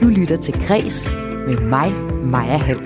Du 0.00 0.08
lytter 0.08 0.36
til 0.36 0.54
Græs 0.66 1.10
med 1.46 1.60
mig, 1.60 1.92
Maja 2.24 2.56
Hall. 2.56 2.78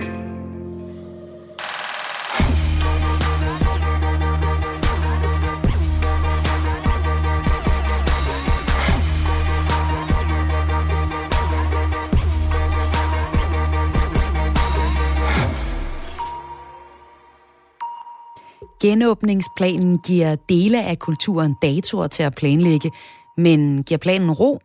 Genåbningsplanen 18.80 19.98
giver 19.98 20.36
dele 20.48 20.84
af 20.84 20.98
kulturen 20.98 21.54
datoer 21.62 22.06
til 22.06 22.22
at 22.22 22.34
planlægge, 22.34 22.90
men 23.36 23.82
giver 23.82 23.98
planen 23.98 24.30
ro? 24.30 24.58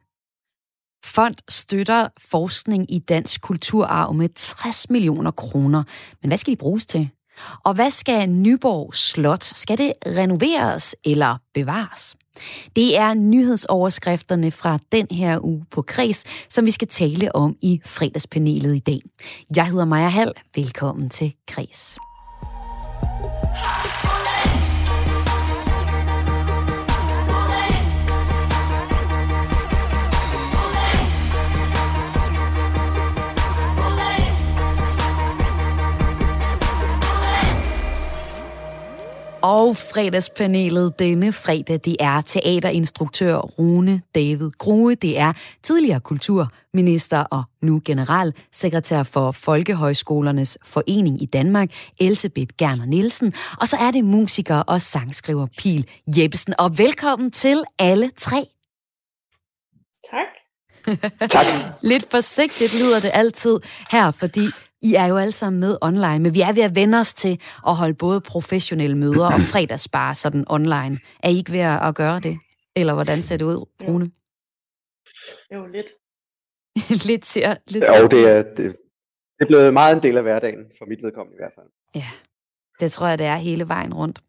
Fond 1.08 1.36
støtter 1.50 2.08
forskning 2.18 2.94
i 2.94 3.00
dansk 3.00 3.42
kulturarv 3.42 4.14
med 4.14 4.30
60 4.36 4.90
millioner 4.90 5.32
kroner. 5.32 5.84
Men 6.22 6.30
hvad 6.30 6.38
skal 6.38 6.52
de 6.52 6.58
bruges 6.58 6.86
til? 6.86 7.10
Og 7.64 7.74
hvad 7.74 7.92
skal 7.92 8.30
Nyborg 8.30 8.96
Slot? 8.96 9.44
Skal 9.44 9.78
det 9.78 9.94
renoveres 10.06 10.96
eller 11.06 11.38
bevares? 11.54 12.16
Det 12.76 12.98
er 12.98 13.14
nyhedsoverskrifterne 13.14 14.52
fra 14.52 14.80
den 14.92 15.08
her 15.12 15.46
uge 15.46 15.66
på 15.72 15.82
Kres, 15.82 16.24
som 16.50 16.66
vi 16.66 16.72
skal 16.72 16.88
tale 16.88 17.36
om 17.36 17.56
i 17.62 17.82
fredagspanelet 17.86 18.76
i 18.76 18.80
dag. 18.80 19.02
Jeg 19.56 19.68
hedder 19.68 19.86
Maja 19.86 20.10
Hall. 20.10 20.34
Velkommen 20.56 21.10
til 21.10 21.34
Kres. 21.48 21.98
Og 39.42 39.78
fredagspanelet 39.78 41.00
denne 41.00 41.34
fredag, 41.34 41.80
det 41.86 41.96
er 42.00 42.22
teaterinstruktør 42.22 43.38
Rune 43.38 44.02
David 44.16 44.52
Grue. 44.58 44.96
Det 44.96 45.20
er 45.20 45.34
tidligere 45.64 46.00
kulturminister 46.00 47.24
og 47.24 47.44
nu 47.62 47.82
generalsekretær 47.86 49.04
for 49.04 49.32
Folkehøjskolernes 49.32 50.58
Forening 50.64 51.22
i 51.22 51.26
Danmark, 51.26 51.70
Elsebeth 52.00 52.56
Gerner 52.58 52.86
Nielsen. 52.86 53.34
Og 53.62 53.68
så 53.68 53.78
er 53.78 53.92
det 53.92 54.06
musiker 54.06 54.56
og 54.56 54.82
sangskriver 54.82 55.48
Pil 55.58 55.88
Jeppesen. 56.08 56.54
Og 56.60 56.78
velkommen 56.78 57.32
til 57.32 57.64
alle 57.80 58.12
tre. 58.18 58.48
Tak. 60.12 60.28
tak. 61.30 61.46
Lidt 61.92 62.12
forsigtigt 62.12 62.74
lyder 62.74 63.00
det 63.00 63.12
altid 63.14 63.60
her, 63.92 64.12
fordi 64.12 64.48
i 64.82 64.96
er 64.96 65.06
jo 65.06 65.18
alle 65.18 65.32
sammen 65.32 65.60
med 65.60 65.78
online, 65.82 66.20
men 66.20 66.34
vi 66.34 66.42
er 66.42 66.54
ved 66.54 66.64
at 66.64 66.76
vende 66.76 67.00
os 67.00 67.14
til 67.14 67.42
at 67.68 67.76
holde 67.76 67.94
både 67.94 68.22
professionelle 68.22 68.98
møder 68.98 69.26
og 69.34 69.42
fredagsbar 69.52 70.14
sådan 70.14 70.46
online. 70.48 71.00
Er 71.24 71.30
I 71.30 71.38
ikke 71.38 71.52
ved 71.52 71.60
at 71.60 71.96
gøre 71.96 72.20
det? 72.20 72.40
Eller 72.76 72.94
hvordan 72.94 73.22
ser 73.22 73.38
det 73.38 73.46
ud, 73.46 73.66
Rune? 73.88 74.12
Jo, 75.54 75.66
lidt. 75.66 75.88
lidt 77.08 77.24
til 77.24 77.44
lidt 77.68 77.86
Jo, 78.02 78.08
det 78.08 78.30
er, 78.30 78.44
det, 78.44 78.58
det 78.58 79.42
er 79.42 79.48
blevet 79.48 79.74
meget 79.74 79.96
en 79.96 80.04
del 80.04 80.18
af 80.18 80.24
hverdagen, 80.24 80.66
for 80.78 80.86
mit 80.86 81.04
vedkommende 81.04 81.36
i 81.36 81.42
hvert 81.42 81.54
fald. 81.56 81.68
Ja, 81.96 82.10
det 82.80 82.92
tror 82.92 83.08
jeg, 83.08 83.20
det 83.20 83.26
er 83.26 83.36
hele 83.36 83.68
vejen 83.68 83.94
rundt. 83.94 84.20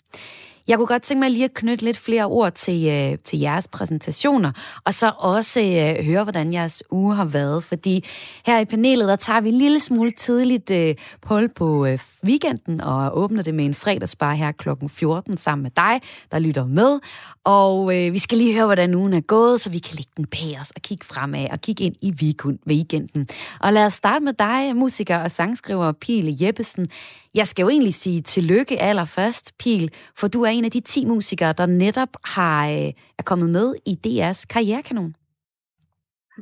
Jeg 0.69 0.77
kunne 0.77 0.87
godt 0.87 1.03
tænke 1.03 1.21
mig 1.21 1.31
lige 1.31 1.45
at 1.45 1.55
knytte 1.55 1.85
lidt 1.85 1.97
flere 1.97 2.25
ord 2.25 2.53
til, 2.53 2.89
øh, 2.89 3.19
til 3.25 3.39
jeres 3.39 3.69
præsentationer, 3.69 4.53
og 4.85 4.95
så 4.95 5.13
også 5.19 5.61
øh, 5.61 6.05
høre, 6.05 6.23
hvordan 6.23 6.53
jeres 6.53 6.83
uge 6.91 7.15
har 7.15 7.25
været. 7.25 7.65
Fordi 7.65 8.05
her 8.47 8.61
i 8.61 8.65
panelet, 8.65 9.09
der 9.09 9.17
tager 9.17 9.41
vi 9.41 9.49
en 9.49 9.55
lille 9.55 9.81
smule 9.81 10.11
tidligt 10.11 10.71
øh, 10.71 10.95
pul 11.23 11.49
på 11.49 11.87
øh, 11.87 11.99
weekenden, 12.27 12.81
og 12.81 13.19
åbner 13.19 13.43
det 13.43 13.55
med 13.55 13.65
en 13.65 13.75
fredagsbar 13.75 14.35
her 14.35 14.53
kl. 14.53 14.69
14 14.89 15.37
sammen 15.37 15.63
med 15.63 15.71
dig, 15.77 16.01
der 16.33 16.39
lytter 16.39 16.67
med. 16.67 16.99
Og 17.45 17.97
øh, 17.97 18.13
vi 18.13 18.19
skal 18.19 18.39
lige 18.39 18.55
høre, 18.55 18.65
hvordan 18.65 18.95
ugen 18.95 19.13
er 19.13 19.21
gået, 19.21 19.61
så 19.61 19.71
vi 19.71 19.79
kan 19.79 19.95
lægge 19.95 20.13
den 20.17 20.27
bag 20.27 20.59
os 20.61 20.71
og 20.71 20.83
kigge 20.83 21.05
fremad 21.05 21.47
og 21.51 21.61
kigge 21.61 21.85
ind 21.85 21.95
i 22.03 22.35
weekenden. 22.67 23.27
Og 23.61 23.73
lad 23.73 23.87
os 23.87 23.95
starte 23.95 24.25
med 24.25 24.33
dig, 24.33 24.77
musiker 24.77 25.19
og 25.19 25.31
sangskriver 25.31 25.93
Pile 25.93 26.37
Jeppesen. 26.41 26.87
Jeg 27.35 27.49
skal 27.49 27.63
jo 27.63 27.69
egentlig 27.69 27.95
sige 27.95 28.23
tillykke 28.23 28.79
allerførst, 28.79 29.53
Pil, 29.59 29.93
for 30.17 30.29
du 30.29 30.43
er 30.43 30.49
en 30.49 30.65
af 30.65 30.71
de 30.71 30.81
10 30.81 31.05
musikere, 31.05 31.53
der 31.53 31.67
netop 31.67 32.09
har, 32.25 32.71
øh, 32.71 32.93
er 33.19 33.23
kommet 33.25 33.51
med 33.51 33.75
i 33.87 33.99
DR's 34.07 34.45
karrierekanon. 34.47 35.15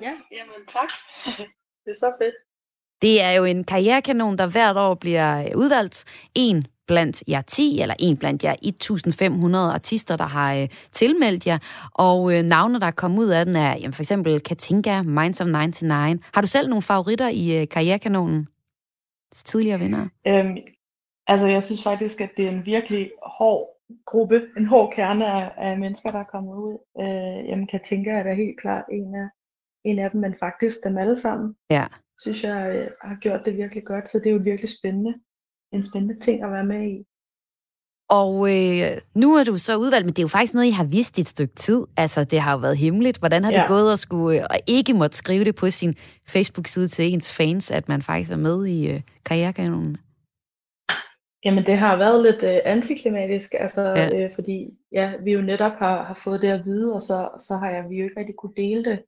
Ja, 0.03 0.13
jamen 0.33 0.67
tak. 0.69 0.89
det 1.85 1.91
er 1.91 1.99
så 1.99 2.13
fedt. 2.23 2.35
Det 3.03 3.23
er 3.23 3.31
jo 3.31 3.45
en 3.45 3.65
karrierekanon, 3.65 4.39
der 4.39 4.47
hvert 4.47 4.77
år 4.77 4.95
bliver 4.95 5.55
udvalgt. 5.55 6.05
En 6.35 6.67
blandt 6.87 7.23
jer 7.29 7.41
10, 7.41 7.81
eller 7.81 7.95
en 7.99 8.17
blandt 8.17 8.45
jer 8.45 8.55
1500 8.63 9.73
artister, 9.73 10.17
der 10.17 10.25
har 10.25 10.55
øh, 10.55 10.69
tilmeldt 10.93 11.47
jer. 11.47 11.59
Og 11.95 12.35
øh, 12.35 12.43
navne, 12.43 12.81
der 12.81 12.87
er 12.87 12.91
kommet 12.91 13.19
ud 13.19 13.29
af 13.29 13.45
den, 13.45 13.57
er 13.57 13.77
jamen, 13.77 13.93
for 13.93 14.03
eksempel 14.03 14.41
Katinka, 14.41 15.03
Minds 15.03 15.41
of 15.41 15.47
99. 15.47 16.21
Har 16.35 16.41
du 16.41 16.47
selv 16.47 16.69
nogle 16.69 16.83
favoritter 16.83 17.29
i 17.29 17.61
øh, 17.61 17.69
karrierekanonen? 17.69 18.49
Tidligere 19.33 19.79
vinder? 19.79 20.09
Øhm, 20.27 20.57
Altså, 21.27 21.47
jeg 21.47 21.65
synes 21.65 21.83
faktisk, 21.83 22.21
at 22.21 22.31
det 22.37 22.45
er 22.45 22.51
en 22.51 22.67
virkelig 22.67 23.11
hård 23.23 23.77
gruppe, 24.07 24.43
en 24.57 24.67
hård 24.67 24.93
kerne 24.95 25.27
af, 25.27 25.53
af 25.57 25.79
mennesker, 25.79 26.11
der 26.11 26.19
er 26.19 26.33
kommet 26.35 26.55
ud. 26.57 26.79
Øh, 27.01 27.49
jamen, 27.49 27.67
kan 27.67 27.81
tænke, 27.85 28.11
at 28.11 28.25
det 28.25 28.31
er 28.31 28.45
helt 28.45 28.61
klart 28.61 28.85
en 28.93 29.15
af, 29.15 29.29
en 29.85 29.99
af 29.99 30.11
dem, 30.11 30.21
men 30.21 30.35
faktisk 30.41 30.77
dem 30.85 30.99
alle 30.99 31.21
sammen. 31.21 31.55
Ja. 31.71 31.87
Synes 32.21 32.45
jeg 32.45 32.77
øh, 32.77 32.91
har 33.03 33.17
gjort 33.21 33.41
det 33.45 33.57
virkelig 33.57 33.85
godt, 33.85 34.11
så 34.11 34.19
det 34.19 34.27
er 34.27 34.35
jo 34.35 34.41
virkelig 34.45 34.71
spændende. 34.79 35.15
En 35.73 35.83
spændende 35.83 36.21
ting 36.21 36.45
at 36.45 36.53
være 36.53 36.65
med 36.65 36.83
i. 36.91 37.05
Og 38.09 38.35
øh, 38.35 39.01
nu 39.15 39.35
er 39.35 39.45
du 39.45 39.59
så 39.59 39.77
udvalgt, 39.77 40.07
men 40.07 40.13
det 40.13 40.19
er 40.19 40.23
jo 40.23 40.29
faktisk 40.29 40.55
noget, 40.55 40.67
I 40.67 40.71
har 40.71 40.85
vidst 40.85 41.19
et 41.19 41.29
stykke 41.29 41.55
tid. 41.55 41.85
Altså, 41.97 42.25
det 42.25 42.41
har 42.41 42.53
jo 42.53 42.59
været 42.59 42.77
hemmeligt. 42.77 43.19
Hvordan 43.19 43.45
har 43.45 43.53
ja. 43.53 43.59
det 43.59 43.69
gået 43.69 43.93
at 43.93 43.99
skulle, 43.99 44.39
øh, 44.39 44.47
og 44.51 44.57
ikke 44.67 44.95
måtte 44.95 45.17
skrive 45.17 45.45
det 45.45 45.55
på 45.55 45.71
sin 45.71 45.95
Facebook-side 46.29 46.89
til 46.89 47.13
ens 47.13 47.33
fans, 47.33 47.71
at 47.71 47.89
man 47.89 48.03
faktisk 48.03 48.31
er 48.31 48.37
med 48.37 48.67
i 48.67 48.91
øh, 48.91 49.01
karrierekanonen? 49.25 49.97
Jamen 51.45 51.67
det 51.67 51.79
har 51.79 51.97
været 51.97 52.23
lidt 52.23 52.43
øh, 52.43 52.61
antiklimatisk, 52.65 53.55
altså 53.59 53.83
ja. 53.83 54.25
øh, 54.25 54.35
fordi 54.35 54.71
ja, 54.93 55.13
vi 55.25 55.33
jo 55.33 55.41
netop 55.41 55.73
har, 55.73 56.05
har 56.05 56.21
fået 56.25 56.43
det 56.43 56.49
at 56.49 56.65
vide, 56.65 56.93
og 56.93 57.03
så, 57.03 57.29
så 57.41 57.57
har 57.57 57.71
jeg, 57.71 57.91
vi 57.91 57.97
jo 57.97 58.05
ikke 58.05 58.21
rigtig 58.21 58.37
kunne 58.37 58.57
dele 58.57 58.85
det 58.85 59.03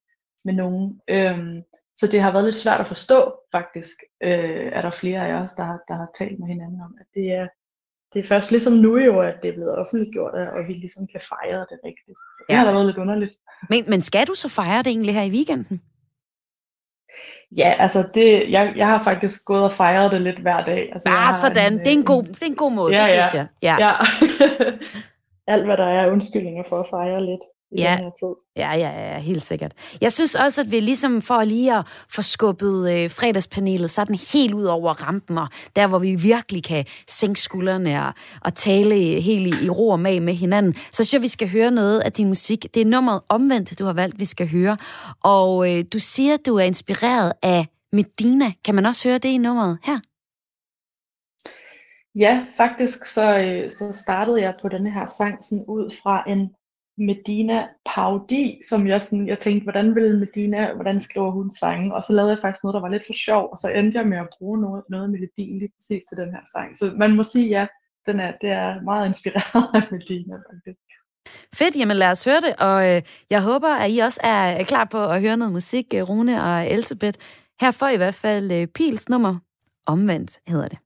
med 0.44 0.54
nogen. 0.54 1.00
Øhm, 1.08 1.62
så 1.96 2.06
det 2.06 2.20
har 2.20 2.32
været 2.32 2.44
lidt 2.44 2.56
svært 2.56 2.80
at 2.80 2.88
forstå 2.88 3.34
faktisk, 3.52 3.96
øh, 4.22 4.68
er 4.78 4.82
der 4.82 4.90
flere 4.90 5.28
af 5.28 5.34
os, 5.42 5.54
der 5.54 5.64
har, 5.64 5.78
der 5.88 5.94
har 5.94 6.08
talt 6.18 6.38
med 6.38 6.48
hinanden 6.48 6.80
om, 6.80 6.96
at 7.00 7.06
det 7.14 7.32
er, 7.32 7.48
det 8.12 8.18
er 8.20 8.28
først 8.28 8.50
ligesom 8.50 8.72
nu 8.72 8.98
jo, 8.98 9.20
at 9.20 9.34
det 9.42 9.48
er 9.48 9.54
blevet 9.54 9.78
offentliggjort, 9.78 10.34
og 10.34 10.68
vi 10.68 10.72
ligesom 10.72 11.06
kan 11.12 11.20
fejre 11.28 11.66
det 11.70 11.78
rigtigt. 11.84 12.18
Så 12.36 12.44
det 12.48 12.54
ja. 12.54 12.58
har 12.58 12.66
da 12.66 12.72
været 12.72 12.86
lidt 12.86 12.98
underligt. 12.98 13.34
Men, 13.70 13.84
men 13.90 14.00
skal 14.02 14.26
du 14.26 14.34
så 14.34 14.48
fejre 14.48 14.78
det 14.78 14.86
egentlig 14.86 15.14
her 15.14 15.22
i 15.22 15.30
weekenden? 15.30 15.82
Ja, 17.56 17.74
altså 17.78 18.08
det, 18.14 18.50
jeg, 18.50 18.72
jeg 18.76 18.86
har 18.86 19.04
faktisk 19.04 19.44
gået 19.44 19.64
og 19.64 19.72
fejret 19.72 20.10
det 20.12 20.20
lidt 20.20 20.38
hver 20.38 20.64
dag. 20.64 20.90
Altså, 20.92 21.08
ah, 21.08 21.34
sådan. 21.34 21.72
En, 21.72 21.78
det, 21.78 21.86
er 21.86 21.92
en 21.92 22.04
god, 22.04 22.22
det 22.22 22.42
er 22.42 22.46
en 22.46 22.54
god 22.54 22.72
måde, 22.72 22.94
ja, 22.94 23.00
det 23.00 23.08
synes 23.08 23.34
jeg. 23.34 23.46
Ja. 23.62 23.76
ja. 23.78 23.92
Alt, 25.52 25.64
hvad 25.64 25.76
der 25.76 25.84
er 25.84 26.10
undskyldninger 26.10 26.62
for 26.68 26.80
at 26.80 26.86
fejre 26.90 27.26
lidt 27.26 27.40
i 27.72 27.80
ja. 27.80 27.96
den 27.96 28.04
her 28.04 28.10
tid. 28.10 28.34
Ja, 28.56 28.72
ja, 28.72 29.12
ja, 29.12 29.18
helt 29.18 29.42
sikkert. 29.42 29.72
Jeg 30.00 30.12
synes 30.12 30.34
også, 30.34 30.60
at 30.60 30.70
vi 30.70 30.80
ligesom 30.80 31.22
for 31.22 31.44
lige 31.44 31.78
at 31.78 31.86
få 32.08 32.22
skubbet 32.22 32.92
øh, 32.94 33.10
fredagspanelet 33.10 33.90
sådan 33.90 34.18
helt 34.32 34.54
ud 34.54 34.64
over 34.64 34.92
rampen, 34.92 35.38
og 35.38 35.48
der 35.76 35.86
hvor 35.86 35.98
vi 35.98 36.14
virkelig 36.14 36.64
kan 36.64 36.84
sænke 37.08 37.40
skuldrene 37.40 38.06
og, 38.06 38.12
og 38.40 38.54
tale 38.54 38.94
helt 39.20 39.54
i, 39.54 39.64
i 39.64 39.70
ro 39.70 39.88
og 39.88 40.00
mag 40.00 40.22
med 40.22 40.34
hinanden, 40.34 40.74
så 40.74 41.04
synes 41.04 41.14
jeg, 41.14 41.22
vi 41.22 41.28
skal 41.28 41.48
høre 41.48 41.70
noget 41.70 42.00
af 42.00 42.12
din 42.12 42.28
musik. 42.28 42.66
Det 42.74 42.82
er 42.82 42.86
nummeret 42.86 43.20
omvendt, 43.28 43.78
du 43.78 43.84
har 43.84 43.92
valgt, 43.92 44.18
vi 44.18 44.24
skal 44.24 44.50
høre. 44.50 44.76
Og 45.22 45.70
øh, 45.70 45.84
du 45.92 45.98
siger, 45.98 46.34
at 46.34 46.46
du 46.46 46.56
er 46.56 46.64
inspireret 46.64 47.32
af 47.42 47.66
Medina. 47.92 48.52
Kan 48.64 48.74
man 48.74 48.86
også 48.86 49.08
høre 49.08 49.18
det 49.18 49.28
i 49.28 49.38
nummeret 49.38 49.78
her? 49.84 49.98
Ja, 52.14 52.46
faktisk 52.56 53.06
så, 53.06 53.38
øh, 53.38 53.70
så 53.70 53.92
startede 53.92 54.40
jeg 54.40 54.54
på 54.62 54.68
denne 54.68 54.90
her 54.90 55.06
sang 55.06 55.44
sådan 55.44 55.64
ud 55.68 55.94
fra 56.02 56.24
en 56.28 56.54
Medina 56.98 57.68
Paudi, 57.86 58.60
som 58.68 58.86
jeg, 58.86 59.02
sådan, 59.02 59.28
jeg 59.28 59.38
tænkte, 59.38 59.62
hvordan 59.64 59.94
vil 59.94 60.18
Medina, 60.18 60.74
hvordan 60.74 61.00
skriver 61.00 61.30
hun 61.30 61.50
sange? 61.52 61.94
Og 61.94 62.04
så 62.04 62.12
lavede 62.12 62.32
jeg 62.32 62.38
faktisk 62.42 62.64
noget, 62.64 62.74
der 62.74 62.80
var 62.80 62.88
lidt 62.88 63.06
for 63.06 63.12
sjov, 63.12 63.48
og 63.52 63.58
så 63.58 63.68
endte 63.68 63.98
jeg 63.98 64.08
med 64.08 64.18
at 64.18 64.28
bruge 64.38 64.60
noget, 64.60 64.82
noget 64.90 65.10
melodi 65.10 65.44
lige 65.60 65.72
præcis 65.76 66.04
til 66.08 66.16
den 66.18 66.30
her 66.34 66.44
sang. 66.54 66.76
Så 66.76 66.84
man 66.96 67.16
må 67.16 67.22
sige, 67.22 67.48
ja, 67.48 67.66
den 68.06 68.20
er, 68.20 68.32
det 68.40 68.50
er 68.50 68.82
meget 68.82 69.06
inspireret 69.08 69.66
af 69.74 69.82
Medina 69.90 70.34
faktisk. 70.34 70.88
Fedt, 71.54 71.76
jamen 71.76 71.96
lad 71.96 72.10
os 72.10 72.24
høre 72.24 72.40
det, 72.40 72.54
og 72.58 72.78
øh, 72.90 73.02
jeg 73.30 73.42
håber, 73.42 73.68
at 73.68 73.90
I 73.90 73.98
også 73.98 74.20
er 74.24 74.64
klar 74.64 74.84
på 74.84 75.06
at 75.06 75.20
høre 75.20 75.36
noget 75.36 75.52
musik, 75.52 75.86
øh, 75.94 76.02
Rune 76.02 76.42
og 76.42 76.72
Elisabeth. 76.72 77.18
Her 77.60 77.70
får 77.70 77.88
I 77.88 77.96
hvert 77.96 78.14
fald 78.14 78.52
øh, 78.52 78.66
Pils 78.66 79.08
nummer. 79.08 79.38
Omvendt 79.86 80.38
hedder 80.46 80.68
det. 80.68 80.78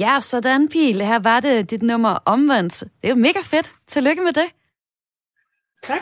Ja, 0.00 0.20
sådan, 0.20 0.68
Pil. 0.68 1.00
Her 1.00 1.18
var 1.18 1.40
det 1.40 1.70
dit 1.70 1.82
nummer 1.82 2.18
omvendt. 2.24 2.80
Det 2.80 2.88
er 3.02 3.08
jo 3.08 3.14
mega 3.14 3.40
fedt. 3.42 3.72
Tillykke 3.88 4.22
med 4.22 4.32
det. 4.32 4.44
Tak. 5.82 6.00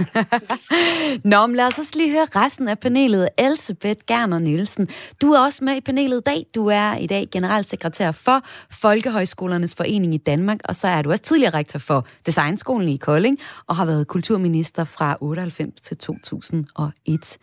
Nå, 1.32 1.46
men 1.46 1.56
lad 1.56 1.66
os 1.66 1.78
også 1.78 1.92
lige 1.94 2.10
høre 2.10 2.26
resten 2.36 2.68
af 2.68 2.78
panelet. 2.78 3.28
Elsebeth 3.38 4.04
Gerner 4.06 4.38
Nielsen, 4.38 4.88
du 5.22 5.32
er 5.32 5.38
også 5.40 5.64
med 5.64 5.76
i 5.76 5.80
panelet 5.80 6.18
i 6.18 6.22
dag. 6.26 6.46
Du 6.54 6.66
er 6.66 6.96
i 6.96 7.06
dag 7.06 7.28
generalsekretær 7.32 8.12
for 8.12 8.42
Folkehøjskolernes 8.70 9.74
Forening 9.74 10.14
i 10.14 10.18
Danmark, 10.18 10.58
og 10.64 10.76
så 10.76 10.88
er 10.88 11.02
du 11.02 11.10
også 11.10 11.22
tidligere 11.22 11.54
rektor 11.54 11.78
for 11.78 12.06
Designskolen 12.26 12.88
i 12.88 12.96
Kolding, 12.96 13.38
og 13.66 13.76
har 13.76 13.84
været 13.84 14.08
kulturminister 14.08 14.84
fra 14.84 15.16
98 15.20 15.80
til 15.80 15.96
2001. 15.96 17.38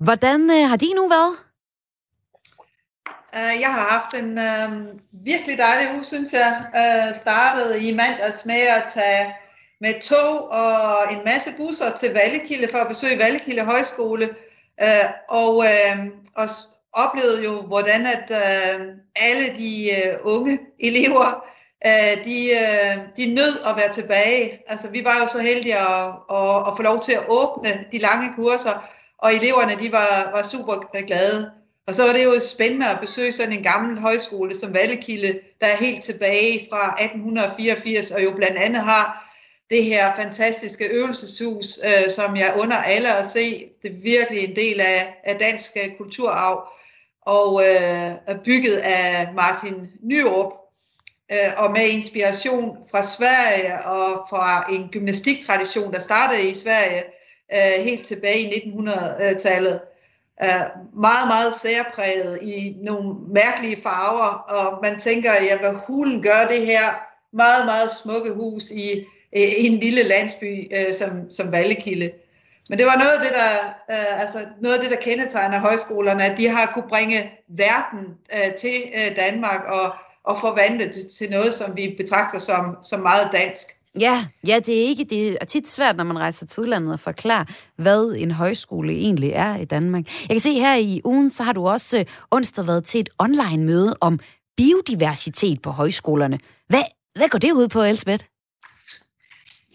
Hvordan 0.00 0.50
øh, 0.50 0.68
har 0.68 0.76
din 0.76 0.98
uge 0.98 1.10
været? 1.10 1.34
Øh, 3.36 3.60
Jeg 3.60 3.72
har 3.74 3.86
haft 3.90 4.22
en 4.22 4.38
øh, 4.38 4.94
virkelig 5.12 5.58
dejlig 5.58 5.94
uge, 5.94 6.04
synes 6.04 6.32
jeg. 6.32 6.64
Øh, 6.76 7.14
startede 7.14 7.88
i 7.88 7.94
mandags 7.94 8.44
med 8.46 8.60
at 8.76 8.84
tage 8.94 9.34
med 9.80 10.00
tog 10.02 10.50
og 10.50 11.12
en 11.12 11.18
masse 11.24 11.50
busser 11.56 11.90
til 11.90 12.14
Vallekilde 12.14 12.68
for 12.70 12.78
at 12.78 12.88
besøge 12.88 13.18
Vallekilde 13.18 13.64
Højskole. 13.64 14.28
Øh, 14.82 15.08
og, 15.28 15.64
øh, 15.64 16.06
og 16.36 16.48
oplevede 16.92 17.44
jo, 17.44 17.62
hvordan 17.62 18.06
at 18.06 18.30
øh, 18.30 18.80
alle 19.16 19.46
de 19.58 19.90
øh, 19.96 20.14
unge 20.22 20.58
elever, 20.80 21.44
øh, 21.86 22.24
de, 22.24 22.38
øh, 22.50 22.96
de 23.16 23.34
nød 23.34 23.54
at 23.66 23.76
være 23.76 23.92
tilbage. 23.92 24.62
Altså, 24.68 24.90
vi 24.90 25.04
var 25.04 25.16
jo 25.22 25.28
så 25.28 25.38
heldige 25.38 25.78
at, 25.78 26.06
at, 26.30 26.56
at 26.66 26.72
få 26.76 26.82
lov 26.82 27.00
til 27.02 27.12
at 27.12 27.24
åbne 27.28 27.84
de 27.92 27.98
lange 27.98 28.32
kurser, 28.36 28.90
og 29.18 29.34
eleverne 29.34 29.74
de 29.76 29.92
var, 29.92 30.30
var 30.34 30.42
super 30.42 31.02
glade. 31.06 31.63
Og 31.86 31.94
så 31.94 32.06
var 32.06 32.12
det 32.12 32.24
jo 32.24 32.40
spændende 32.40 32.86
at 32.86 33.00
besøge 33.00 33.32
sådan 33.32 33.52
en 33.52 33.62
gammel 33.62 33.98
højskole 33.98 34.56
som 34.56 34.74
Vallekilde, 34.74 35.40
der 35.60 35.66
er 35.66 35.76
helt 35.76 36.04
tilbage 36.04 36.68
fra 36.70 36.96
1884, 37.00 38.10
og 38.10 38.24
jo 38.24 38.30
blandt 38.30 38.56
andet 38.56 38.82
har 38.82 39.24
det 39.70 39.84
her 39.84 40.16
fantastiske 40.16 40.88
øvelseshus, 40.88 41.78
øh, 41.84 42.10
som 42.10 42.36
jeg 42.36 42.54
under 42.62 42.76
alle 42.76 43.16
at 43.16 43.26
se. 43.26 43.70
Det 43.82 43.90
er 43.90 44.02
virkelig 44.02 44.44
en 44.44 44.56
del 44.56 44.80
af, 44.80 45.20
af 45.24 45.38
dansk 45.38 45.72
øh, 45.76 45.96
kulturarv, 45.96 46.68
og 47.22 47.62
øh, 47.62 48.10
er 48.26 48.38
bygget 48.44 48.76
af 48.76 49.28
Martin 49.34 49.88
Nyrup, 50.02 50.52
øh, 51.32 51.52
og 51.56 51.70
med 51.70 51.88
inspiration 51.88 52.78
fra 52.90 53.02
Sverige 53.02 53.84
og 53.84 54.26
fra 54.30 54.66
en 54.72 54.88
gymnastiktradition, 54.88 55.92
der 55.92 56.00
startede 56.00 56.50
i 56.50 56.54
Sverige 56.54 57.02
øh, 57.54 57.84
helt 57.84 58.06
tilbage 58.06 58.40
i 58.40 58.72
1900-tallet. 58.72 59.80
Øh, 60.42 60.66
meget, 61.00 61.26
meget 61.28 61.54
særpræget 61.54 62.38
i 62.42 62.76
nogle 62.82 63.14
mærkelige 63.28 63.82
farver, 63.82 64.30
og 64.48 64.78
man 64.82 64.98
tænker, 64.98 65.32
ja, 65.32 65.58
hvad 65.58 65.74
hulen 65.86 66.22
gør 66.22 66.46
det 66.50 66.66
her 66.66 66.82
meget, 67.32 67.66
meget 67.66 67.90
smukke 67.90 68.32
hus 68.32 68.70
i, 68.70 68.98
øh, 69.36 69.42
i 69.42 69.66
en 69.66 69.80
lille 69.80 70.02
landsby 70.02 70.72
øh, 70.76 70.94
som, 70.94 71.32
som 71.32 71.52
Vallekilde. 71.52 72.10
Men 72.68 72.78
det 72.78 72.86
var 72.86 72.96
noget 72.98 73.12
af 73.12 73.20
det, 73.20 73.32
der, 73.32 73.50
øh, 73.90 74.20
altså 74.20 74.38
noget 74.60 74.76
af 74.76 74.82
det, 74.82 74.90
der 74.90 74.96
kendetegner 74.96 75.58
højskolerne, 75.58 76.24
at 76.24 76.38
de 76.38 76.48
har 76.48 76.70
kunne 76.74 76.88
bringe 76.88 77.32
verden 77.48 78.04
øh, 78.34 78.54
til 78.54 78.76
øh, 78.94 79.16
Danmark 79.16 79.60
og, 79.64 79.94
og 80.24 80.40
forvandle 80.40 80.86
det 80.86 81.10
til 81.18 81.30
noget, 81.30 81.54
som 81.54 81.76
vi 81.76 81.94
betragter 81.96 82.38
som, 82.38 82.76
som 82.82 83.00
meget 83.00 83.28
dansk. 83.32 83.66
Ja, 84.00 84.26
ja, 84.46 84.58
det 84.66 84.74
er 84.82 84.88
ikke 84.88 85.04
det 85.04 85.38
er 85.40 85.44
tit 85.44 85.68
svært, 85.68 85.96
når 85.96 86.04
man 86.04 86.18
rejser 86.18 86.46
til 86.46 86.60
udlandet 86.60 86.92
at 86.92 87.00
forklare, 87.00 87.46
hvad 87.76 88.14
en 88.18 88.30
højskole 88.30 88.92
egentlig 88.92 89.30
er 89.30 89.56
i 89.56 89.64
Danmark. 89.64 90.04
Jeg 90.28 90.34
kan 90.34 90.40
se 90.40 90.54
her 90.54 90.74
i 90.74 91.00
ugen, 91.04 91.30
så 91.30 91.42
har 91.42 91.52
du 91.52 91.68
også 91.68 91.98
øh, 91.98 92.04
onsdag 92.30 92.66
været 92.66 92.84
til 92.84 93.00
et 93.00 93.08
online 93.18 93.64
møde 93.64 93.96
om 94.00 94.20
biodiversitet 94.56 95.62
på 95.62 95.70
højskolerne. 95.70 96.38
Hvad, 96.68 96.82
hvad 97.14 97.28
går 97.28 97.38
det 97.38 97.52
ud 97.52 97.68
på, 97.68 97.82
Elsbeth? 97.82 98.24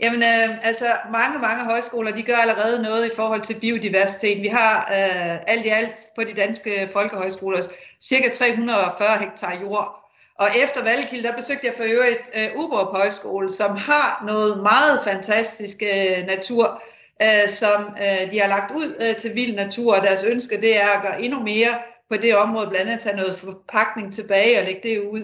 Jamen, 0.03 0.21
øh, 0.23 0.67
altså 0.67 0.85
mange, 1.11 1.39
mange 1.39 1.65
højskoler, 1.65 2.11
de 2.11 2.23
gør 2.23 2.35
allerede 2.35 2.83
noget 2.83 3.05
i 3.05 3.15
forhold 3.15 3.41
til 3.41 3.59
biodiversitet. 3.59 4.41
Vi 4.41 4.47
har 4.47 4.77
øh, 4.79 5.35
alt 5.47 5.65
i 5.65 5.69
alt 5.69 5.99
på 6.15 6.21
de 6.23 6.33
danske 6.41 6.69
folkehøjskoler 6.93 7.57
cirka 8.01 8.29
340 8.33 9.07
hektar 9.19 9.59
jord. 9.61 10.08
Og 10.39 10.47
efter 10.63 10.83
Valgkilde, 10.83 11.27
der 11.27 11.35
besøgte 11.35 11.67
jeg 11.67 11.73
for 11.77 11.83
øvrigt 11.83 12.25
øh, 12.37 12.61
Uborg 12.61 12.97
Højskole, 12.97 13.51
som 13.51 13.77
har 13.77 14.23
noget 14.27 14.63
meget 14.63 15.01
fantastisk 15.03 15.77
øh, 15.83 16.27
natur, 16.27 16.83
øh, 17.21 17.49
som 17.49 17.79
øh, 18.03 18.31
de 18.31 18.39
har 18.39 18.47
lagt 18.47 18.71
ud 18.71 18.95
øh, 19.01 19.15
til 19.15 19.35
vild 19.35 19.55
natur, 19.55 19.95
og 19.95 20.01
deres 20.01 20.23
ønske 20.23 20.61
det 20.61 20.81
er 20.81 20.89
at 20.95 21.01
gøre 21.01 21.23
endnu 21.23 21.39
mere 21.39 21.73
på 22.09 22.17
det 22.17 22.35
område, 22.35 22.67
blandt 22.69 22.85
andet 22.85 22.93
at 22.93 23.03
tage 23.03 23.15
noget 23.15 23.39
forpakning 23.39 24.13
tilbage 24.13 24.59
og 24.59 24.65
lægge 24.65 24.89
det 24.89 24.99
ud, 24.99 25.23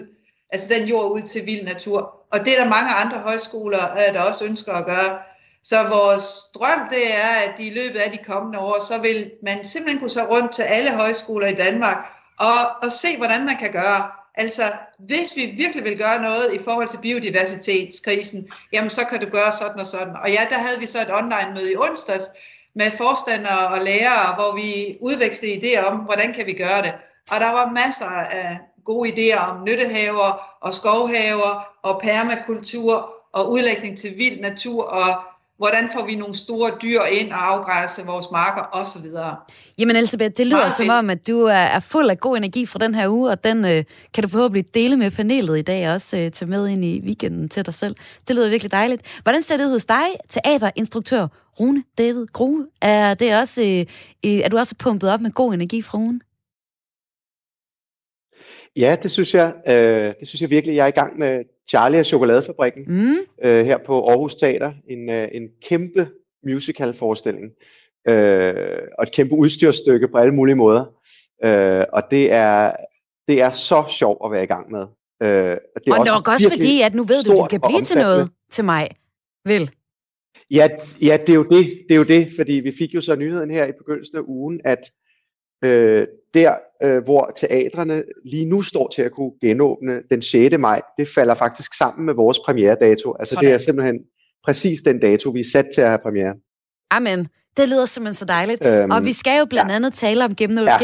altså 0.52 0.74
den 0.74 0.88
jord 0.88 1.10
ud 1.12 1.22
til 1.22 1.46
vild 1.46 1.64
natur. 1.64 1.98
Og 2.32 2.38
det 2.44 2.58
er 2.58 2.62
der 2.62 2.70
mange 2.70 2.92
andre 2.92 3.18
højskoler, 3.18 3.82
øh, 3.96 4.14
der 4.14 4.22
også 4.22 4.44
ønsker 4.44 4.72
at 4.72 4.86
gøre. 4.86 5.18
Så 5.64 5.76
vores 5.90 6.24
drøm 6.54 6.88
det 6.90 7.04
er, 7.24 7.32
at 7.46 7.54
i 7.58 7.70
løbet 7.70 8.00
af 8.00 8.10
de 8.10 8.18
kommende 8.32 8.58
år, 8.58 8.84
så 8.88 9.00
vil 9.00 9.30
man 9.42 9.64
simpelthen 9.64 10.00
kunne 10.00 10.10
så 10.10 10.24
rundt 10.24 10.54
til 10.54 10.62
alle 10.62 10.90
højskoler 10.90 11.46
i 11.46 11.54
Danmark 11.54 11.96
og, 12.40 12.58
og 12.82 12.92
se, 12.92 13.16
hvordan 13.16 13.44
man 13.44 13.56
kan 13.56 13.72
gøre. 13.72 14.15
Altså, 14.36 14.62
hvis 14.98 15.36
vi 15.36 15.44
virkelig 15.46 15.84
vil 15.84 15.98
gøre 15.98 16.22
noget 16.22 16.52
i 16.54 16.58
forhold 16.64 16.88
til 16.88 16.98
biodiversitetskrisen, 16.98 18.50
jamen 18.72 18.90
så 18.90 19.04
kan 19.04 19.20
du 19.20 19.28
gøre 19.30 19.52
sådan 19.52 19.80
og 19.80 19.86
sådan. 19.86 20.16
Og 20.22 20.30
ja, 20.30 20.46
der 20.50 20.58
havde 20.58 20.80
vi 20.80 20.86
så 20.86 20.98
et 20.98 21.12
online-møde 21.12 21.72
i 21.72 21.76
onsdags 21.76 22.24
med 22.74 22.90
forstandere 22.90 23.68
og 23.68 23.80
lærere, 23.84 24.34
hvor 24.34 24.56
vi 24.56 24.96
udvekslede 25.00 25.54
idéer 25.54 25.92
om, 25.92 25.98
hvordan 25.98 26.34
kan 26.34 26.46
vi 26.46 26.52
gøre 26.52 26.82
det. 26.82 26.92
Og 27.30 27.40
der 27.40 27.52
var 27.52 27.70
masser 27.70 28.06
af 28.06 28.58
gode 28.84 29.08
idéer 29.12 29.38
om 29.50 29.64
nyttehaver 29.64 30.56
og 30.60 30.74
skovhaver 30.74 31.68
og 31.82 32.00
permakultur 32.00 33.14
og 33.32 33.50
udlægning 33.50 33.98
til 33.98 34.18
vild 34.18 34.40
natur 34.40 34.84
og 34.84 35.22
hvordan 35.56 35.88
får 35.94 36.06
vi 36.06 36.14
nogle 36.14 36.36
store 36.36 36.70
dyr 36.82 37.00
ind 37.20 37.32
og 37.32 37.52
afgræsse 37.52 38.06
vores 38.06 38.26
marker 38.32 38.62
osv. 38.72 39.06
Jamen 39.78 39.96
Elisabeth, 39.96 40.32
det 40.36 40.46
lyder 40.46 40.56
Meget 40.56 40.72
som 40.72 40.86
fedt. 40.86 40.98
om, 40.98 41.10
at 41.10 41.26
du 41.26 41.38
er, 41.44 41.80
fuld 41.80 42.10
af 42.10 42.18
god 42.18 42.36
energi 42.36 42.66
fra 42.66 42.78
den 42.78 42.94
her 42.94 43.08
uge, 43.08 43.30
og 43.30 43.44
den 43.44 43.64
øh, 43.64 43.84
kan 44.14 44.22
du 44.22 44.28
forhåbentlig 44.28 44.74
dele 44.74 44.96
med 44.96 45.10
panelet 45.10 45.58
i 45.58 45.62
dag 45.62 45.88
og 45.88 45.94
også 45.94 46.16
øh, 46.16 46.30
tage 46.30 46.48
med 46.48 46.68
ind 46.68 46.84
i 46.84 47.00
weekenden 47.04 47.48
til 47.48 47.66
dig 47.66 47.74
selv. 47.74 47.96
Det 48.28 48.36
lyder 48.36 48.50
virkelig 48.50 48.72
dejligt. 48.72 49.20
Hvordan 49.22 49.42
ser 49.42 49.56
det 49.56 49.64
ud 49.64 49.72
hos 49.72 49.84
dig, 49.84 50.06
teaterinstruktør 50.28 51.26
Rune 51.60 51.84
David 51.98 52.26
Grue? 52.32 52.66
Er, 52.82 53.14
det 53.14 53.38
også, 53.40 53.62
øh, 53.62 53.86
øh, 54.30 54.40
er 54.40 54.48
du 54.48 54.58
også 54.58 54.74
pumpet 54.78 55.10
op 55.10 55.20
med 55.20 55.30
god 55.30 55.54
energi 55.54 55.82
fra 55.82 55.98
ugen? 55.98 56.20
Ja, 58.76 58.96
det 59.02 59.12
synes 59.12 59.34
jeg. 59.34 59.52
Øh, 59.68 60.14
det 60.20 60.28
synes 60.28 60.42
jeg 60.42 60.50
virkelig. 60.50 60.76
Jeg 60.76 60.82
er 60.82 60.88
i 60.88 60.90
gang 60.90 61.18
med 61.18 61.55
Charlie 61.68 62.00
og 62.00 62.06
Chokoladefabrikken 62.06 62.84
Mm. 62.88 63.16
øh, 63.44 63.64
her 63.66 63.78
på 63.78 64.08
Aarhus 64.08 64.34
Teater. 64.36 64.72
En, 64.88 65.10
øh, 65.10 65.28
en 65.32 65.48
kæmpe 65.62 66.08
musical-forestilling. 66.46 67.52
Øh, 68.08 68.78
og 68.98 69.02
et 69.02 69.12
kæmpe 69.12 69.34
udstyrsstykke 69.34 70.08
på 70.08 70.18
alle 70.18 70.34
mulige 70.34 70.54
måder. 70.56 70.84
Øh, 71.44 71.84
og 71.92 72.02
det 72.10 72.32
er, 72.32 72.72
det 73.28 73.42
er 73.42 73.50
så 73.50 73.84
sjovt 73.90 74.20
at 74.24 74.32
være 74.32 74.42
i 74.42 74.46
gang 74.46 74.70
med. 74.70 74.80
Øh, 74.80 74.86
og 75.76 75.80
det 75.84 75.90
er 75.90 75.98
Og 75.98 76.06
det 76.06 76.12
var 76.12 76.32
også 76.32 76.50
fordi, 76.50 76.80
at 76.82 76.94
nu 76.94 77.04
ved 77.04 77.24
du, 77.24 77.30
det 77.42 77.50
kan 77.50 77.60
blive 77.60 77.80
til 77.80 77.96
noget 77.96 78.30
til 78.50 78.64
mig. 78.64 78.88
Vel? 79.44 79.70
Ja, 80.50 80.68
ja, 81.02 81.16
det 81.16 81.28
er 81.28 81.34
jo 81.34 81.44
det. 81.44 81.66
Det 81.88 81.94
er 81.94 81.96
jo 81.98 82.04
det, 82.04 82.32
fordi 82.36 82.52
vi 82.52 82.72
fik 82.78 82.94
jo 82.94 83.00
så 83.00 83.16
nyheden 83.16 83.50
her 83.50 83.66
i 83.66 83.72
begyndelsen 83.72 84.18
af 84.18 84.22
ugen, 84.26 84.60
at 84.64 84.90
øh, 85.64 86.06
der, 86.34 86.54
øh, 86.82 87.04
hvor 87.04 87.32
teatrene 87.36 88.02
lige 88.24 88.44
nu 88.46 88.62
står 88.62 88.92
til 88.94 89.02
at 89.02 89.12
kunne 89.12 89.32
genåbne 89.40 90.00
den 90.10 90.22
6. 90.22 90.58
maj, 90.58 90.80
det 90.98 91.08
falder 91.14 91.34
faktisk 91.34 91.74
sammen 91.74 92.06
med 92.06 92.14
vores 92.14 92.38
premieredato. 92.38 93.14
Altså 93.18 93.34
Sådan. 93.34 93.46
det 93.48 93.54
er 93.54 93.58
simpelthen 93.58 93.98
præcis 94.44 94.80
den 94.80 95.00
dato, 95.00 95.30
vi 95.30 95.40
er 95.40 95.44
sat 95.52 95.66
til 95.74 95.80
at 95.80 95.88
have 95.88 95.98
premiere. 95.98 96.34
Amen. 96.90 97.28
Det 97.56 97.68
lyder 97.68 97.84
simpelthen 97.84 98.14
så 98.14 98.24
dejligt. 98.24 98.66
Øhm, 98.66 98.90
og 98.90 99.04
vi 99.04 99.12
skal 99.12 99.38
jo 99.38 99.44
blandt 99.44 99.70
ja. 99.70 99.76
andet 99.76 99.94
tale 99.94 100.24
om 100.24 100.34
gennem, 100.34 100.64
Ja, 100.64 100.78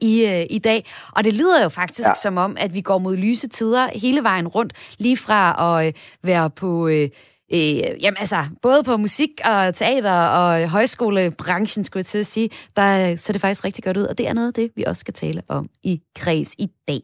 i, 0.00 0.26
øh, 0.26 0.46
i 0.50 0.58
dag. 0.58 0.86
Og 1.16 1.24
det 1.24 1.32
lyder 1.34 1.62
jo 1.62 1.68
faktisk 1.68 2.08
Ja. 2.08 2.14
som 2.22 2.36
om, 2.36 2.56
at 2.60 2.74
vi 2.74 2.80
går 2.80 2.98
mod 2.98 3.16
lyse 3.16 3.48
tider 3.48 3.88
hele 3.94 4.22
vejen 4.22 4.48
rundt. 4.48 4.72
Lige 4.98 5.16
fra 5.16 5.76
at 5.78 5.86
øh, 5.86 5.92
være 6.22 6.50
på 6.50 6.88
øh, 6.88 7.08
øh, 7.54 8.02
jamen 8.02 8.16
altså, 8.20 8.44
både 8.62 8.82
på 8.82 8.96
musik 8.96 9.30
og 9.44 9.74
teater 9.74 10.12
og 10.12 10.68
højskolebranchen, 10.68 11.84
skulle 11.84 12.00
jeg 12.00 12.06
til 12.06 12.18
at 12.18 12.26
sige, 12.26 12.50
der 12.76 13.16
ser 13.16 13.32
det 13.32 13.40
faktisk 13.40 13.64
rigtig 13.64 13.84
godt 13.84 13.96
ud, 13.96 14.02
og 14.02 14.18
det 14.18 14.28
er 14.28 14.32
noget 14.32 14.48
af 14.48 14.54
det, 14.54 14.70
vi 14.76 14.84
også 14.86 15.00
skal 15.00 15.14
tale 15.14 15.42
om 15.48 15.68
i 15.82 16.00
Kreds 16.16 16.54
i 16.58 16.68
dag. 16.88 17.00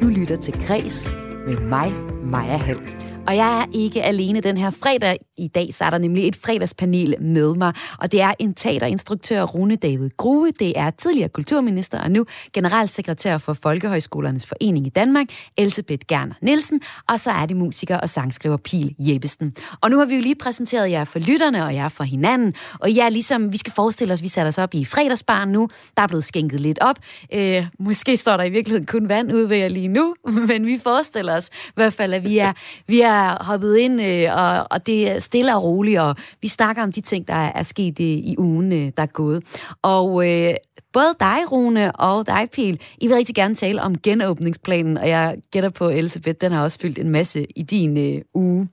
Du 0.00 0.06
lytter 0.08 0.36
til 0.36 0.54
Kreds 0.66 1.10
med 1.46 1.60
mig, 1.60 1.92
Maja 2.24 2.56
Hall. 2.56 2.87
Og 3.28 3.36
jeg 3.36 3.60
er 3.60 3.66
ikke 3.72 4.02
alene 4.02 4.40
den 4.40 4.56
her 4.56 4.70
fredag. 4.70 5.18
I 5.38 5.48
dag 5.48 5.74
så 5.74 5.84
er 5.84 5.90
der 5.90 5.98
nemlig 5.98 6.28
et 6.28 6.36
fredagspanel 6.36 7.14
med 7.20 7.54
mig, 7.54 7.72
og 7.98 8.12
det 8.12 8.20
er 8.20 8.34
en 8.38 8.54
teaterinstruktør 8.54 9.42
Rune 9.42 9.76
David 9.76 10.10
Grue. 10.16 10.50
Det 10.58 10.78
er 10.78 10.90
tidligere 10.90 11.28
kulturminister 11.28 12.00
og 12.00 12.10
nu 12.10 12.26
generalsekretær 12.52 13.38
for 13.38 13.52
Folkehøjskolernes 13.52 14.46
Forening 14.46 14.86
i 14.86 14.90
Danmark, 14.90 15.26
Elsebeth 15.56 16.06
Gerner 16.08 16.34
Nielsen, 16.42 16.80
og 17.08 17.20
så 17.20 17.30
er 17.30 17.46
det 17.46 17.56
musiker 17.56 17.96
og 17.96 18.08
sangskriver 18.08 18.56
Pil 18.56 18.94
Jeppesen. 18.98 19.54
Og 19.80 19.90
nu 19.90 19.98
har 19.98 20.04
vi 20.04 20.14
jo 20.14 20.20
lige 20.20 20.34
præsenteret 20.34 20.90
jer 20.90 21.04
for 21.04 21.18
lytterne 21.18 21.64
og 21.64 21.74
jer 21.74 21.88
for 21.88 22.04
hinanden, 22.04 22.54
og 22.80 22.94
jeg 22.94 23.04
er 23.04 23.10
ligesom, 23.10 23.52
vi 23.52 23.56
skal 23.56 23.72
forestille 23.72 24.12
os, 24.14 24.22
vi 24.22 24.28
sætter 24.28 24.48
os 24.48 24.58
op 24.58 24.74
i 24.74 24.84
fredagsbaren 24.84 25.48
nu. 25.48 25.68
Der 25.96 26.02
er 26.02 26.06
blevet 26.06 26.24
skænket 26.24 26.60
lidt 26.60 26.78
op. 26.82 26.96
Øh, 27.34 27.66
måske 27.78 28.16
står 28.16 28.36
der 28.36 28.44
i 28.44 28.50
virkeligheden 28.50 28.86
kun 28.86 29.08
vand 29.08 29.32
ude 29.32 29.48
ved 29.50 29.56
jer 29.56 29.68
lige 29.68 29.88
nu, 29.88 30.14
men 30.48 30.66
vi 30.66 30.80
forestiller 30.82 31.36
os 31.36 31.48
i 31.48 31.72
hvert 31.74 31.92
fald, 31.92 32.14
at 32.14 32.24
vi 32.24 32.38
er, 32.38 32.52
vi 32.86 33.00
er 33.00 33.17
er 33.18 33.44
hoppet 33.44 33.76
ind, 33.76 34.02
øh, 34.02 34.36
og, 34.36 34.66
og 34.70 34.86
det 34.86 35.10
er 35.10 35.18
stille 35.18 35.56
og 35.56 35.62
roligt, 35.62 36.00
og 36.00 36.16
vi 36.42 36.48
snakker 36.48 36.82
om 36.82 36.92
de 36.92 37.00
ting, 37.00 37.28
der 37.28 37.34
er, 37.34 37.62
sket 37.62 37.98
i, 37.98 38.32
i 38.32 38.34
ugen, 38.38 38.72
øh, 38.72 38.92
der 38.96 39.02
er 39.02 39.06
gået. 39.06 39.42
Og 39.82 40.28
øh, 40.28 40.54
både 40.92 41.14
dig, 41.20 41.52
Rune, 41.52 41.92
og 41.96 42.26
dig, 42.26 42.48
Pil, 42.52 42.80
I 42.98 43.06
vil 43.06 43.16
rigtig 43.16 43.34
gerne 43.34 43.54
tale 43.54 43.82
om 43.82 43.98
genåbningsplanen, 43.98 44.98
og 44.98 45.08
jeg 45.08 45.36
gætter 45.50 45.70
på, 45.70 45.88
Elisabeth, 45.88 46.38
den 46.40 46.52
har 46.52 46.62
også 46.62 46.78
fyldt 46.78 46.98
en 46.98 47.10
masse 47.10 47.46
i 47.56 47.62
din 47.62 48.14
øh, 48.14 48.22
uge. 48.34 48.68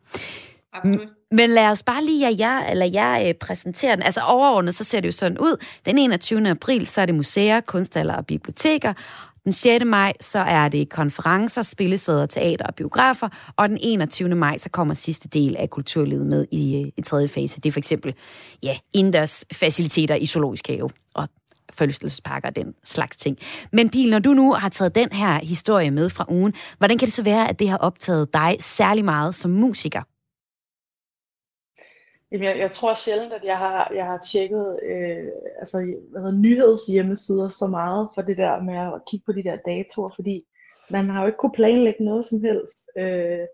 Absolut. 0.74 1.08
Men 1.32 1.50
lad 1.50 1.68
os 1.68 1.84
bare 1.84 2.06
lige 2.06 2.22
lade 2.22 2.36
jer, 2.40 2.74
lade 2.74 3.02
jer 3.02 3.28
øh, 3.28 3.34
præsentere 3.34 3.96
den. 3.96 4.04
Altså 4.04 4.22
overordnet, 4.22 4.76
så 4.76 4.84
ser 4.84 5.00
det 5.00 5.08
jo 5.08 5.12
sådan 5.12 5.38
ud. 5.38 5.64
Den 5.86 5.98
21. 5.98 6.50
april, 6.50 6.88
så 6.88 7.02
er 7.02 7.06
det 7.06 7.16
museer, 7.16 7.62
kunsthaller 7.62 8.16
og 8.16 8.26
biblioteker. 8.26 8.94
Den 9.46 9.52
6. 9.52 9.86
maj, 9.86 10.14
så 10.22 10.40
er 10.40 10.70
det 10.70 10.90
konferencer, 10.90 11.62
spillesæder, 11.62 12.26
teater 12.26 12.66
og 12.66 12.76
biografer, 12.76 13.30
og 13.56 13.70
den 13.70 13.78
21. 13.82 14.30
maj, 14.30 14.58
så 14.58 14.70
kommer 14.70 14.94
sidste 14.94 15.30
del 15.30 15.56
af 15.58 15.70
kulturlivet 15.70 16.26
med 16.26 16.46
i, 16.52 16.82
øh, 16.82 16.92
i 16.98 17.02
tredje 17.02 17.28
fase. 17.28 17.62
Det 17.62 17.70
er 17.70 17.72
for 17.72 17.80
eksempel 17.80 18.14
ja, 18.64 18.78
indendørs 18.94 19.46
faciliteter 19.54 20.16
i 20.16 20.26
zoologisk 20.26 20.68
have 20.68 20.90
og 21.14 21.28
følelsesparker 21.74 22.48
og 22.48 22.56
den 22.56 22.74
slags 22.84 23.18
ting. 23.18 23.38
Men 23.72 23.90
Pil, 23.90 24.10
når 24.10 24.20
du 24.20 24.34
nu 24.34 24.54
har 24.54 24.70
taget 24.70 24.96
den 24.96 25.12
her 25.12 25.40
historie 25.40 25.92
med 25.92 26.10
fra 26.10 26.26
ugen, 26.30 26.54
hvordan 26.78 26.98
kan 26.98 27.06
det 27.06 27.14
så 27.14 27.24
være, 27.24 27.50
at 27.50 27.60
det 27.60 27.70
har 27.70 27.78
optaget 27.78 28.34
dig 28.34 28.58
særlig 28.60 29.06
meget 29.06 29.36
som 29.36 29.52
musiker? 29.52 30.02
Jamen, 32.36 32.48
jeg, 32.48 32.58
jeg 32.60 32.72
tror 32.72 32.96
sjældent, 32.96 33.34
at 33.34 33.44
jeg 33.44 33.58
har, 33.58 33.92
jeg 33.94 34.06
har 34.06 34.18
tjekket 34.18 34.80
øh, 34.84 35.32
altså, 35.60 35.78
hvad 36.12 36.22
hedder, 36.22 36.42
nyhedshjemmesider 36.42 37.50
så 37.50 37.68
meget 37.68 38.10
for 38.16 38.22
det 38.22 38.38
der 38.38 38.62
med 38.62 38.78
at 38.96 39.02
kigge 39.08 39.24
på 39.26 39.32
de 39.32 39.44
der 39.44 39.56
datoer, 39.56 40.12
fordi 40.16 40.46
man 40.90 41.10
har 41.10 41.22
jo 41.22 41.28
ikke 41.28 41.38
kunne 41.38 41.60
planlægge 41.62 42.04
noget 42.04 42.26
som 42.26 42.42
helst. 42.42 42.78
Øh, 42.98 43.46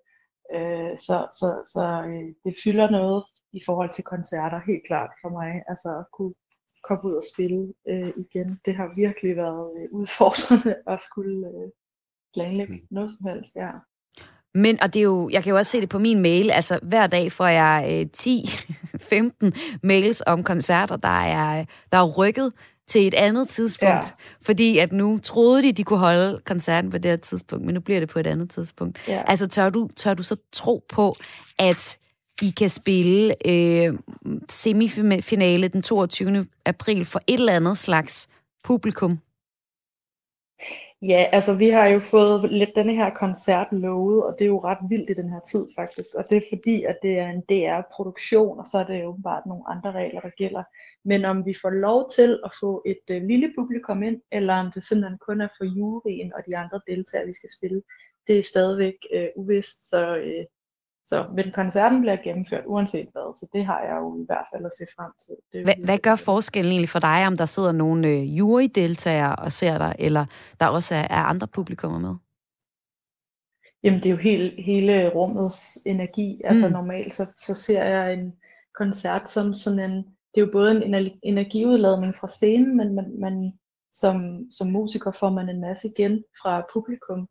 øh, 0.55 0.97
så 0.97 1.17
så, 1.39 1.49
så 1.73 1.85
øh, 2.09 2.29
det 2.45 2.53
fylder 2.63 2.89
noget 2.89 3.23
i 3.53 3.61
forhold 3.65 3.93
til 3.93 4.03
koncerter, 4.03 4.59
helt 4.67 4.85
klart 4.87 5.11
for 5.21 5.29
mig. 5.29 5.63
Altså 5.67 5.89
at 5.99 6.05
kunne 6.13 6.33
komme 6.83 7.03
ud 7.09 7.15
og 7.15 7.23
spille 7.33 7.73
øh, 7.87 8.13
igen. 8.23 8.59
Det 8.65 8.75
har 8.75 8.93
virkelig 8.95 9.35
været 9.35 9.65
øh, 9.77 9.87
udfordrende 9.99 10.75
at 10.93 10.99
skulle 11.01 11.47
øh, 11.47 11.69
planlægge 12.33 12.73
mm. 12.73 12.87
noget 12.91 13.11
som 13.11 13.27
helst, 13.27 13.55
ja. 13.55 13.71
Men, 14.55 14.81
og 14.81 14.93
det 14.93 14.99
er 14.99 15.03
jo, 15.03 15.29
jeg 15.29 15.43
kan 15.43 15.49
jo 15.49 15.57
også 15.57 15.71
se 15.71 15.81
det 15.81 15.89
på 15.89 15.99
min 15.99 16.19
mail, 16.19 16.51
altså 16.51 16.79
hver 16.83 17.07
dag 17.07 17.31
får 17.31 17.47
jeg 17.47 17.85
øh, 17.89 18.05
10-15 18.17 19.51
mails 19.83 20.23
om 20.27 20.43
koncerter, 20.43 20.95
der 20.95 21.21
er, 21.21 21.65
der 21.91 21.97
er 21.97 22.11
rykket 22.11 22.51
til 22.87 23.07
et 23.07 23.13
andet 23.13 23.49
tidspunkt. 23.49 23.93
Ja. 23.93 24.09
Fordi 24.41 24.77
at 24.77 24.91
nu 24.91 25.19
troede 25.23 25.63
de, 25.63 25.71
de 25.71 25.83
kunne 25.83 25.99
holde 25.99 26.41
koncerten 26.45 26.91
på 26.91 26.97
det 26.97 27.11
her 27.11 27.17
tidspunkt, 27.17 27.65
men 27.65 27.73
nu 27.73 27.81
bliver 27.81 27.99
det 27.99 28.09
på 28.09 28.19
et 28.19 28.27
andet 28.27 28.49
tidspunkt. 28.49 29.07
Ja. 29.07 29.23
Altså 29.27 29.47
tør 29.47 29.69
du, 29.69 29.89
tør 29.95 30.13
du 30.13 30.23
så 30.23 30.35
tro 30.51 30.83
på, 30.89 31.15
at 31.59 31.97
I 32.41 32.49
kan 32.49 32.69
spille 32.69 33.47
øh, 33.47 33.93
semifinale 34.49 35.67
den 35.67 35.81
22. 35.81 36.45
april 36.65 37.05
for 37.05 37.19
et 37.27 37.39
eller 37.39 37.53
andet 37.53 37.77
slags 37.77 38.27
publikum? 38.63 39.19
Ja, 41.03 41.29
altså 41.31 41.57
vi 41.57 41.69
har 41.69 41.87
jo 41.87 41.99
fået 41.99 42.51
lidt 42.51 42.69
denne 42.75 42.95
her 42.95 43.09
koncert 43.09 43.67
lovet, 43.71 44.23
og 44.23 44.35
det 44.39 44.45
er 44.45 44.49
jo 44.49 44.63
ret 44.63 44.77
vildt 44.89 45.09
i 45.09 45.13
den 45.13 45.29
her 45.29 45.39
tid 45.39 45.67
faktisk. 45.77 46.15
Og 46.15 46.25
det 46.29 46.37
er 46.37 46.49
fordi, 46.49 46.83
at 46.83 46.97
det 47.01 47.19
er 47.19 47.29
en 47.29 47.41
DR-produktion, 47.41 48.59
og 48.59 48.67
så 48.67 48.77
er 48.77 48.83
det 48.83 49.03
jo 49.03 49.17
bare 49.23 49.41
nogle 49.45 49.63
andre 49.67 49.91
regler, 49.91 50.21
der 50.21 50.29
gælder. 50.29 50.63
Men 51.05 51.25
om 51.25 51.45
vi 51.45 51.55
får 51.61 51.69
lov 51.69 52.11
til 52.11 52.39
at 52.45 52.51
få 52.59 52.83
et 52.85 53.05
øh, 53.09 53.23
lille 53.23 53.53
publikum 53.57 54.03
ind, 54.03 54.21
eller 54.31 54.53
om 54.53 54.71
det 54.71 54.85
simpelthen 54.85 55.17
kun 55.17 55.41
er 55.41 55.47
for 55.57 55.65
juryen 55.65 56.33
og 56.33 56.41
de 56.47 56.57
andre 56.57 56.81
deltagere, 56.87 57.27
vi 57.27 57.33
skal 57.33 57.49
spille, 57.57 57.81
det 58.27 58.39
er 58.39 58.43
stadigvæk 58.43 58.95
øh, 59.13 59.27
uvist. 59.35 59.89
Så 59.89 60.17
øh, 60.17 60.45
så, 61.11 61.25
men 61.35 61.51
koncerten 61.51 62.01
bliver 62.01 62.17
gennemført 62.23 62.63
uanset 62.65 63.07
hvad, 63.11 63.37
så 63.39 63.45
det 63.53 63.65
har 63.65 63.79
jeg 63.87 63.97
jo 64.01 64.23
i 64.23 64.25
hvert 64.25 64.47
fald 64.51 64.65
at 64.65 64.75
se 64.79 64.85
frem 64.95 65.11
til. 65.25 65.35
Det 65.51 65.63
hvad, 65.63 65.85
hvad 65.85 65.97
gør 65.97 66.15
forskellen 66.15 66.71
egentlig 66.71 66.89
for 66.89 66.99
dig, 66.99 67.27
om 67.27 67.37
der 67.37 67.45
sidder 67.45 67.71
nogle 67.71 68.07
øh, 68.07 68.37
jurydeltagere 68.37 69.35
og 69.35 69.51
ser 69.51 69.77
dig, 69.77 69.95
eller 69.99 70.25
der 70.59 70.67
også 70.67 70.95
er, 70.95 71.07
er 71.09 71.23
andre 71.31 71.47
publikummer 71.47 71.99
med? 71.99 72.15
Jamen 73.83 73.99
det 73.99 74.05
er 74.05 74.11
jo 74.11 74.17
hele, 74.17 74.61
hele 74.61 75.09
rummets 75.09 75.79
energi. 75.85 76.41
Altså 76.43 76.67
mm. 76.67 76.73
normalt 76.73 77.13
så, 77.13 77.25
så 77.37 77.53
ser 77.53 77.83
jeg 77.83 78.13
en 78.13 78.33
koncert 78.75 79.29
som 79.29 79.53
sådan 79.53 79.79
en, 79.79 79.95
det 80.31 80.41
er 80.41 80.45
jo 80.45 80.49
både 80.51 80.85
en 80.85 81.11
energiudladning 81.23 82.15
fra 82.19 82.27
scenen, 82.27 82.77
men 82.77 82.95
man, 82.95 83.19
man 83.19 83.53
som, 83.93 84.45
som 84.51 84.67
musiker 84.67 85.11
får 85.11 85.29
man 85.29 85.49
en 85.49 85.61
masse 85.61 85.87
igen 85.87 86.23
fra 86.41 86.65
publikum. 86.73 87.27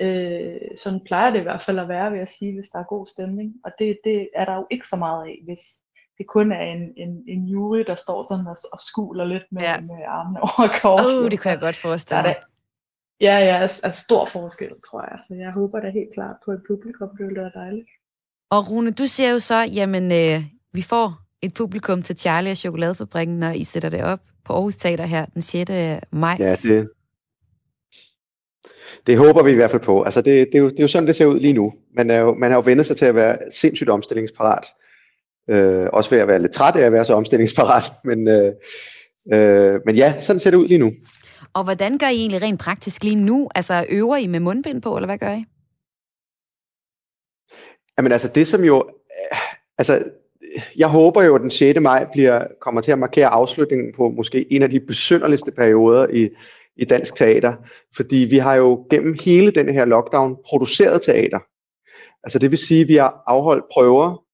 Øh, 0.00 0.60
sådan 0.78 1.00
plejer 1.06 1.30
det 1.30 1.40
i 1.40 1.42
hvert 1.42 1.62
fald 1.62 1.78
at 1.78 1.88
være, 1.88 2.10
vil 2.10 2.18
jeg 2.18 2.28
sige, 2.28 2.54
hvis 2.54 2.70
der 2.70 2.78
er 2.78 2.92
god 2.94 3.06
stemning. 3.06 3.54
Og 3.64 3.70
det, 3.78 3.98
det 4.04 4.28
er 4.34 4.44
der 4.44 4.54
jo 4.54 4.66
ikke 4.70 4.88
så 4.88 4.96
meget 4.96 5.26
af, 5.26 5.40
hvis 5.44 5.60
det 6.18 6.26
kun 6.26 6.52
er 6.52 6.64
en, 6.74 6.82
en, 6.96 7.24
en 7.28 7.44
jury, 7.44 7.78
der 7.86 7.94
står 7.94 8.22
sådan 8.22 8.46
og, 8.46 8.56
og 8.72 8.80
skuler 8.80 9.24
lidt 9.24 9.46
med, 9.52 9.62
ja. 9.62 9.80
med 9.80 10.00
armene 10.06 10.40
over 10.50 10.68
korset. 10.82 11.24
Uh, 11.24 11.30
det 11.30 11.40
kan 11.40 11.50
jeg 11.50 11.60
godt 11.60 11.76
forestille 11.76 12.22
mig. 12.22 12.36
Ja, 13.20 13.38
ja, 13.38 13.56
er, 13.64 13.80
er 13.84 13.90
stor 13.90 14.26
forskel, 14.26 14.72
tror 14.90 15.02
jeg. 15.10 15.18
Så 15.28 15.34
jeg 15.34 15.50
håber 15.52 15.80
da 15.80 15.90
helt 15.90 16.14
klart 16.14 16.36
på 16.44 16.50
et 16.52 16.62
publikum, 16.68 17.08
det 17.18 17.26
vil 17.26 17.36
være 17.36 17.52
dejligt. 17.54 17.88
Og 18.50 18.70
Rune, 18.70 18.90
du 18.90 19.06
siger 19.06 19.30
jo 19.30 19.38
så, 19.38 19.58
jamen, 19.78 20.12
øh, 20.12 20.44
vi 20.72 20.82
får 20.82 21.14
et 21.42 21.54
publikum 21.54 22.02
til 22.02 22.18
Charlie 22.18 22.52
og 22.52 22.56
Chokoladefabrikken, 22.56 23.38
når 23.38 23.50
I 23.50 23.64
sætter 23.64 23.88
det 23.88 24.04
op 24.04 24.20
på 24.44 24.52
Aarhus 24.52 24.76
Teater 24.76 25.06
her 25.06 25.24
den 25.26 25.42
6. 25.42 25.70
maj. 26.10 26.36
Ja, 26.38 26.56
det, 26.62 26.90
det 29.06 29.18
håber 29.18 29.42
vi 29.42 29.50
i 29.50 29.54
hvert 29.54 29.70
fald 29.70 29.82
på. 29.82 30.02
Altså 30.02 30.22
det, 30.22 30.46
det, 30.46 30.54
er 30.54 30.58
jo, 30.58 30.68
det 30.68 30.78
er 30.78 30.82
jo 30.84 30.88
sådan, 30.88 31.06
det 31.06 31.16
ser 31.16 31.26
ud 31.26 31.40
lige 31.40 31.52
nu. 31.52 31.72
Man 31.96 32.10
er 32.10 32.18
jo, 32.18 32.34
man 32.34 32.50
har 32.50 32.58
jo 32.58 32.62
vendt 32.66 32.86
sig 32.86 32.96
til 32.96 33.04
at 33.04 33.14
være 33.14 33.36
sindssygt 33.50 33.90
omstillingsparat. 33.90 34.66
Øh, 35.50 35.86
også 35.92 36.10
ved 36.10 36.18
at 36.18 36.28
være 36.28 36.42
lidt 36.42 36.52
træt 36.52 36.76
af 36.76 36.82
at 36.82 36.92
være 36.92 37.04
så 37.04 37.14
omstillingsparat. 37.14 37.92
Men, 38.08 38.28
øh, 38.28 38.52
øh, 39.32 39.80
men 39.86 39.96
ja, 39.96 40.14
sådan 40.20 40.40
ser 40.40 40.50
det 40.50 40.58
ud 40.58 40.68
lige 40.68 40.78
nu. 40.78 40.90
Og 41.54 41.64
hvordan 41.64 41.98
gør 41.98 42.06
I 42.06 42.16
egentlig 42.16 42.42
rent 42.42 42.60
praktisk 42.60 43.04
lige 43.04 43.24
nu? 43.24 43.48
Altså 43.54 43.86
øver 43.88 44.16
I 44.16 44.26
med 44.26 44.40
mundbind 44.40 44.82
på, 44.82 44.96
eller 44.96 45.06
hvad 45.06 45.18
gør 45.18 45.32
I? 45.32 45.44
Jamen 47.98 48.12
altså 48.12 48.28
det 48.28 48.46
som 48.46 48.64
jo... 48.64 48.90
Altså 49.78 50.04
jeg 50.76 50.88
håber 50.88 51.22
jo, 51.22 51.34
at 51.34 51.40
den 51.40 51.50
6. 51.50 51.80
maj 51.80 52.06
bliver, 52.12 52.46
kommer 52.60 52.80
til 52.80 52.92
at 52.92 52.98
markere 52.98 53.26
afslutningen 53.26 53.92
på 53.96 54.10
måske 54.10 54.52
en 54.52 54.62
af 54.62 54.70
de 54.70 54.80
besynderligste 54.80 55.50
perioder 55.50 56.06
i, 56.12 56.28
i 56.76 56.84
dansk 56.84 57.16
teater, 57.16 57.54
fordi 57.96 58.16
vi 58.16 58.38
har 58.38 58.54
jo 58.54 58.86
gennem 58.90 59.16
hele 59.24 59.50
den 59.50 59.74
her 59.74 59.84
lockdown 59.84 60.36
produceret 60.46 61.02
teater. 61.02 61.38
Altså 62.24 62.38
det 62.38 62.50
vil 62.50 62.58
sige, 62.58 62.80
at 62.80 62.88
vi 62.88 62.96
har 62.96 63.22
afholdt 63.26 63.64
prøver, 63.72 64.24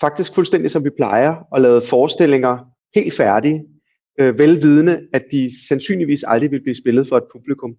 faktisk 0.00 0.34
fuldstændig 0.34 0.70
som 0.70 0.84
vi 0.84 0.90
plejer, 0.90 1.34
og 1.52 1.60
lavet 1.60 1.82
forestillinger 1.82 2.58
helt 2.94 3.14
færdige, 3.14 3.64
øh, 4.20 4.38
velvidende, 4.38 5.00
at 5.12 5.24
de 5.30 5.66
sandsynligvis 5.68 6.24
aldrig 6.26 6.50
vil 6.50 6.62
blive 6.62 6.76
spillet 6.76 7.08
for 7.08 7.16
et 7.16 7.24
publikum. 7.32 7.74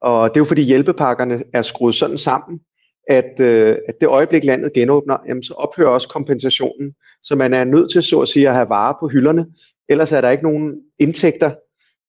Og 0.00 0.28
det 0.28 0.36
er 0.36 0.40
jo 0.40 0.44
fordi 0.44 0.62
hjælpepakkerne 0.62 1.42
er 1.52 1.62
skruet 1.62 1.94
sådan 1.94 2.18
sammen, 2.18 2.60
at, 3.08 3.40
øh, 3.40 3.76
at 3.88 3.94
det 4.00 4.06
øjeblik 4.06 4.44
landet 4.44 4.72
genåbner, 4.72 5.16
jamen, 5.28 5.42
så 5.42 5.54
ophører 5.54 5.88
også 5.88 6.08
kompensationen. 6.08 6.94
Så 7.22 7.36
man 7.36 7.54
er 7.54 7.64
nødt 7.64 7.90
til 7.90 8.02
så 8.02 8.20
at 8.20 8.28
sige 8.28 8.48
at 8.48 8.54
have 8.54 8.68
varer 8.68 8.94
på 9.00 9.08
hylderne, 9.08 9.46
ellers 9.88 10.12
er 10.12 10.20
der 10.20 10.30
ikke 10.30 10.42
nogen 10.42 10.74
indtægter 10.98 11.50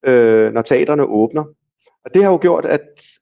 øh, 0.05 0.53
når 0.53 0.61
teaterne 0.61 1.03
åbner. 1.03 1.43
Og 2.05 2.13
det 2.13 2.23
har 2.23 2.31
jo 2.31 2.39
gjort, 2.41 2.65
at, 2.65 2.81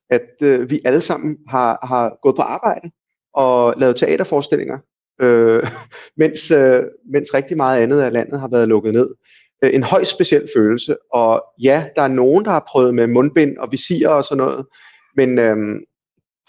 at 0.09 0.29
øh, 0.41 0.69
vi 0.69 0.81
alle 0.85 1.01
sammen 1.01 1.37
har, 1.47 1.87
har 1.87 2.19
gået 2.21 2.35
på 2.35 2.41
arbejde 2.41 2.91
og 3.33 3.73
lavet 3.77 3.95
teaterforestillinger, 3.95 4.77
øh, 5.21 5.63
mens, 6.21 6.51
øh, 6.51 6.83
mens 7.11 7.33
rigtig 7.33 7.57
meget 7.57 7.81
andet 7.81 8.01
af 8.01 8.13
landet 8.13 8.39
har 8.39 8.47
været 8.47 8.67
lukket 8.67 8.93
ned. 8.93 9.09
Øh, 9.63 9.73
en 9.73 9.83
højst 9.83 10.11
speciel 10.11 10.49
følelse, 10.55 10.95
og 11.13 11.43
ja, 11.63 11.85
der 11.95 12.01
er 12.01 12.07
nogen, 12.07 12.45
der 12.45 12.51
har 12.51 12.65
prøvet 12.71 12.95
med 12.95 13.07
mundbind 13.07 13.57
og 13.57 13.71
visir 13.71 14.09
og 14.09 14.23
sådan 14.23 14.37
noget, 14.37 14.65
men 15.15 15.39
øh, 15.39 15.57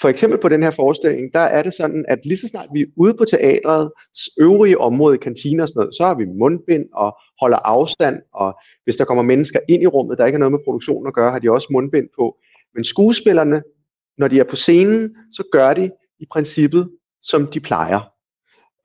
for 0.00 0.08
eksempel 0.08 0.38
på 0.38 0.48
den 0.48 0.62
her 0.62 0.70
forestilling, 0.70 1.32
der 1.32 1.40
er 1.40 1.62
det 1.62 1.74
sådan, 1.74 2.04
at 2.08 2.18
lige 2.24 2.38
så 2.38 2.48
snart 2.48 2.68
vi 2.74 2.80
er 2.80 2.86
ude 2.96 3.14
på 3.14 3.24
teatrets 3.24 4.30
øvrige 4.40 4.78
område, 4.78 5.18
kantiner 5.18 5.62
og 5.62 5.68
sådan 5.68 5.80
noget, 5.80 5.96
så 5.96 6.04
har 6.04 6.14
vi 6.14 6.24
mundbind 6.24 6.84
og 6.94 7.16
holder 7.40 7.56
afstand, 7.56 8.18
og 8.34 8.58
hvis 8.84 8.96
der 8.96 9.04
kommer 9.04 9.22
mennesker 9.22 9.60
ind 9.68 9.82
i 9.82 9.86
rummet, 9.86 10.18
der 10.18 10.26
ikke 10.26 10.36
har 10.36 10.38
noget 10.38 10.52
med 10.52 10.64
produktionen 10.64 11.06
at 11.06 11.14
gøre, 11.14 11.30
har 11.32 11.38
de 11.38 11.50
også 11.50 11.68
mundbind 11.70 12.08
på. 12.18 12.36
Men 12.74 12.84
skuespillerne, 12.84 13.62
når 14.18 14.28
de 14.28 14.40
er 14.40 14.44
på 14.44 14.56
scenen, 14.56 15.16
så 15.32 15.44
gør 15.52 15.74
de 15.74 15.90
i 16.18 16.26
princippet, 16.32 16.90
som 17.22 17.46
de 17.46 17.60
plejer. 17.60 18.00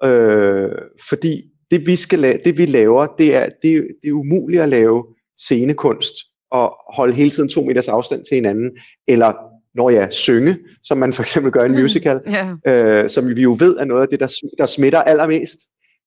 Øh, 0.03 0.71
fordi 1.09 1.43
det 1.71 1.87
vi, 1.87 1.95
skal 1.95 2.19
la- 2.25 2.41
det 2.45 2.57
vi 2.57 2.65
laver, 2.65 3.07
det 3.17 3.35
er, 3.35 3.45
det, 3.45 3.87
det 4.03 4.07
er 4.07 4.13
umuligt 4.13 4.61
at 4.61 4.69
lave 4.69 5.05
scenekunst 5.37 6.13
og 6.51 6.77
holde 6.93 7.13
hele 7.13 7.29
tiden 7.29 7.49
to 7.49 7.63
meters 7.63 7.87
afstand 7.87 8.25
til 8.25 8.35
hinanden, 8.35 8.71
eller 9.07 9.54
når 9.75 9.89
jeg 9.89 10.13
synge, 10.13 10.57
som 10.83 10.97
man 10.97 11.13
for 11.13 11.23
eksempel 11.23 11.51
gør 11.51 11.63
i 11.63 11.65
en 11.65 11.81
musical, 11.83 12.19
yeah. 12.29 13.03
øh, 13.03 13.09
som 13.09 13.35
vi 13.35 13.41
jo 13.41 13.55
ved 13.59 13.77
er 13.77 13.85
noget 13.85 14.01
af 14.01 14.07
det, 14.07 14.19
der, 14.19 14.27
der 14.57 14.65
smitter 14.65 15.01
allermest. 15.01 15.59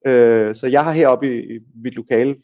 Øh, 0.06 0.54
så 0.54 0.66
jeg 0.66 0.84
har 0.84 0.92
heroppe 0.92 1.26
i, 1.26 1.38
i 1.38 1.58
mit 1.84 1.94
lokale, 1.94 2.36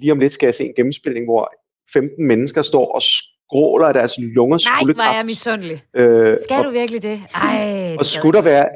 lige 0.00 0.12
om 0.12 0.18
lidt 0.18 0.32
skal 0.32 0.46
jeg 0.46 0.54
se 0.54 0.64
en 0.64 0.74
gennemspilning, 0.76 1.26
hvor 1.26 1.52
15 1.92 2.26
mennesker 2.26 2.62
står 2.62 2.92
og 2.94 3.02
skråler 3.02 3.86
af 3.86 3.94
deres 3.94 4.12
lunger 4.18 4.58
Nej, 4.64 4.94
hvor 4.94 5.02
er 5.02 5.16
jeg 5.16 5.26
misundelig. 5.26 5.82
Øh, 5.96 6.38
skal 6.44 6.58
og, 6.58 6.64
du 6.64 6.70
virkelig 6.70 7.02
det? 7.02 7.20
Ej, 7.34 7.96
og 7.98 8.06
skulle 8.06 8.36
der 8.36 8.42
være... 8.42 8.68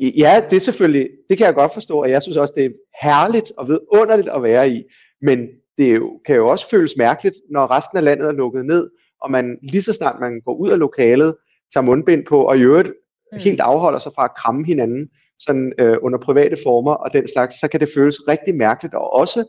Ja, 0.00 0.42
det 0.50 0.56
er 0.56 0.60
selvfølgelig, 0.60 1.08
det 1.30 1.38
kan 1.38 1.46
jeg 1.46 1.54
godt 1.54 1.74
forstå, 1.74 2.02
og 2.02 2.10
jeg 2.10 2.22
synes 2.22 2.36
også, 2.36 2.54
det 2.56 2.64
er 2.64 2.70
herligt 3.02 3.52
og 3.56 3.68
vidunderligt 3.68 4.28
at 4.28 4.42
være 4.42 4.70
i, 4.70 4.82
men 5.22 5.48
det 5.78 5.94
jo, 5.94 6.20
kan 6.26 6.36
jo 6.36 6.48
også 6.48 6.70
føles 6.70 6.96
mærkeligt, 6.96 7.36
når 7.50 7.70
resten 7.70 7.98
af 7.98 8.04
landet 8.04 8.28
er 8.28 8.32
lukket 8.32 8.66
ned, 8.66 8.90
og 9.22 9.30
man 9.30 9.58
lige 9.62 9.82
så 9.82 9.92
snart 9.92 10.20
man 10.20 10.40
går 10.44 10.54
ud 10.54 10.70
af 10.70 10.78
lokalet, 10.78 11.34
tager 11.74 11.84
mundbind 11.84 12.26
på, 12.26 12.42
og 12.44 12.58
i 12.58 12.60
øvrigt 12.60 12.88
mm. 13.32 13.38
helt 13.38 13.60
afholder 13.60 13.98
sig 13.98 14.12
fra 14.14 14.24
at 14.24 14.34
kramme 14.36 14.66
hinanden 14.66 15.08
sådan, 15.40 15.72
øh, 15.78 15.96
under 16.02 16.18
private 16.18 16.56
former 16.62 16.92
og 16.92 17.12
den 17.12 17.28
slags, 17.28 17.60
så 17.60 17.68
kan 17.68 17.80
det 17.80 17.88
føles 17.94 18.28
rigtig 18.28 18.54
mærkeligt, 18.54 18.94
og 18.94 19.12
også, 19.12 19.44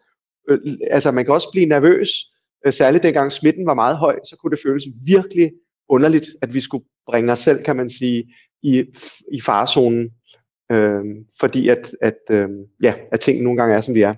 øh, 0.49 0.59
altså 0.91 1.11
man 1.11 1.25
kan 1.25 1.33
også 1.33 1.49
blive 1.51 1.65
nervøs, 1.65 2.09
øh, 2.65 2.73
særligt 2.73 3.03
dengang 3.03 3.31
smitten 3.31 3.65
var 3.65 3.73
meget 3.73 3.97
høj, 3.97 4.19
så 4.25 4.35
kunne 4.35 4.51
det 4.51 4.59
føles 4.65 4.83
virkelig 5.05 5.51
underligt, 5.89 6.27
at 6.41 6.53
vi 6.53 6.59
skulle 6.59 6.85
bringe 7.07 7.31
os 7.31 7.39
selv, 7.39 7.63
kan 7.63 7.75
man 7.75 7.89
sige, 7.89 8.33
i, 8.63 8.83
i 9.33 9.41
farezonen, 9.41 10.09
øh, 10.71 11.03
fordi 11.39 11.69
at, 11.69 11.95
at, 12.01 12.19
øh, 12.29 12.49
ja, 12.83 12.93
at 13.11 13.19
ting 13.19 13.43
nogle 13.43 13.57
gange 13.57 13.75
er, 13.75 13.81
som 13.81 13.93
de 13.93 14.03
er. 14.03 14.15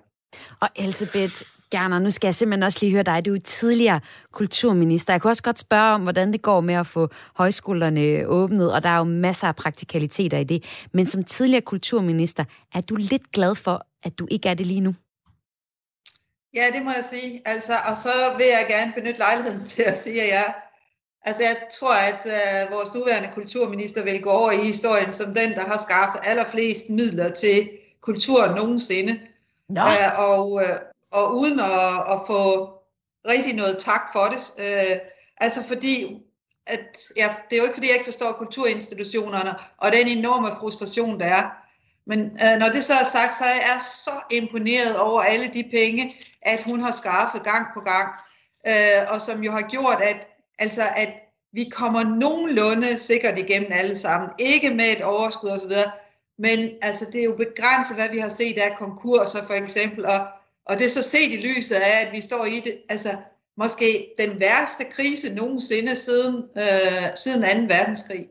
Og 0.62 0.68
Elisabeth, 0.76 1.44
Gerner, 1.72 2.00
nu 2.00 2.12
skal 2.12 2.28
jeg 2.28 2.36
simpelthen 2.36 2.64
også 2.64 2.78
lige 2.82 2.92
høre 2.92 3.04
dig. 3.04 3.26
Du 3.26 3.34
er 3.34 3.40
tidligere 3.40 4.00
kulturminister. 4.32 5.14
Jeg 5.14 5.22
kunne 5.22 5.32
også 5.32 5.44
godt 5.44 5.60
spørge 5.60 5.94
om, 5.94 6.02
hvordan 6.02 6.32
det 6.34 6.42
går 6.42 6.62
med 6.62 6.76
at 6.76 6.88
få 6.88 7.10
højskolerne 7.36 8.28
åbnet, 8.28 8.74
og 8.74 8.84
der 8.84 8.90
er 8.90 8.98
jo 8.98 9.04
masser 9.04 9.48
af 9.48 9.56
praktikaliteter 9.56 10.38
i 10.38 10.44
det. 10.44 10.64
Men 10.94 11.08
som 11.08 11.24
tidligere 11.24 11.62
kulturminister, 11.62 12.44
er 12.76 12.82
du 12.82 12.96
lidt 12.96 13.32
glad 13.32 13.56
for, 13.56 13.86
at 14.04 14.20
du 14.20 14.28
ikke 14.32 14.50
er 14.50 14.54
det 14.54 14.66
lige 14.66 14.82
nu? 14.82 14.96
Ja, 16.56 16.66
det 16.76 16.84
må 16.84 16.92
jeg 16.92 17.04
sige. 17.04 17.42
Altså, 17.46 17.74
og 17.90 17.98
så 17.98 18.14
vil 18.38 18.46
jeg 18.46 18.66
gerne 18.70 18.92
benytte 18.96 19.20
lejligheden 19.20 19.66
til 19.74 19.84
at 19.88 19.98
sige, 19.98 20.22
at 20.22 20.30
jeg, 20.30 20.54
altså, 21.26 21.44
jeg 21.44 21.56
tror, 21.80 21.96
at 22.12 22.22
uh, 22.36 22.74
vores 22.74 22.94
nuværende 22.94 23.30
kulturminister 23.34 24.04
vil 24.04 24.22
gå 24.22 24.30
over 24.30 24.52
i 24.52 24.66
historien 24.72 25.14
som 25.14 25.34
den, 25.34 25.52
der 25.54 25.66
har 25.66 25.78
skaffet 25.78 26.22
allerflest 26.24 26.90
midler 26.90 27.30
til 27.30 27.70
kultur 28.02 28.56
nogensinde. 28.56 29.20
Nå. 29.70 29.82
Uh, 29.82 30.20
og, 30.30 30.52
uh, 30.52 30.95
og 31.16 31.38
uden 31.38 31.60
at, 31.60 32.14
at 32.14 32.20
få 32.28 32.42
rigtig 33.28 33.56
noget 33.56 33.78
tak 33.80 34.02
for 34.14 34.26
det. 34.34 34.42
Øh, 34.66 34.98
altså 35.38 35.64
fordi, 35.68 36.22
at, 36.68 36.98
ja, 37.18 37.28
det 37.50 37.56
er 37.56 37.58
jo 37.58 37.64
ikke 37.64 37.74
fordi, 37.74 37.88
jeg 37.88 37.96
ikke 37.96 38.12
forstår 38.12 38.32
kulturinstitutionerne 38.32 39.54
og 39.78 39.92
den 39.92 40.08
enorme 40.08 40.48
frustration, 40.60 41.20
der 41.20 41.26
er. 41.26 41.50
Men 42.08 42.20
øh, 42.20 42.60
når 42.60 42.70
det 42.70 42.84
så 42.84 42.94
er 42.94 43.04
sagt, 43.04 43.34
så 43.38 43.44
er 43.44 43.56
jeg 43.56 43.80
så 44.06 44.12
imponeret 44.32 45.00
over 45.00 45.22
alle 45.22 45.48
de 45.54 45.64
penge, 45.72 46.16
at 46.42 46.64
hun 46.64 46.82
har 46.82 46.92
skaffet 46.92 47.44
gang 47.44 47.68
på 47.74 47.80
gang. 47.80 48.10
Øh, 48.68 49.14
og 49.14 49.22
som 49.22 49.44
jo 49.44 49.52
har 49.52 49.62
gjort, 49.62 50.02
at, 50.02 50.28
altså, 50.60 50.82
at 50.96 51.14
vi 51.54 51.70
kommer 51.72 52.04
nogenlunde 52.04 52.98
sikkert 52.98 53.40
igennem 53.40 53.72
alle 53.72 53.98
sammen. 53.98 54.30
Ikke 54.40 54.70
med 54.70 54.86
et 54.86 55.04
overskud 55.04 55.50
osv., 55.50 55.72
men 56.38 56.70
altså, 56.82 57.06
det 57.14 57.20
er 57.22 57.26
jo 57.26 57.36
begrænset, 57.36 57.96
hvad 57.96 58.10
vi 58.10 58.20
har 58.20 58.30
set 58.30 58.58
af 58.58 58.78
konkurser 58.78 59.46
for 59.46 59.54
eksempel, 59.54 60.06
og 60.06 60.28
og 60.66 60.76
det 60.78 60.86
er 60.86 60.90
så 60.90 61.04
set 61.04 61.32
i 61.32 61.48
lyset 61.48 61.76
af, 61.76 62.06
at 62.06 62.14
vi 62.14 62.22
står 62.22 62.46
i 62.46 62.60
det, 62.60 62.78
altså 62.90 63.10
måske 63.58 63.86
den 64.20 64.40
værste 64.40 64.84
krise 64.92 65.36
nogensinde 65.36 65.96
siden, 65.96 66.44
øh, 66.58 66.64
siden 67.24 67.42
2. 67.42 67.76
verdenskrig. 67.76 68.28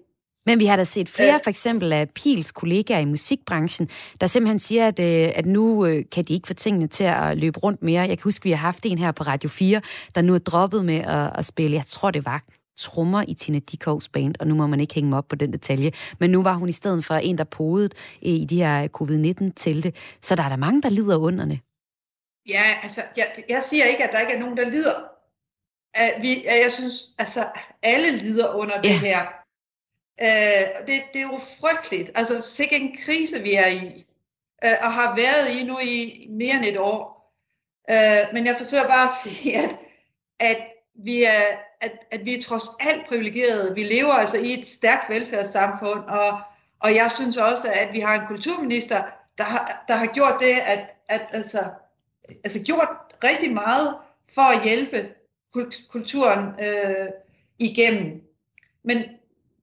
Men 0.47 0.59
vi 0.59 0.66
har 0.66 0.77
da 0.77 0.85
set 0.85 1.09
flere, 1.09 1.40
for 1.42 1.51
eksempel 1.51 1.92
af 1.92 2.11
Pils 2.11 2.53
kollegaer 2.53 2.99
i 2.99 3.05
musikbranchen, 3.05 3.88
der 4.20 4.27
simpelthen 4.27 4.59
siger, 4.59 4.88
at, 4.88 4.99
øh, 4.99 5.33
at 5.35 5.47
nu 5.47 5.87
øh, 5.87 6.05
kan 6.12 6.25
de 6.25 6.35
ikke 6.35 6.47
få 6.47 6.55
tingene 6.55 6.87
til 6.87 7.05
at 7.05 7.38
løbe 7.38 7.59
rundt 7.59 7.83
mere. 7.83 8.01
Jeg 8.01 8.18
kan 8.18 8.25
huske, 8.25 8.44
vi 8.44 8.51
har 8.51 8.57
haft 8.57 8.87
en 8.87 8.99
her 8.99 9.12
på 9.12 9.25
Radio 9.25 9.49
4, 9.49 9.81
der 10.14 10.23
nu 10.23 10.35
er 10.35 10.38
droppet 10.38 10.85
med 10.85 10.97
at, 10.97 11.38
at 11.38 11.47
spille, 11.47 11.77
jeg 11.77 11.87
tror 11.87 12.11
det 12.11 12.25
var 12.25 12.44
trommer 12.79 13.25
i 13.29 13.35
Tina 13.35 13.59
Dickows 13.59 14.09
band, 14.09 14.35
og 14.40 14.47
nu 14.47 14.55
må 14.55 14.66
man 14.66 14.81
ikke 14.81 14.94
hænge 14.94 15.11
mig 15.11 15.18
op 15.18 15.29
på 15.29 15.37
den 15.37 15.53
detalje. 15.53 15.90
Men 16.20 16.31
nu 16.31 16.42
var 16.42 16.55
hun 16.55 16.68
i 16.68 16.73
stedet 16.73 17.05
for 17.05 17.14
en, 17.14 17.38
der 17.38 17.44
podet 17.44 17.94
i 18.23 18.44
de 18.51 18.57
her 18.57 18.88
covid-19-telte. 18.88 19.92
Så 20.23 20.37
der 20.37 20.42
er 20.42 20.49
der 20.49 20.57
mange, 20.57 20.83
der 20.83 20.88
lider 20.88 21.16
underne. 21.16 21.61
Ja, 22.48 22.62
altså, 22.83 23.02
jeg, 23.16 23.44
jeg 23.48 23.62
siger 23.62 23.85
ikke, 23.85 24.04
at 24.04 24.12
der 24.12 24.20
ikke 24.20 24.33
er 24.33 24.38
nogen, 24.38 24.57
der 24.57 24.70
lider. 24.70 25.11
Uh, 26.00 26.22
vi, 26.22 26.44
jeg 26.46 26.72
synes, 26.72 27.09
altså, 27.18 27.44
alle 27.83 28.18
lider 28.18 28.54
under 28.54 28.74
ja. 28.76 28.83
det 28.83 28.98
her. 28.98 29.22
Uh, 30.22 30.87
det, 30.87 31.02
det 31.12 31.22
er 31.22 31.28
jo 31.33 31.40
frygteligt. 31.61 32.11
Altså, 32.18 32.40
sikkert 32.40 32.80
en 32.80 32.96
krise, 33.04 33.42
vi 33.42 33.54
er 33.54 33.66
i, 33.66 34.07
uh, 34.64 34.87
og 34.87 34.92
har 34.92 35.16
været 35.16 35.61
i 35.61 35.64
nu 35.64 35.78
i 35.78 36.26
mere 36.30 36.54
end 36.54 36.64
et 36.64 36.78
år. 36.78 37.14
Uh, 37.90 38.35
men 38.35 38.46
jeg 38.46 38.57
forsøger 38.57 38.88
bare 38.88 39.04
at 39.04 39.16
sige, 39.22 39.57
at, 39.57 39.76
at, 40.40 40.59
vi 41.04 41.24
er, 41.24 41.44
at, 41.80 41.92
at 42.11 42.24
vi 42.24 42.35
er 42.35 42.42
trods 42.42 42.64
alt 42.80 43.07
privilegerede. 43.07 43.74
Vi 43.74 43.83
lever 43.83 44.12
altså 44.12 44.38
i 44.38 44.52
et 44.52 44.66
stærkt 44.66 45.11
velfærdssamfund, 45.11 46.04
og, 46.04 46.40
og 46.80 46.94
jeg 46.94 47.11
synes 47.11 47.37
også, 47.37 47.68
at 47.74 47.92
vi 47.92 48.00
har 48.00 48.20
en 48.20 48.26
kulturminister, 48.26 49.02
der 49.38 49.44
har, 49.44 49.85
der 49.88 49.94
har 49.94 50.07
gjort 50.07 50.35
det, 50.40 50.54
at, 50.66 50.94
at 51.09 51.28
altså, 51.33 51.64
altså 52.45 52.65
gjort 52.65 52.89
rigtig 53.25 53.53
meget 53.53 53.95
for 54.35 54.43
at 54.43 54.65
hjælpe 54.65 55.09
kulturen 55.89 56.49
øh, 56.61 57.09
igennem. 57.59 58.23
Men, 58.83 59.05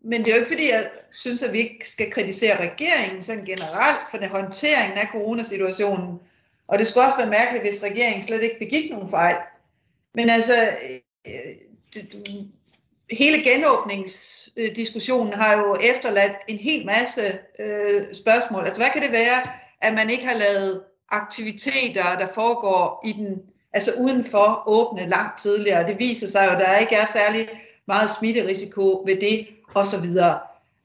men 0.03 0.25
det 0.25 0.27
er 0.27 0.35
jo 0.35 0.39
ikke 0.39 0.51
fordi, 0.51 0.69
jeg 0.69 0.89
synes, 1.11 1.41
at 1.41 1.53
vi 1.53 1.57
ikke 1.57 1.89
skal 1.89 2.11
kritisere 2.11 2.71
regeringen 2.71 3.23
sådan 3.23 3.45
generelt 3.45 3.99
for 4.11 4.17
den 4.17 4.29
håndteringen 4.29 4.97
af 4.97 5.07
coronasituationen. 5.11 6.19
Og 6.67 6.79
det 6.79 6.87
skulle 6.87 7.05
også 7.05 7.17
være 7.17 7.29
mærkeligt, 7.29 7.63
hvis 7.63 7.83
regeringen 7.83 8.23
slet 8.23 8.43
ikke 8.43 8.59
begik 8.59 8.91
nogen 8.91 9.09
fejl. 9.09 9.35
Men 10.15 10.29
altså, 10.29 10.69
øh, 11.27 11.55
det, 11.93 12.51
hele 13.11 13.43
genåbningsdiskussionen 13.43 15.33
har 15.33 15.57
jo 15.57 15.77
efterladt 15.93 16.35
en 16.47 16.57
hel 16.57 16.85
masse 16.85 17.39
øh, 17.59 18.13
spørgsmål. 18.13 18.63
Altså, 18.63 18.81
hvad 18.81 18.89
kan 18.93 19.01
det 19.01 19.11
være, 19.11 19.41
at 19.81 19.93
man 19.93 20.09
ikke 20.09 20.25
har 20.25 20.37
lavet 20.37 20.83
aktiviteter, 21.11 22.03
der 22.19 22.27
foregår 22.33 23.01
i 23.05 23.11
den, 23.11 23.41
altså 23.73 23.91
udenfor 23.99 24.63
åbne 24.65 25.09
langt 25.09 25.39
tidligere. 25.39 25.87
Det 25.87 25.99
viser 25.99 26.27
sig 26.27 26.45
jo, 26.45 26.51
at 26.51 26.59
der 26.59 26.77
ikke 26.77 26.95
er 26.95 27.05
særlig 27.05 27.47
meget 27.87 28.09
smitterisiko 28.17 29.03
ved 29.05 29.15
det, 29.15 29.47
osv. 29.75 30.05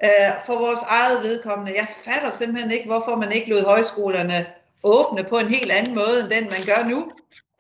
Øh, 0.05 0.33
for 0.47 0.59
vores 0.59 0.83
eget 0.83 1.23
vedkommende, 1.23 1.73
jeg 1.77 1.87
fatter 2.05 2.31
simpelthen 2.31 2.71
ikke, 2.71 2.87
hvorfor 2.87 3.17
man 3.17 3.33
ikke 3.33 3.51
lod 3.51 3.65
højskolerne 3.65 4.47
åbne 4.83 5.25
på 5.25 5.39
en 5.39 5.49
helt 5.49 5.73
anden 5.73 5.95
måde, 5.95 6.21
end 6.21 6.31
den 6.31 6.45
man 6.51 6.67
gør 6.67 6.89
nu. 6.89 6.99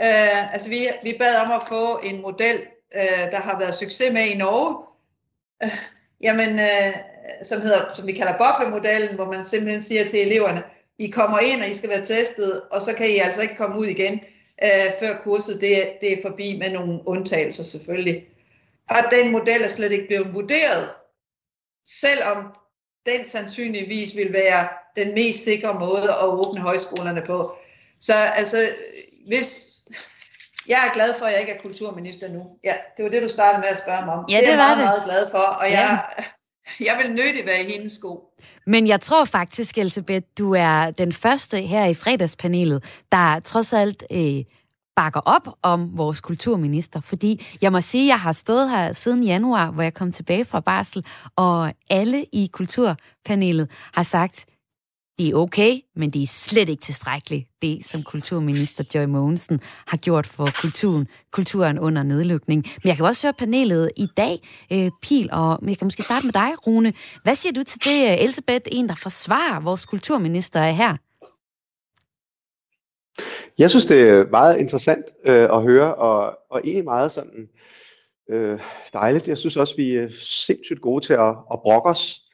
Uh, 0.03 0.53
altså 0.53 0.69
vi, 0.69 0.79
vi 1.03 1.17
bad 1.19 1.45
om 1.45 1.53
at 1.53 1.63
få 1.69 1.99
en 2.05 2.23
model, 2.23 2.57
uh, 2.95 3.31
der 3.33 3.41
har 3.41 3.59
været 3.59 3.75
succes 3.75 4.13
med 4.13 4.23
i 4.23 4.37
Norge, 4.37 4.87
jamen, 6.21 6.55
uh, 6.55 6.95
som, 7.43 7.61
hedder, 7.61 7.95
som 7.95 8.07
vi 8.07 8.13
kalder 8.13 8.39
buffermodellen, 8.39 9.15
hvor 9.15 9.33
man 9.33 9.45
simpelthen 9.45 9.83
siger 9.83 10.09
til 10.09 10.27
eleverne, 10.27 10.63
i 10.99 11.11
kommer 11.11 11.39
ind, 11.39 11.63
og 11.63 11.69
I 11.69 11.75
skal 11.75 11.91
være 11.91 12.05
testet, 12.05 12.63
og 12.73 12.83
så 12.83 12.95
kan 12.95 13.11
I 13.11 13.17
altså 13.17 13.43
ikke 13.43 13.57
komme 13.57 13.79
ud 13.79 13.87
igen, 13.87 14.21
øh, 14.63 14.93
før 15.01 15.17
kurset 15.23 15.61
det, 15.61 15.93
det 16.01 16.13
er 16.13 16.23
forbi 16.29 16.59
med 16.59 16.71
nogle 16.71 17.01
undtagelser 17.07 17.65
selvfølgelig. 17.65 18.27
Og 18.91 18.97
den 19.11 19.33
model 19.33 19.63
er 19.63 19.69
slet 19.69 19.93
ikke 19.93 20.07
blevet 20.07 20.35
vurderet, 20.35 20.89
selvom 21.87 22.55
den 23.07 23.27
sandsynligvis 23.27 24.17
vil 24.17 24.33
være 24.33 24.69
den 24.97 25.15
mest 25.15 25.45
sikre 25.45 25.75
måde 25.75 26.11
at 26.11 26.25
åbne 26.25 26.61
højskolerne 26.61 27.23
på. 27.27 27.57
Så 28.01 28.13
altså, 28.37 28.69
hvis 29.27 29.77
jeg 30.69 30.79
er 30.89 30.95
glad 30.95 31.15
for, 31.19 31.27
at 31.27 31.33
jeg 31.33 31.41
ikke 31.41 31.53
er 31.53 31.59
kulturminister 31.59 32.29
nu. 32.29 32.59
Ja, 32.65 32.75
det 32.97 33.05
var 33.05 33.11
det, 33.11 33.23
du 33.23 33.29
startede 33.29 33.61
med 33.61 33.69
at 33.69 33.79
spørge 33.79 34.05
mig 34.05 34.15
om. 34.15 34.25
Ja, 34.31 34.37
det, 34.37 34.43
det 34.43 34.53
er 34.53 34.57
jeg 34.57 34.59
meget, 34.59 34.77
det. 34.77 34.85
meget 34.85 35.05
glad 35.05 35.31
for, 35.31 35.39
og 35.39 35.67
ja. 35.67 35.81
jeg, 35.81 36.05
jeg 36.89 36.95
vil 37.03 37.15
nødigt 37.15 37.47
være 37.47 37.61
i 37.61 37.73
hendes 37.73 37.93
sko. 37.93 38.11
Men 38.67 38.87
jeg 38.87 39.01
tror 39.01 39.25
faktisk, 39.25 39.79
Elisabeth, 39.79 40.27
du 40.39 40.55
er 40.55 40.91
den 40.91 41.13
første 41.13 41.61
her 41.61 41.87
i 41.87 41.95
fredagspanelet, 41.95 42.85
der 43.13 43.41
trods 43.41 43.73
alt 43.73 44.05
øh, 44.13 44.45
bakker 44.97 45.21
op 45.21 45.49
om 45.63 45.99
vores 45.99 46.21
kulturminister, 46.21 47.01
fordi 47.01 47.47
jeg 47.63 47.73
må 47.73 47.81
sige, 47.81 48.05
at 48.05 48.09
jeg 48.09 48.21
har 48.21 48.33
stået 48.33 48.71
her 48.71 48.93
siden 48.93 49.23
januar, 49.23 49.71
hvor 49.71 49.83
jeg 49.83 49.95
kom 49.95 50.13
tilbage 50.13 50.45
fra 50.45 50.61
barsel, 50.61 51.05
og 51.37 51.73
alle 51.91 52.25
i 52.33 52.51
kulturpanelet 52.53 53.71
har 53.95 54.03
sagt, 54.03 54.47
det 55.19 55.29
er 55.29 55.35
okay, 55.35 55.81
men 55.95 56.11
det 56.11 56.23
er 56.23 56.27
slet 56.27 56.69
ikke 56.69 56.81
tilstrækkeligt, 56.81 57.49
det 57.63 57.85
som 57.85 58.03
kulturminister 58.03 58.85
Joy 58.95 59.05
Mogensen 59.05 59.61
har 59.87 59.97
gjort 59.97 60.27
for 60.27 60.49
kulturen, 60.63 61.09
kulturen 61.31 61.79
under 61.79 62.03
nedlukning. 62.03 62.65
Men 62.83 62.89
jeg 62.89 62.97
kan 62.97 63.05
også 63.05 63.27
høre 63.27 63.33
panelet 63.33 63.91
i 63.97 64.07
dag, 64.17 64.39
øh, 64.73 64.91
Pil, 65.03 65.29
og 65.33 65.59
jeg 65.69 65.79
kan 65.79 65.87
måske 65.87 66.03
starte 66.03 66.27
med 66.27 66.33
dig, 66.33 66.67
Rune. 66.67 66.93
Hvad 67.23 67.35
siger 67.35 67.53
du 67.53 67.63
til 67.63 67.85
det, 67.85 68.11
øh, 68.11 68.23
Elisabeth, 68.23 68.65
en 68.73 68.89
der 68.89 68.95
forsvarer 68.95 69.61
vores 69.61 69.87
kulturminister 69.87 70.61
er 70.61 70.73
her? 70.73 70.97
Jeg 73.59 73.71
synes, 73.71 73.87
det 73.87 74.09
er 74.09 74.31
meget 74.31 74.59
interessant 74.59 75.05
øh, 75.27 75.49
at 75.53 75.63
høre, 75.63 75.95
og, 75.95 76.39
og 76.51 76.61
egentlig 76.65 76.85
meget 76.85 77.13
sådan 77.13 77.49
øh, 78.31 78.61
dejligt. 78.93 79.29
Jeg 79.29 79.39
synes 79.39 79.57
også, 79.57 79.77
vi 79.77 79.97
er 79.97 80.09
sindssygt 80.21 80.81
gode 80.81 81.07
til 81.07 81.13
at, 81.13 81.35
at 81.53 81.61
brokke 81.63 81.89
os 81.89 82.26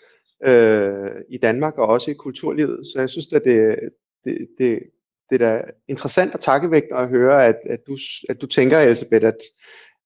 øh, 0.47 1.11
i 1.29 1.39
Danmark 1.39 1.79
og 1.79 1.87
også 1.87 2.11
i 2.11 2.15
kulturlivet. 2.15 2.87
Så 2.87 3.01
jeg 3.01 3.11
synes, 3.11 3.33
at 3.33 3.43
det, 3.45 3.79
det, 4.25 4.49
det, 4.59 4.83
det 5.31 5.43
er 5.43 5.49
da 5.49 5.63
interessant 5.89 6.35
og 6.35 6.41
takkevægtende 6.41 7.01
at 7.01 7.09
høre, 7.09 7.47
at, 7.47 7.57
at, 7.67 7.81
du, 7.87 7.99
at 8.29 8.41
du 8.41 8.47
tænker, 8.47 8.79
Elisabeth, 8.79 9.27
at, 9.27 9.39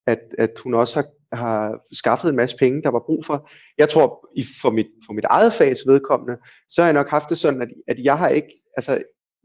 at, 0.07 0.21
at 0.39 0.51
hun 0.63 0.75
også 0.75 0.95
har, 0.95 1.37
har 1.37 1.81
skaffet 1.93 2.29
en 2.29 2.37
masse 2.37 2.57
penge, 2.57 2.83
der 2.83 2.91
var 2.91 3.03
brug 3.07 3.25
for. 3.25 3.51
Jeg 3.79 3.89
tror, 3.89 4.29
i, 4.37 4.45
for, 4.63 4.71
mit, 4.71 4.87
for 5.07 5.13
mit 5.13 5.25
eget 5.25 5.53
fags 5.53 5.87
vedkommende, 5.87 6.37
så 6.69 6.83
har 6.83 6.87
jeg 6.87 6.95
nok 6.95 7.09
haft 7.09 7.31
det 7.31 7.39
sådan, 7.39 7.63
at, 7.63 7.69
at 7.89 7.99
jeg 7.99 8.19
har 8.19 8.29
ikke, 8.29 8.53
altså 8.77 9.03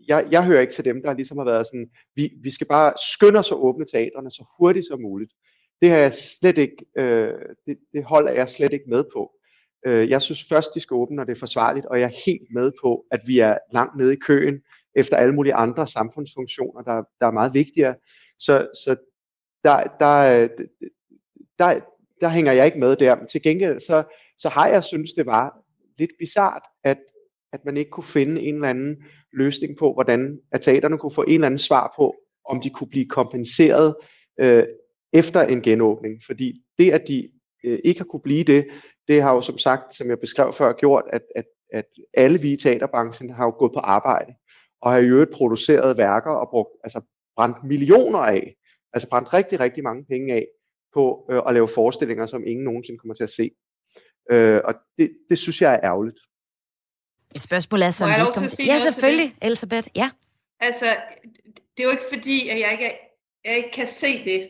jeg, 0.08 0.28
jeg 0.32 0.46
hører 0.46 0.62
ikke 0.62 0.74
til 0.74 0.86
dem, 0.86 1.02
der 1.02 1.14
ligesom 1.14 1.38
har 1.38 1.46
været 1.46 1.68
sådan, 1.68 1.90
vi, 2.16 2.34
vi 2.44 2.52
skal 2.52 2.68
bare 2.68 2.94
skynde 3.14 3.40
os 3.40 3.52
at 3.52 3.58
åbne 3.58 3.86
teatrene 3.86 4.32
så 4.32 4.46
hurtigt 4.60 4.88
som 4.88 5.02
muligt. 5.02 5.32
Det 5.82 5.90
har 5.90 5.98
jeg 5.98 6.14
slet 6.14 6.58
ikke, 6.58 6.86
øh, 6.98 7.34
det, 7.66 7.78
det 7.94 8.04
holder 8.04 8.32
jeg 8.32 8.50
slet 8.50 8.74
ikke 8.74 8.90
med 8.90 9.04
på. 9.14 9.32
Øh, 9.86 10.10
jeg 10.10 10.22
synes 10.22 10.44
først, 10.50 10.76
de 10.76 10.80
skal 10.80 10.96
åbne, 10.96 11.16
når 11.16 11.24
det 11.24 11.36
er 11.36 11.40
forsvarligt, 11.40 11.86
og 11.86 12.00
jeg 12.00 12.06
er 12.06 12.22
helt 12.26 12.48
med 12.54 12.72
på, 12.82 13.06
at 13.12 13.22
vi 13.26 13.40
er 13.40 13.58
langt 13.74 13.98
nede 13.98 14.14
i 14.14 14.20
køen 14.28 14.62
efter 14.96 15.18
alle 15.18 15.36
mulige 15.36 15.54
andre 15.54 15.88
samfundsfunktioner, 15.88 16.82
der, 16.82 17.04
der 17.20 17.28
er 17.28 17.32
meget 17.32 17.54
vigtigere. 17.54 17.96
Så, 18.40 18.68
så 18.86 18.96
der, 19.64 19.84
der, 20.00 20.48
der, 21.60 21.80
der 22.22 22.30
hænger 22.30 22.52
jeg 22.52 22.66
ikke 22.66 22.80
med 22.80 22.96
der. 22.96 23.16
Men 23.16 23.28
til 23.28 23.42
gengæld, 23.42 23.80
så, 23.80 24.04
så 24.38 24.50
har 24.50 24.68
jeg 24.68 24.84
synes 24.84 25.14
det 25.14 25.26
var 25.26 25.58
lidt 25.98 26.12
bizart, 26.20 26.64
at, 26.84 26.98
at 27.54 27.66
man 27.66 27.78
ikke 27.78 27.92
kunne 27.92 28.04
finde 28.04 28.42
en 28.42 28.56
eller 28.56 28.70
anden 28.70 29.04
løsning 29.34 29.78
på, 29.78 29.94
hvordan 29.94 30.40
at 30.52 30.62
teaterne 30.62 30.98
kunne 30.98 31.12
få 31.12 31.24
en 31.24 31.34
eller 31.34 31.46
anden 31.46 31.58
svar 31.58 31.94
på, 31.96 32.16
om 32.46 32.62
de 32.62 32.70
kunne 32.70 32.90
blive 32.90 33.10
kompenseret 33.10 33.96
øh, 34.40 34.64
efter 35.14 35.42
en 35.42 35.62
genåbning. 35.62 36.22
Fordi 36.26 36.62
det, 36.78 36.92
at 36.92 37.08
de 37.08 37.30
øh, 37.64 37.80
ikke 37.84 38.00
har 38.00 38.06
kunne 38.06 38.22
blive 38.22 38.44
det, 38.44 38.68
det 39.08 39.22
har 39.22 39.34
jo 39.34 39.42
som 39.42 39.58
sagt, 39.58 39.96
som 39.96 40.10
jeg 40.10 40.20
beskrev 40.20 40.54
før, 40.54 40.74
gjort, 40.74 41.04
at, 41.14 41.22
at, 41.36 41.46
at 41.74 41.86
alle 42.14 42.42
vi 42.42 42.54
i 42.54 42.58
teaterbranchen 42.58 43.30
har 43.30 43.46
jo 43.46 43.56
gået 43.60 43.72
på 43.74 43.80
arbejde, 43.80 44.34
og 44.82 44.92
har 44.92 45.00
i 45.00 45.06
øvrigt 45.06 45.32
produceret 45.32 45.98
værker 45.98 46.32
og 46.32 46.50
brugt, 46.50 46.70
altså 46.84 47.02
brændt 47.36 47.64
millioner 47.64 48.20
af, 48.20 48.56
altså 48.94 49.10
brændt 49.10 49.34
rigtig, 49.34 49.60
rigtig 49.60 49.84
mange 49.84 50.06
penge 50.06 50.34
af, 50.34 50.48
på 50.94 51.26
øh, 51.32 51.42
at 51.48 51.54
lave 51.54 51.68
forestillinger, 51.68 52.26
som 52.26 52.48
ingen 52.48 52.66
nogensinde 52.66 53.00
kommer 53.00 53.16
til 53.16 53.24
at 53.24 53.30
se. 53.30 53.52
Øh, 54.32 54.62
og 54.64 54.74
det, 54.98 55.12
det 55.30 55.38
synes 55.38 55.62
jeg 55.62 55.74
er 55.74 55.80
ærgerligt. 55.84 56.20
Et 57.36 57.42
spørgsmål 57.42 57.82
er 57.82 57.92
så... 57.92 58.04
Må 58.04 58.10
jeg 58.10 58.24
lov 58.26 58.34
til 58.34 58.46
at 58.46 58.52
sige 58.52 58.74
Ja, 58.74 58.78
selvfølgelig, 58.80 59.36
Elisabeth. 59.42 59.88
Ja. 59.96 60.10
Altså, 60.60 60.86
det 61.74 61.80
er 61.84 61.88
jo 61.90 61.96
ikke 61.98 62.10
fordi, 62.16 62.38
at 62.52 62.58
jeg 62.64 62.70
ikke, 62.76 62.90
jeg 63.46 63.54
ikke 63.58 63.72
kan 63.80 63.88
se 63.88 64.12
det. 64.30 64.42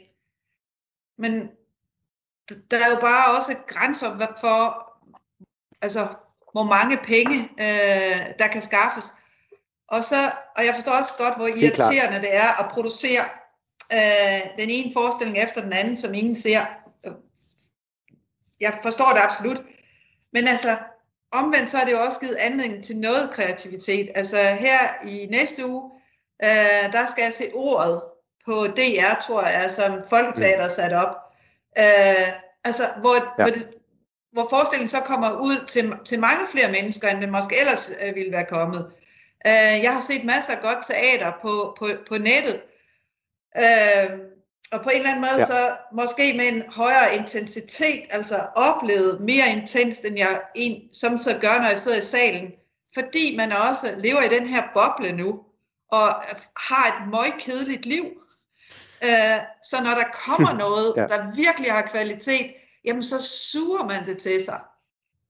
Men 1.17 1.31
der 2.49 2.77
er 2.85 2.89
jo 2.95 2.99
bare 3.01 3.37
også 3.37 3.57
grænser 3.67 4.17
for, 4.39 4.91
altså, 5.81 6.07
hvor 6.51 6.63
mange 6.63 6.97
penge, 6.97 7.37
øh, 7.59 8.25
der 8.39 8.47
kan 8.47 8.61
skaffes. 8.61 9.05
Og, 9.87 10.03
så, 10.03 10.31
og 10.57 10.65
jeg 10.65 10.75
forstår 10.75 10.91
også 10.91 11.13
godt, 11.17 11.35
hvor 11.37 11.47
irriterende 11.47 12.17
det 12.17 12.17
er, 12.17 12.21
det 12.21 12.35
er 12.35 12.63
at 12.63 12.71
producere 12.71 13.23
øh, 13.93 14.41
den 14.59 14.69
ene 14.69 14.93
forestilling 14.93 15.37
efter 15.37 15.61
den 15.61 15.73
anden, 15.73 15.95
som 15.95 16.13
ingen 16.13 16.35
ser. 16.35 16.65
Jeg 18.61 18.79
forstår 18.83 19.09
det 19.09 19.21
absolut. 19.21 19.61
Men 20.33 20.47
altså, 20.47 20.77
omvendt 21.31 21.69
så 21.69 21.77
er 21.77 21.85
det 21.85 21.91
jo 21.91 21.99
også 21.99 22.19
givet 22.19 22.35
anledning 22.35 22.83
til 22.83 22.97
noget 22.97 23.31
kreativitet. 23.31 24.09
Altså 24.15 24.37
her 24.59 25.07
i 25.07 25.27
næste 25.31 25.67
uge, 25.67 25.91
øh, 26.43 26.93
der 26.93 27.07
skal 27.11 27.23
jeg 27.23 27.33
se 27.33 27.45
ordet 27.53 28.01
på 28.45 28.67
DR, 28.67 29.21
tror 29.27 29.41
jeg, 29.41 29.71
som 29.71 30.03
Folketeater 30.09 30.63
er 30.63 30.69
sat 30.69 30.93
op. 30.93 31.20
Øh, 31.77 32.27
altså, 32.63 32.83
hvor, 32.99 33.15
ja. 33.15 33.43
hvor, 33.43 33.53
det, 33.53 33.73
hvor 34.31 34.47
forestillingen 34.49 34.89
så 34.89 34.99
kommer 34.99 35.31
ud 35.31 35.65
til, 35.67 35.93
til 36.05 36.19
mange 36.19 36.47
flere 36.51 36.71
mennesker, 36.71 37.07
end 37.07 37.21
den 37.21 37.31
måske 37.31 37.59
ellers 37.59 37.91
øh, 38.03 38.15
ville 38.15 38.31
være 38.31 38.45
kommet. 38.45 38.91
Øh, 39.47 39.83
jeg 39.83 39.93
har 39.93 40.01
set 40.01 40.23
masser 40.23 40.53
af 40.53 40.61
godt 40.61 40.85
teater 40.87 41.31
på, 41.41 41.75
på, 41.79 41.85
på 42.09 42.17
nettet. 42.17 42.61
Øh, 43.57 44.19
og 44.71 44.81
på 44.83 44.89
en 44.89 44.97
eller 44.97 45.09
anden 45.09 45.21
måde, 45.21 45.39
ja. 45.39 45.45
så 45.45 45.77
måske 45.93 46.33
med 46.37 46.47
en 46.53 46.63
højere 46.71 47.15
intensitet, 47.15 48.03
altså 48.09 48.35
oplevet 48.55 49.19
mere 49.19 49.51
intens, 49.51 49.99
end 49.99 50.17
jeg 50.17 50.41
en, 50.55 50.93
som 50.93 51.17
så 51.17 51.37
gør, 51.41 51.59
når 51.59 51.67
jeg 51.67 51.77
sidder 51.77 51.97
i 51.97 52.01
salen. 52.01 52.53
Fordi 52.93 53.35
man 53.37 53.51
også 53.51 53.95
lever 53.97 54.21
i 54.21 54.35
den 54.35 54.47
her 54.47 54.63
boble 54.73 55.11
nu, 55.11 55.39
og 55.91 56.07
har 56.57 56.85
et 56.87 57.09
møgkedeligt 57.09 57.85
liv. 57.85 58.05
Øh, 59.07 59.37
så 59.69 59.75
når 59.85 59.95
der 60.01 60.07
kommer 60.25 60.51
noget, 60.65 60.89
ja. 60.97 61.05
der 61.13 61.35
virkelig 61.35 61.71
har 61.71 61.83
kvalitet, 61.93 62.47
jamen 62.85 63.03
så 63.03 63.17
suger 63.51 63.83
man 63.83 64.05
det 64.05 64.17
til 64.17 64.41
sig. 64.41 64.59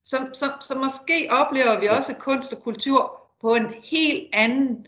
Så, 0.05 0.17
så, 0.33 0.45
så 0.67 0.73
måske 0.77 1.17
oplever 1.41 1.79
vi 1.79 1.87
også 1.87 2.15
kunst 2.19 2.53
og 2.53 2.63
kultur 2.63 3.01
på 3.41 3.49
en 3.49 3.67
helt 3.83 4.35
anden, 4.35 4.85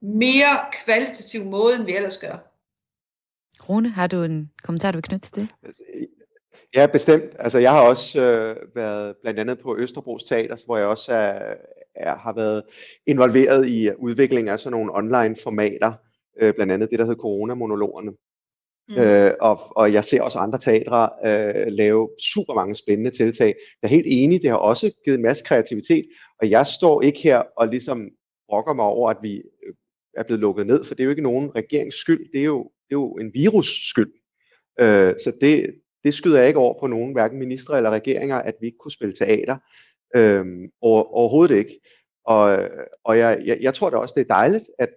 mere 0.00 0.54
kvalitativ 0.84 1.44
måde, 1.44 1.72
end 1.78 1.86
vi 1.86 1.96
ellers 1.96 2.18
gør. 2.18 2.36
Rune, 3.68 3.88
har 3.88 4.06
du 4.06 4.22
en 4.22 4.50
kommentar, 4.62 4.90
du 4.90 4.96
vil 4.96 5.02
knytte 5.02 5.30
til 5.30 5.34
det? 5.34 5.48
Ja, 6.74 6.86
bestemt. 6.86 7.24
Altså, 7.38 7.58
jeg 7.58 7.70
har 7.70 7.80
også 7.80 8.20
øh, 8.20 8.56
været 8.74 9.16
blandt 9.22 9.40
andet 9.40 9.58
på 9.58 9.76
Østerbros 9.76 10.24
Teater, 10.24 10.56
hvor 10.66 10.76
jeg 10.76 10.86
også 10.86 11.12
er, 11.12 11.54
er, 11.94 12.16
har 12.16 12.32
været 12.32 12.62
involveret 13.06 13.68
i 13.68 13.90
udviklingen 13.98 14.52
af 14.52 14.58
sådan 14.58 14.70
nogle 14.70 14.94
online 14.94 15.36
formater, 15.42 15.92
øh, 16.40 16.54
blandt 16.54 16.72
andet 16.72 16.90
det, 16.90 16.98
der 16.98 17.04
hedder 17.04 17.20
Corona-monologerne. 17.20 18.12
Mm. 18.88 18.98
Øh, 18.98 19.32
og, 19.40 19.76
og 19.76 19.92
jeg 19.92 20.04
ser 20.04 20.22
også 20.22 20.38
andre 20.38 20.58
teatre 20.58 21.10
øh, 21.24 21.66
lave 21.66 22.10
super 22.34 22.54
mange 22.54 22.74
spændende 22.74 23.10
tiltag. 23.10 23.54
Jeg 23.82 23.88
er 23.88 23.94
helt 23.94 24.06
enig, 24.08 24.42
det 24.42 24.50
har 24.50 24.56
også 24.56 24.90
givet 25.04 25.16
en 25.16 25.22
masse 25.22 25.44
kreativitet, 25.44 26.06
og 26.40 26.50
jeg 26.50 26.66
står 26.66 27.02
ikke 27.02 27.20
her 27.20 27.42
og 27.56 27.68
ligesom 27.68 28.10
brokker 28.48 28.72
mig 28.72 28.84
over, 28.84 29.10
at 29.10 29.16
vi 29.22 29.36
øh, 29.36 29.74
er 30.16 30.22
blevet 30.22 30.40
lukket 30.40 30.66
ned, 30.66 30.84
for 30.84 30.94
det 30.94 31.02
er 31.02 31.04
jo 31.04 31.10
ikke 31.10 31.22
nogen 31.22 31.56
regerings 31.56 31.96
skyld, 31.96 32.32
det 32.32 32.40
er 32.40 32.44
jo, 32.44 32.62
det 32.62 32.94
er 32.94 33.00
jo 33.00 33.12
en 33.12 33.34
virus 33.34 33.88
skyld. 33.88 34.12
Øh, 34.80 35.14
så 35.24 35.36
det, 35.40 35.74
det 36.04 36.14
skyder 36.14 36.38
jeg 36.38 36.48
ikke 36.48 36.60
over 36.60 36.80
på 36.80 36.86
nogen, 36.86 37.12
hverken 37.12 37.38
ministre 37.38 37.76
eller 37.76 37.90
regeringer, 37.90 38.36
at 38.36 38.54
vi 38.60 38.66
ikke 38.66 38.78
kunne 38.78 38.92
spille 38.92 39.14
teater. 39.14 39.56
Øh, 40.16 40.46
over, 40.80 41.02
overhovedet 41.02 41.56
ikke. 41.56 41.80
Og, 42.24 42.58
og 43.04 43.18
jeg, 43.18 43.42
jeg, 43.44 43.58
jeg 43.60 43.74
tror 43.74 43.90
da 43.90 43.96
også, 43.96 44.12
det 44.16 44.20
er 44.20 44.34
dejligt, 44.34 44.64
at, 44.78 44.90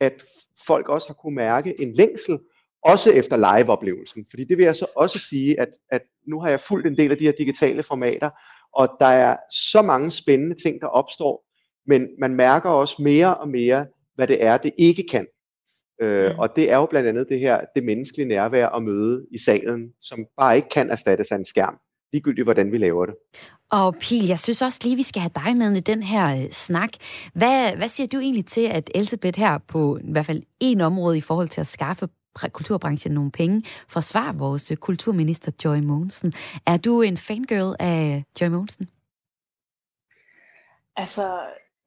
at 0.00 0.24
folk 0.66 0.88
også 0.88 1.08
har 1.08 1.14
kunne 1.14 1.34
mærke 1.34 1.80
en 1.80 1.92
længsel, 1.92 2.38
også 2.84 3.10
efter 3.10 3.36
live-oplevelsen. 3.36 4.26
Fordi 4.30 4.44
det 4.44 4.58
vil 4.58 4.64
jeg 4.64 4.76
så 4.76 4.86
også 4.96 5.18
sige, 5.18 5.60
at, 5.60 5.68
at 5.90 6.02
nu 6.26 6.40
har 6.40 6.48
jeg 6.48 6.60
fulgt 6.60 6.86
en 6.86 6.96
del 6.96 7.10
af 7.10 7.18
de 7.18 7.24
her 7.24 7.32
digitale 7.32 7.82
formater, 7.82 8.30
og 8.74 8.88
der 9.00 9.06
er 9.06 9.36
så 9.50 9.82
mange 9.82 10.10
spændende 10.10 10.62
ting, 10.62 10.80
der 10.80 10.86
opstår, 10.86 11.44
men 11.86 12.08
man 12.18 12.34
mærker 12.34 12.70
også 12.70 13.02
mere 13.02 13.36
og 13.36 13.48
mere, 13.48 13.86
hvad 14.14 14.26
det 14.26 14.44
er, 14.44 14.56
det 14.56 14.72
ikke 14.78 15.04
kan. 15.10 15.26
Øh, 16.00 16.30
mm. 16.32 16.38
Og 16.38 16.56
det 16.56 16.70
er 16.70 16.76
jo 16.76 16.86
blandt 16.86 17.08
andet 17.08 17.28
det 17.28 17.40
her, 17.40 17.60
det 17.74 17.84
menneskelige 17.84 18.28
nærvær 18.28 18.66
og 18.66 18.82
møde 18.82 19.26
i 19.30 19.38
salen, 19.38 19.92
som 20.02 20.26
bare 20.36 20.56
ikke 20.56 20.68
kan 20.68 20.90
erstattes 20.90 21.32
af 21.32 21.36
en 21.36 21.44
skærm, 21.44 21.78
ligegyldigt 22.12 22.46
hvordan 22.46 22.72
vi 22.72 22.78
laver 22.78 23.06
det. 23.06 23.14
Og 23.70 23.94
Pil, 24.00 24.26
jeg 24.26 24.38
synes 24.38 24.62
også 24.62 24.80
lige, 24.82 24.96
vi 24.96 25.02
skal 25.02 25.22
have 25.22 25.30
dig 25.44 25.56
med 25.56 25.76
i 25.76 25.80
den 25.80 26.02
her 26.02 26.36
øh, 26.36 26.50
snak. 26.50 26.90
Hvad, 27.34 27.76
hvad 27.76 27.88
siger 27.88 28.06
du 28.06 28.18
egentlig 28.20 28.46
til, 28.46 28.66
at 28.66 28.90
Elisabeth 28.94 29.38
her 29.38 29.58
på 29.58 29.98
i 29.98 30.12
hvert 30.12 30.26
fald 30.26 30.42
en 30.60 30.80
område 30.80 31.18
i 31.18 31.20
forhold 31.20 31.48
til 31.48 31.60
at 31.60 31.66
skaffe 31.66 32.08
kulturbranchen 32.52 33.14
nogle 33.14 33.30
penge, 33.30 33.62
forsvarer 33.88 34.32
vores 34.32 34.70
øh, 34.70 34.76
kulturminister 34.76 35.52
Joy 35.64 35.76
Mogensen. 35.76 36.32
Er 36.66 36.76
du 36.76 37.02
en 37.02 37.16
fangirl 37.16 37.76
af 37.80 38.24
Joy 38.40 38.48
Mogensen? 38.48 38.88
Altså, 40.96 41.40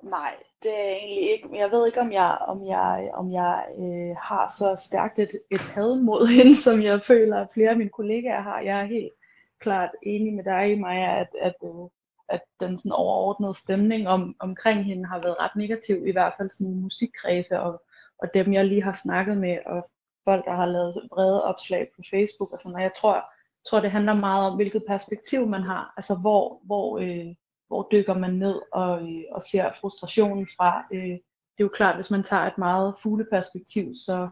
nej, 0.03 0.35
det 0.63 0.71
er 0.71 0.95
egentlig 0.95 1.31
ikke. 1.31 1.49
Jeg 1.53 1.71
ved 1.71 1.85
ikke, 1.87 2.01
om 2.01 2.11
jeg, 2.11 2.37
om 2.47 2.67
jeg, 2.67 3.11
om 3.13 3.31
jeg 3.31 3.65
øh, 3.79 4.15
har 4.21 4.55
så 4.59 4.83
stærkt 4.87 5.19
et, 5.19 5.31
et 5.51 5.61
had 5.61 6.01
mod 6.01 6.27
hende, 6.37 6.55
som 6.55 6.81
jeg 6.81 7.01
føler, 7.07 7.37
at 7.41 7.47
flere 7.53 7.69
af 7.69 7.77
mine 7.77 7.89
kollegaer 7.89 8.41
har. 8.41 8.59
Jeg 8.59 8.79
er 8.81 8.85
helt 8.85 9.11
klart 9.59 9.89
enig 10.03 10.33
med 10.33 10.43
dig, 10.43 10.79
Maja, 10.79 11.19
at, 11.19 11.29
at, 11.41 11.55
øh, 11.63 11.89
at 12.29 12.41
den 12.59 12.77
sådan 12.77 12.91
overordnede 12.91 13.55
stemning 13.55 14.07
om, 14.07 14.35
omkring 14.39 14.85
hende 14.85 15.05
har 15.05 15.21
været 15.21 15.39
ret 15.39 15.55
negativ, 15.55 16.07
i 16.07 16.11
hvert 16.11 16.33
fald 16.37 16.51
sådan 16.51 16.73
i 16.73 16.81
musikkredse, 16.81 17.59
og, 17.59 17.83
og 18.17 18.27
dem 18.33 18.53
jeg 18.53 18.65
lige 18.65 18.83
har 18.83 18.93
snakket 19.03 19.37
med, 19.37 19.57
og 19.65 19.89
folk, 20.25 20.45
der 20.45 20.55
har 20.55 20.65
lavet 20.65 21.07
brede 21.11 21.43
opslag 21.43 21.87
på 21.95 22.01
Facebook 22.11 22.51
og 22.51 22.59
sådan 22.61 22.71
noget. 22.71 22.83
Jeg 22.83 22.95
tror, 22.97 23.25
tror, 23.67 23.79
det 23.79 23.91
handler 23.91 24.13
meget 24.13 24.51
om, 24.51 24.55
hvilket 24.55 24.83
perspektiv 24.87 25.47
man 25.47 25.61
har. 25.61 25.93
Altså, 25.97 26.15
hvor, 26.15 26.61
hvor, 26.63 26.99
øh, 26.99 27.35
hvor 27.67 27.87
dykker 27.91 28.17
man 28.17 28.33
ned 28.33 28.61
og, 28.73 29.01
øh, 29.01 29.23
og 29.31 29.41
ser 29.41 29.71
frustrationen 29.81 30.47
fra. 30.57 30.87
Øh, 30.93 31.17
det 31.53 31.63
er 31.63 31.69
jo 31.69 31.77
klart, 31.79 31.95
hvis 31.95 32.11
man 32.11 32.23
tager 32.23 32.43
et 32.43 32.57
meget 32.57 32.95
fugleperspektiv, 33.03 33.93
så, 34.05 34.29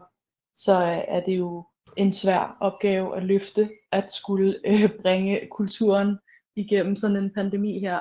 så 0.56 0.72
er 1.08 1.20
det 1.20 1.38
jo 1.38 1.66
en 1.96 2.12
svær 2.12 2.56
opgave 2.60 3.16
at 3.16 3.22
løfte, 3.22 3.70
at 3.92 4.12
skulle 4.12 4.56
øh, 4.64 4.90
bringe 5.02 5.48
kulturen 5.50 6.18
igennem 6.56 6.96
sådan 6.96 7.16
en 7.16 7.32
pandemi 7.34 7.78
her. 7.78 7.98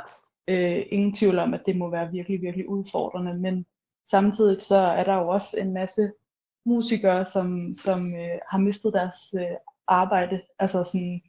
Øh, 0.47 0.85
ingen 0.89 1.13
tvivl 1.13 1.39
om, 1.39 1.53
at 1.53 1.61
det 1.65 1.77
må 1.77 1.89
være 1.89 2.11
virkelig, 2.11 2.41
virkelig 2.41 2.69
udfordrende, 2.69 3.39
men 3.39 3.65
samtidig 4.09 4.61
så 4.61 4.75
er 4.75 5.03
der 5.03 5.15
jo 5.15 5.27
også 5.27 5.59
en 5.59 5.73
masse 5.73 6.11
musikere, 6.65 7.25
som, 7.25 7.73
som 7.75 8.15
øh, 8.15 8.39
har 8.49 8.57
mistet 8.57 8.93
deres 8.93 9.35
øh, 9.39 9.57
arbejde, 9.87 10.41
altså 10.59 10.83
sådan 10.83 11.21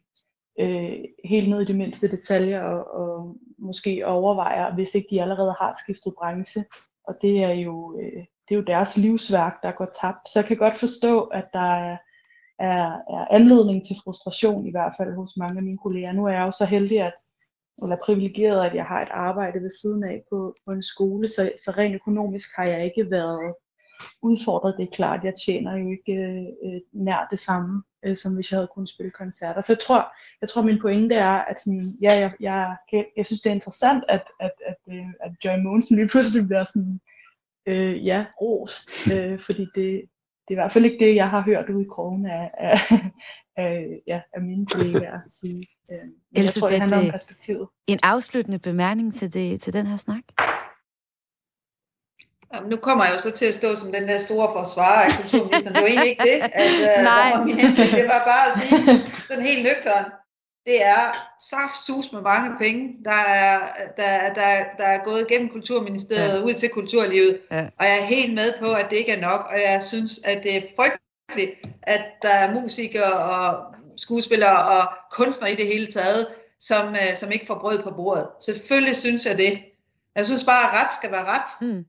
øh, 0.59 1.05
helt 1.25 1.49
ned 1.49 1.61
i 1.61 1.65
de 1.65 1.77
mindste 1.77 2.11
detaljer, 2.11 2.61
og, 2.61 2.93
og 2.93 3.37
måske 3.57 4.07
overvejer, 4.07 4.75
hvis 4.75 4.95
ikke 4.95 5.07
de 5.11 5.21
allerede 5.21 5.55
har 5.59 5.77
skiftet 5.83 6.13
branche, 6.17 6.65
og 7.03 7.15
det 7.21 7.43
er 7.43 7.53
jo, 7.53 7.99
øh, 8.01 8.25
det 8.49 8.55
er 8.55 8.55
jo 8.55 8.61
deres 8.61 8.97
livsværk, 8.97 9.63
der 9.63 9.71
går 9.71 9.89
tabt. 10.01 10.29
Så 10.29 10.39
jeg 10.39 10.45
kan 10.45 10.57
godt 10.57 10.79
forstå, 10.79 11.21
at 11.21 11.45
der 11.53 11.73
er, 11.73 11.97
er, 12.59 12.85
er 13.15 13.27
anledning 13.31 13.85
til 13.85 13.95
frustration, 14.03 14.67
i 14.67 14.71
hvert 14.71 14.93
fald 14.97 15.15
hos 15.15 15.37
mange 15.37 15.57
af 15.57 15.63
mine 15.63 15.77
kolleger. 15.77 16.11
Nu 16.11 16.25
er 16.25 16.31
jeg 16.31 16.45
jo 16.45 16.51
så 16.51 16.65
heldig, 16.65 17.01
at 17.01 17.13
eller 17.83 17.97
privilegeret, 18.05 18.65
at 18.65 18.75
jeg 18.75 18.85
har 18.85 19.01
et 19.01 19.11
arbejde 19.11 19.61
ved 19.61 19.69
siden 19.81 20.03
af 20.03 20.23
på, 20.29 20.55
på 20.65 20.71
en 20.71 20.83
skole, 20.83 21.29
så, 21.29 21.51
så 21.57 21.71
rent 21.77 21.95
økonomisk 21.95 22.49
har 22.55 22.63
jeg 22.63 22.85
ikke 22.85 23.11
været 23.11 23.53
udfordret. 24.21 24.75
Det 24.77 24.83
er 24.83 24.95
klart, 24.95 25.23
jeg 25.23 25.33
tjener 25.45 25.77
jo 25.77 25.89
ikke 25.91 26.13
øh, 26.13 26.47
øh 26.65 26.81
nær 26.91 27.27
det 27.31 27.39
samme, 27.39 27.83
øh, 28.05 28.17
som 28.17 28.35
hvis 28.35 28.51
jeg 28.51 28.57
havde 28.57 28.69
kunnet 28.73 28.89
spille 28.89 29.11
koncerter. 29.11 29.61
Så 29.61 29.71
jeg 29.73 29.79
tror, 29.79 30.07
jeg 30.41 30.49
tror 30.49 30.61
min 30.61 30.81
pointe 30.81 31.15
er, 31.15 31.37
at 31.51 31.59
sådan, 31.59 31.97
ja, 32.01 32.13
jeg, 32.13 32.33
jeg, 32.39 32.75
jeg, 32.91 33.05
jeg 33.17 33.25
synes, 33.25 33.41
det 33.41 33.49
er 33.49 33.55
interessant, 33.55 34.03
at, 34.09 34.23
at, 34.39 34.51
at, 34.65 34.93
øh, 34.93 35.09
at 35.19 35.31
Joy 35.45 35.63
Monsen 35.63 35.95
lige 35.95 36.07
pludselig 36.07 36.47
bliver 36.47 36.63
sådan, 36.63 36.99
øh, 37.65 38.05
ja, 38.05 38.25
ros, 38.41 38.87
øh, 39.13 39.39
fordi 39.39 39.67
det, 39.75 40.01
det 40.47 40.53
er 40.53 40.57
i 40.57 40.61
hvert 40.61 40.71
fald 40.71 40.85
ikke 40.85 41.05
det, 41.05 41.15
jeg 41.15 41.29
har 41.29 41.41
hørt 41.41 41.69
ud 41.69 41.81
i 41.81 41.87
krogen 41.93 42.25
af, 42.25 42.51
af, 42.57 42.79
af, 43.57 44.01
ja, 44.07 44.21
af 44.33 44.41
mine 44.41 44.65
kollegaer 44.65 45.19
sige. 45.29 45.63
Øh, 45.91 45.97
men 46.31 46.43
jeg 46.43 46.53
tror, 46.53 46.69
det 46.69 46.79
handler 46.79 46.97
om 46.97 47.05
øh, 47.05 47.11
perspektivet. 47.11 47.67
En 47.87 47.99
afsluttende 48.03 48.59
bemærkning 48.59 49.15
til, 49.15 49.33
det, 49.33 49.61
til 49.61 49.73
den 49.73 49.87
her 49.87 49.97
snak? 49.97 50.23
Jamen, 52.53 52.69
nu 52.69 52.77
kommer 52.87 53.03
jeg 53.05 53.13
jo 53.15 53.19
så 53.27 53.31
til 53.39 53.47
at 53.51 53.53
stå 53.61 53.69
som 53.81 53.89
den 53.97 54.05
der 54.09 54.19
store 54.27 54.47
forsvarer 54.57 55.03
af 55.07 55.11
kulturministeren. 55.19 55.73
Det 55.75 55.83
var 55.85 55.91
egentlig 55.93 56.11
ikke 56.13 56.27
det, 56.31 56.39
at 56.63 56.71
uh, 56.85 57.03
Nej. 57.11 57.29
var 57.33 57.45
min 57.45 57.57
hensigt. 57.63 57.91
Det 58.01 58.07
var 58.15 58.21
bare 58.31 58.45
at 58.49 58.53
sige, 58.59 58.77
sådan 59.29 59.45
helt 59.49 59.63
nøgteren, 59.67 60.05
det 60.67 60.83
er 60.85 61.03
saftsus 61.51 62.11
med 62.11 62.21
mange 62.21 62.57
penge, 62.57 62.95
der 63.05 63.21
er, 63.27 63.59
der, 63.97 64.33
der, 64.33 64.49
der 64.77 64.83
er 64.83 65.03
gået 65.03 65.27
gennem 65.27 65.49
Kulturministeriet 65.49 66.39
ja. 66.39 66.45
ud 66.45 66.53
til 66.53 66.69
kulturlivet. 66.69 67.39
Ja. 67.51 67.61
Og 67.79 67.85
jeg 67.89 67.97
er 68.01 68.05
helt 68.05 68.33
med 68.33 68.49
på, 68.59 68.73
at 68.73 68.87
det 68.89 68.97
ikke 68.97 69.11
er 69.11 69.21
nok, 69.21 69.41
og 69.51 69.59
jeg 69.71 69.81
synes, 69.81 70.19
at 70.23 70.43
det 70.43 70.57
er 70.57 70.61
frygteligt, 70.75 71.51
at 71.83 72.03
der 72.21 72.29
er 72.29 72.61
musikere 72.61 73.13
og 73.13 73.75
skuespillere 73.97 74.59
og 74.75 74.83
kunstnere 75.11 75.51
i 75.51 75.55
det 75.55 75.67
hele 75.67 75.85
taget, 75.85 76.27
som, 76.59 76.87
uh, 76.89 77.17
som 77.19 77.31
ikke 77.31 77.45
får 77.45 77.59
brød 77.59 77.83
på 77.83 77.91
bordet. 77.91 78.27
Selvfølgelig 78.41 78.95
synes 78.95 79.25
jeg 79.25 79.37
det. 79.37 79.59
Jeg 80.15 80.25
synes 80.25 80.43
bare, 80.43 80.63
at 80.67 80.85
ret 80.85 80.93
skal 80.93 81.11
være 81.11 81.25
ret. 81.25 81.49
Mm. 81.61 81.85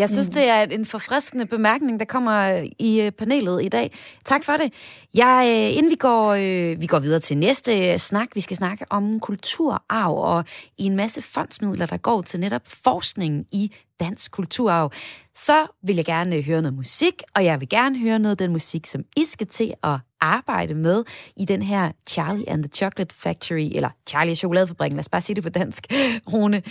Jeg 0.00 0.10
synes, 0.10 0.28
mm. 0.28 0.32
det 0.32 0.48
er 0.48 0.62
en 0.62 0.84
forfriskende 0.84 1.46
bemærkning, 1.46 2.00
der 2.00 2.06
kommer 2.06 2.66
i 2.78 3.00
øh, 3.00 3.12
panelet 3.12 3.64
i 3.64 3.68
dag. 3.68 3.92
Tak 4.24 4.44
for 4.44 4.52
det. 4.52 4.72
Jeg, 5.14 5.44
øh, 5.46 5.76
inden 5.76 5.90
vi 5.90 5.96
går, 5.96 6.28
øh, 6.30 6.80
vi 6.80 6.86
går 6.86 6.98
videre 6.98 7.20
til 7.20 7.38
næste 7.38 7.98
snak, 7.98 8.28
vi 8.34 8.40
skal 8.40 8.56
snakke 8.56 8.84
om 8.90 9.20
kulturarv 9.20 10.14
og 10.14 10.44
i 10.78 10.84
en 10.84 10.96
masse 10.96 11.22
fondsmidler, 11.22 11.86
der 11.86 11.96
går 11.96 12.22
til 12.22 12.40
netop 12.40 12.62
forskning 12.66 13.46
i 13.52 13.72
dansk 14.00 14.30
kulturarv, 14.30 14.92
så 15.34 15.66
vil 15.82 15.96
jeg 15.96 16.04
gerne 16.04 16.42
høre 16.42 16.62
noget 16.62 16.76
musik, 16.76 17.22
og 17.34 17.44
jeg 17.44 17.60
vil 17.60 17.68
gerne 17.68 17.98
høre 17.98 18.18
noget 18.18 18.30
af 18.30 18.38
den 18.38 18.52
musik, 18.52 18.86
som 18.86 19.04
I 19.16 19.24
skal 19.24 19.46
til 19.46 19.74
at 19.82 19.98
arbejde 20.20 20.74
med 20.74 21.04
i 21.36 21.44
den 21.44 21.62
her 21.62 21.92
Charlie 22.08 22.48
and 22.48 22.62
the 22.62 22.70
Chocolate 22.74 23.14
Factory, 23.14 23.68
eller 23.74 23.90
Charlie 24.08 24.32
og 24.32 24.36
Chokoladefabrikken, 24.36 24.96
lad 24.96 25.00
os 25.00 25.08
bare 25.08 25.20
sige 25.20 25.36
det 25.36 25.42
på 25.42 25.50
dansk, 25.50 25.86
Rune. 26.32 26.62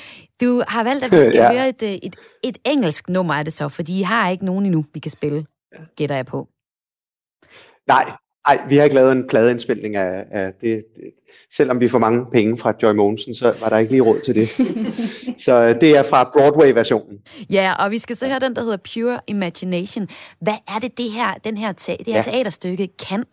Du 0.41 0.63
har 0.67 0.83
valgt, 0.83 1.03
at 1.03 1.11
vi 1.11 1.25
skal 1.31 1.37
ja. 1.37 1.51
høre 1.51 1.69
et, 1.69 1.81
øh, 1.83 1.89
et, 1.89 2.15
et 2.43 2.57
engelsk 2.65 3.09
nummer 3.09 3.33
af 3.33 3.45
det 3.45 3.53
så, 3.53 3.69
fordi 3.69 3.99
I 3.99 4.01
har 4.01 4.29
ikke 4.29 4.45
nogen 4.45 4.65
endnu, 4.65 4.85
vi 4.93 4.99
kan 4.99 5.11
spille, 5.11 5.45
gætter 5.95 6.15
jeg 6.15 6.25
på. 6.25 6.47
Nej, 7.87 8.11
Nej, 8.47 8.67
vi 8.69 8.77
har 8.77 8.83
ikke 8.83 8.95
lavet 8.95 9.11
en 9.11 9.27
pladeindspilning 9.27 9.95
af, 9.95 10.25
af 10.31 10.53
det, 10.53 10.85
det. 10.95 11.13
Selvom 11.51 11.79
vi 11.79 11.87
får 11.87 11.99
mange 11.99 12.25
penge 12.31 12.57
fra 12.57 12.73
Joy 12.83 12.93
Monsen, 12.93 13.35
så 13.35 13.45
var 13.61 13.69
der 13.69 13.77
ikke 13.77 13.91
lige 13.91 14.01
råd 14.01 14.21
til 14.25 14.35
det. 14.35 14.49
så 15.45 15.63
øh, 15.63 15.81
det 15.81 15.97
er 15.97 16.03
fra 16.03 16.29
Broadway-versionen. 16.33 17.19
Ja, 17.51 17.73
og 17.79 17.91
vi 17.91 17.97
skal 17.97 18.15
så 18.15 18.27
høre 18.27 18.39
den, 18.39 18.55
der 18.55 18.61
hedder 18.61 18.77
Pure 18.93 19.19
Imagination. 19.27 20.07
Hvad 20.41 20.53
er 20.67 20.79
det, 20.81 20.97
det 20.97 21.11
her, 21.11 21.33
den 21.33 21.57
her, 21.57 21.71
te- 21.71 21.97
det 21.97 22.07
her 22.07 22.15
ja. 22.15 22.21
teaterstykke 22.21 22.87
kan? 23.09 23.23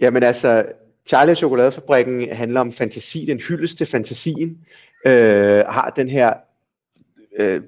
Jamen 0.00 0.22
altså, 0.22 0.64
Charlie 1.06 1.34
Chokoladefabrikken 1.34 2.32
handler 2.32 2.60
om 2.60 2.72
fantasi, 2.72 3.26
den 3.26 3.40
hyldest 3.40 3.78
til 3.78 3.86
fantasien. 3.86 4.58
Øh, 5.06 5.64
har 5.68 5.92
den 5.96 6.08
her 6.08 6.32
øh, 7.38 7.60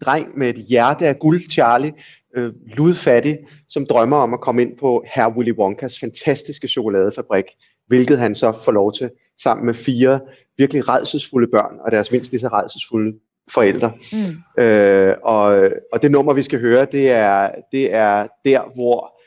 dreng 0.00 0.38
med 0.38 0.48
et 0.48 0.64
hjerte 0.68 1.06
af 1.06 1.18
guld, 1.18 1.50
Charlie, 1.50 1.92
øh, 2.36 2.52
ludfattig, 2.66 3.38
som 3.68 3.86
drømmer 3.86 4.16
om 4.16 4.34
at 4.34 4.40
komme 4.40 4.62
ind 4.62 4.78
på 4.78 5.04
Herr 5.14 5.36
Willy 5.36 5.52
Wonkas 5.52 6.00
fantastiske 6.00 6.68
chokoladefabrik, 6.68 7.44
hvilket 7.86 8.18
han 8.18 8.34
så 8.34 8.52
får 8.64 8.72
lov 8.72 8.92
til 8.92 9.10
sammen 9.42 9.66
med 9.66 9.74
fire 9.74 10.20
virkelig 10.58 10.88
redselsfulde 10.88 11.48
børn 11.50 11.78
og 11.80 11.92
deres 11.92 12.12
mindst 12.12 12.30
lige 12.30 12.40
så 12.40 12.48
redselsfulde 12.48 13.18
forældre. 13.50 13.92
Mm. 14.12 14.62
Øh, 14.62 15.14
og, 15.22 15.70
og 15.92 16.02
det 16.02 16.10
nummer, 16.10 16.32
vi 16.32 16.42
skal 16.42 16.60
høre, 16.60 16.86
det 16.92 17.10
er, 17.10 17.50
det 17.72 17.94
er 17.94 18.26
der, 18.44 18.74
hvor 18.74 19.20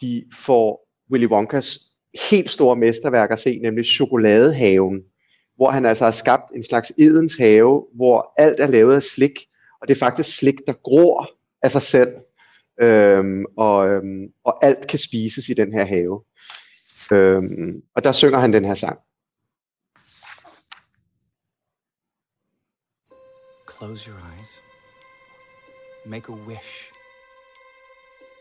de 0.00 0.24
får 0.34 0.88
Willy 1.10 1.26
Wonkas 1.26 1.78
helt 2.30 2.50
store 2.50 2.76
mesterværk 2.76 3.30
at 3.30 3.40
se, 3.40 3.58
nemlig 3.62 3.86
Chokoladehaven, 3.86 5.00
hvor 5.56 5.70
han 5.70 5.86
altså 5.86 6.04
har 6.04 6.10
skabt 6.10 6.50
en 6.54 6.64
slags 6.64 6.92
Edens 6.98 7.36
have, 7.36 7.86
hvor 7.94 8.32
alt 8.38 8.60
er 8.60 8.66
lavet 8.66 8.94
af 8.94 9.02
slik, 9.02 9.40
og 9.80 9.88
det 9.88 9.94
er 9.94 9.98
faktisk 9.98 10.36
slik, 10.36 10.54
der 10.66 10.72
gror 10.72 11.30
af 11.62 11.70
sig 11.70 11.82
selv, 11.82 12.08
øhm, 12.82 13.44
og, 13.56 13.88
øhm, 13.88 14.32
og 14.44 14.64
alt 14.64 14.86
kan 14.88 14.98
spises 14.98 15.48
i 15.48 15.54
den 15.54 15.72
her 15.72 15.84
have. 15.84 16.24
Øhm, 17.12 17.82
og 17.94 18.04
der 18.04 18.12
synger 18.12 18.38
han 18.38 18.52
den 18.52 18.64
her 18.64 18.74
sang. 18.74 18.98
Close 23.78 24.10
your 24.10 24.18
eyes. 24.18 24.62
Make 26.06 26.28
a 26.28 26.36
wish. 26.46 26.90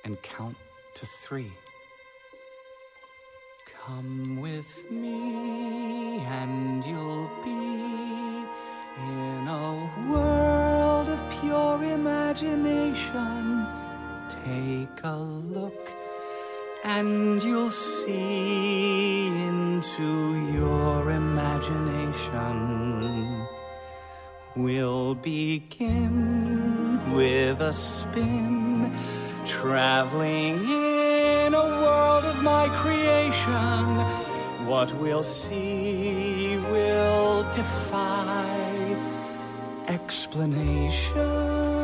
And 0.05 0.17
count 0.23 0.57
to 0.95 1.05
three. 1.05 1.51
Come 3.85 4.41
with 4.41 4.85
me 4.91 6.19
and 6.19 6.83
you'll 6.85 7.29
be 7.43 8.45
in 8.97 9.47
a 9.47 9.91
world 10.09 11.09
of 11.09 11.19
pure 11.41 11.83
imagination. 11.83 13.84
Take 14.29 15.03
a 15.03 15.15
look 15.15 15.91
and 16.83 17.43
you'll 17.43 17.69
see 17.69 19.27
into 19.27 20.35
your 20.51 21.11
imagination. 21.11 23.45
We'll 24.55 25.13
begin 25.15 27.13
with 27.13 27.61
a 27.61 27.73
spin, 27.73 28.91
traveling 29.45 30.63
in 30.63 31.53
a 31.53 31.67
world 31.81 32.25
of 32.25 32.41
my 32.41 32.69
creation. 32.69 33.99
What 34.67 34.91
we'll 34.99 35.23
see 35.23 36.57
will 36.57 37.43
defy 37.51 38.97
explanation. 39.87 41.74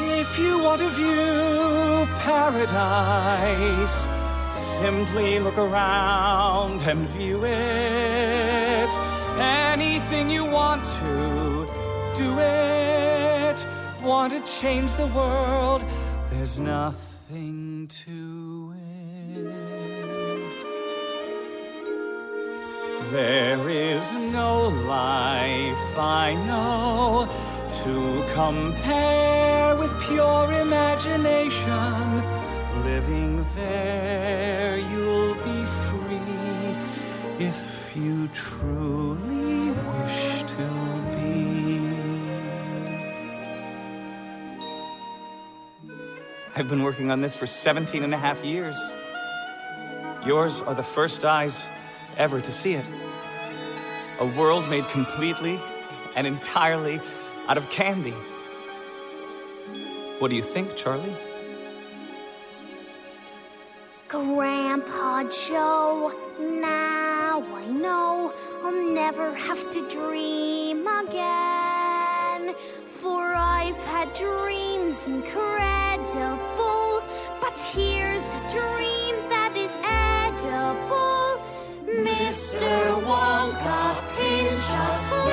If 0.00 0.38
you 0.38 0.58
want 0.58 0.80
to 0.80 0.88
view 0.90 2.06
paradise, 2.18 4.08
simply 4.56 5.38
look 5.38 5.58
around 5.58 6.80
and 6.82 7.06
view 7.08 7.44
it. 7.44 8.90
Anything 9.38 10.30
you 10.30 10.44
want 10.44 10.84
to, 10.84 11.66
do 12.14 12.38
it. 12.38 13.66
Want 14.02 14.32
to 14.32 14.40
change 14.60 14.92
the 14.94 15.06
world, 15.06 15.82
there's 16.30 16.58
nothing 16.58 17.88
to 17.88 18.74
it. 18.76 18.84
There 23.10 23.68
is 23.68 24.12
no 24.12 24.68
life 24.68 25.98
I 25.98 26.34
know 26.46 27.28
to 27.68 28.24
compare 28.34 29.76
with 29.76 29.92
pure 30.02 30.52
imagination. 30.60 32.22
Living 32.84 33.44
there, 33.54 34.76
you'll 34.78 35.34
be 35.36 35.64
free 35.64 36.76
if 37.38 37.92
you 37.96 38.28
truly 38.28 39.70
wish 39.70 40.42
to 40.42 40.66
be. 41.14 41.80
I've 46.56 46.68
been 46.68 46.82
working 46.82 47.10
on 47.10 47.20
this 47.20 47.34
for 47.34 47.46
17 47.46 48.04
and 48.04 48.14
a 48.14 48.18
half 48.18 48.44
years. 48.44 48.78
Yours 50.24 50.62
are 50.62 50.74
the 50.74 50.82
first 50.82 51.24
eyes 51.24 51.68
ever 52.16 52.40
to 52.40 52.52
see 52.52 52.74
it. 52.74 52.88
A 54.20 54.26
world 54.38 54.68
made 54.68 54.84
completely 54.88 55.58
and 56.14 56.26
entirely 56.26 57.00
out 57.48 57.56
of 57.56 57.68
candy. 57.70 58.14
What 60.18 60.28
do 60.28 60.36
you 60.36 60.42
think, 60.42 60.76
Charlie? 60.76 61.14
Grandpa 64.08 65.24
Joe, 65.24 66.12
now 66.38 67.42
I 67.42 67.66
know 67.66 68.32
I'll 68.62 68.92
never 68.92 69.34
have 69.34 69.68
to 69.70 69.88
dream 69.88 70.86
again. 70.86 72.54
For 72.86 73.34
I've 73.34 73.82
had 73.84 74.12
dreams 74.14 75.08
incredible, 75.08 77.02
but 77.40 77.58
here's 77.74 78.32
a 78.34 78.40
dream 78.48 79.16
that 79.28 79.52
is 79.56 79.76
edible. 79.82 81.42
Mr. 81.86 83.02
Wonka, 83.02 84.16
pinch 84.16 84.70
us 84.72 85.23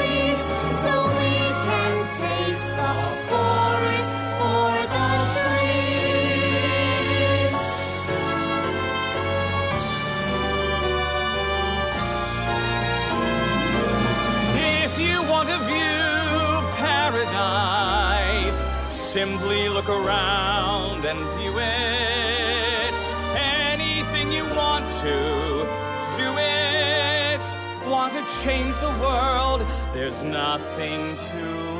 simply 19.12 19.68
look 19.68 19.90
around 19.90 21.04
and 21.04 21.20
view 21.38 21.52
it. 21.60 22.94
Anything 23.36 24.32
you 24.32 24.46
want 24.56 24.86
to, 25.04 25.68
do 26.16 26.34
it. 26.38 27.44
Want 27.86 28.14
to 28.14 28.24
change 28.42 28.74
the 28.78 28.96
world? 29.02 29.68
There's 29.94 30.24
nothing 30.24 31.14
to 31.16 31.71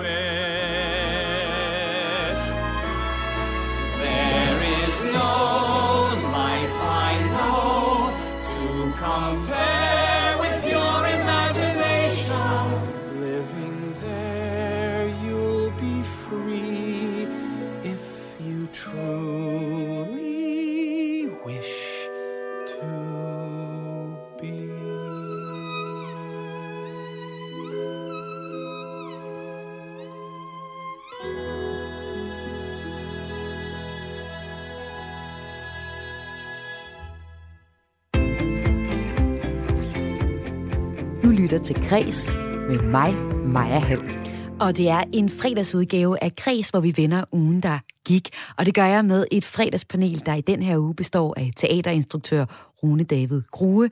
Du 41.24 41.30
lytter 41.30 41.60
til 41.60 41.76
Græs 41.90 42.32
med 42.70 42.80
mig, 42.80 43.16
Maja 43.46 43.80
Hall. 43.80 44.02
Og 44.60 44.78
det 44.78 44.90
er 44.90 45.04
en 45.14 45.30
fredagsudgave 45.30 46.24
af 46.24 46.36
Græs, 46.36 46.70
hvor 46.70 46.80
vi 46.80 46.94
vender 46.98 47.24
ugen, 47.32 47.62
der 47.62 47.80
gik. 48.06 48.30
Og 48.58 48.66
det 48.66 48.76
gør 48.76 48.86
jeg 48.86 49.06
med 49.06 49.26
et 49.32 49.46
fredagspanel, 49.46 50.26
der 50.26 50.34
i 50.34 50.42
den 50.42 50.62
her 50.62 50.78
uge 50.78 50.96
består 50.96 51.34
af 51.38 51.52
teaterinstruktør 51.56 52.46
Rune 52.84 53.04
David 53.04 53.42
Grue, 53.52 53.90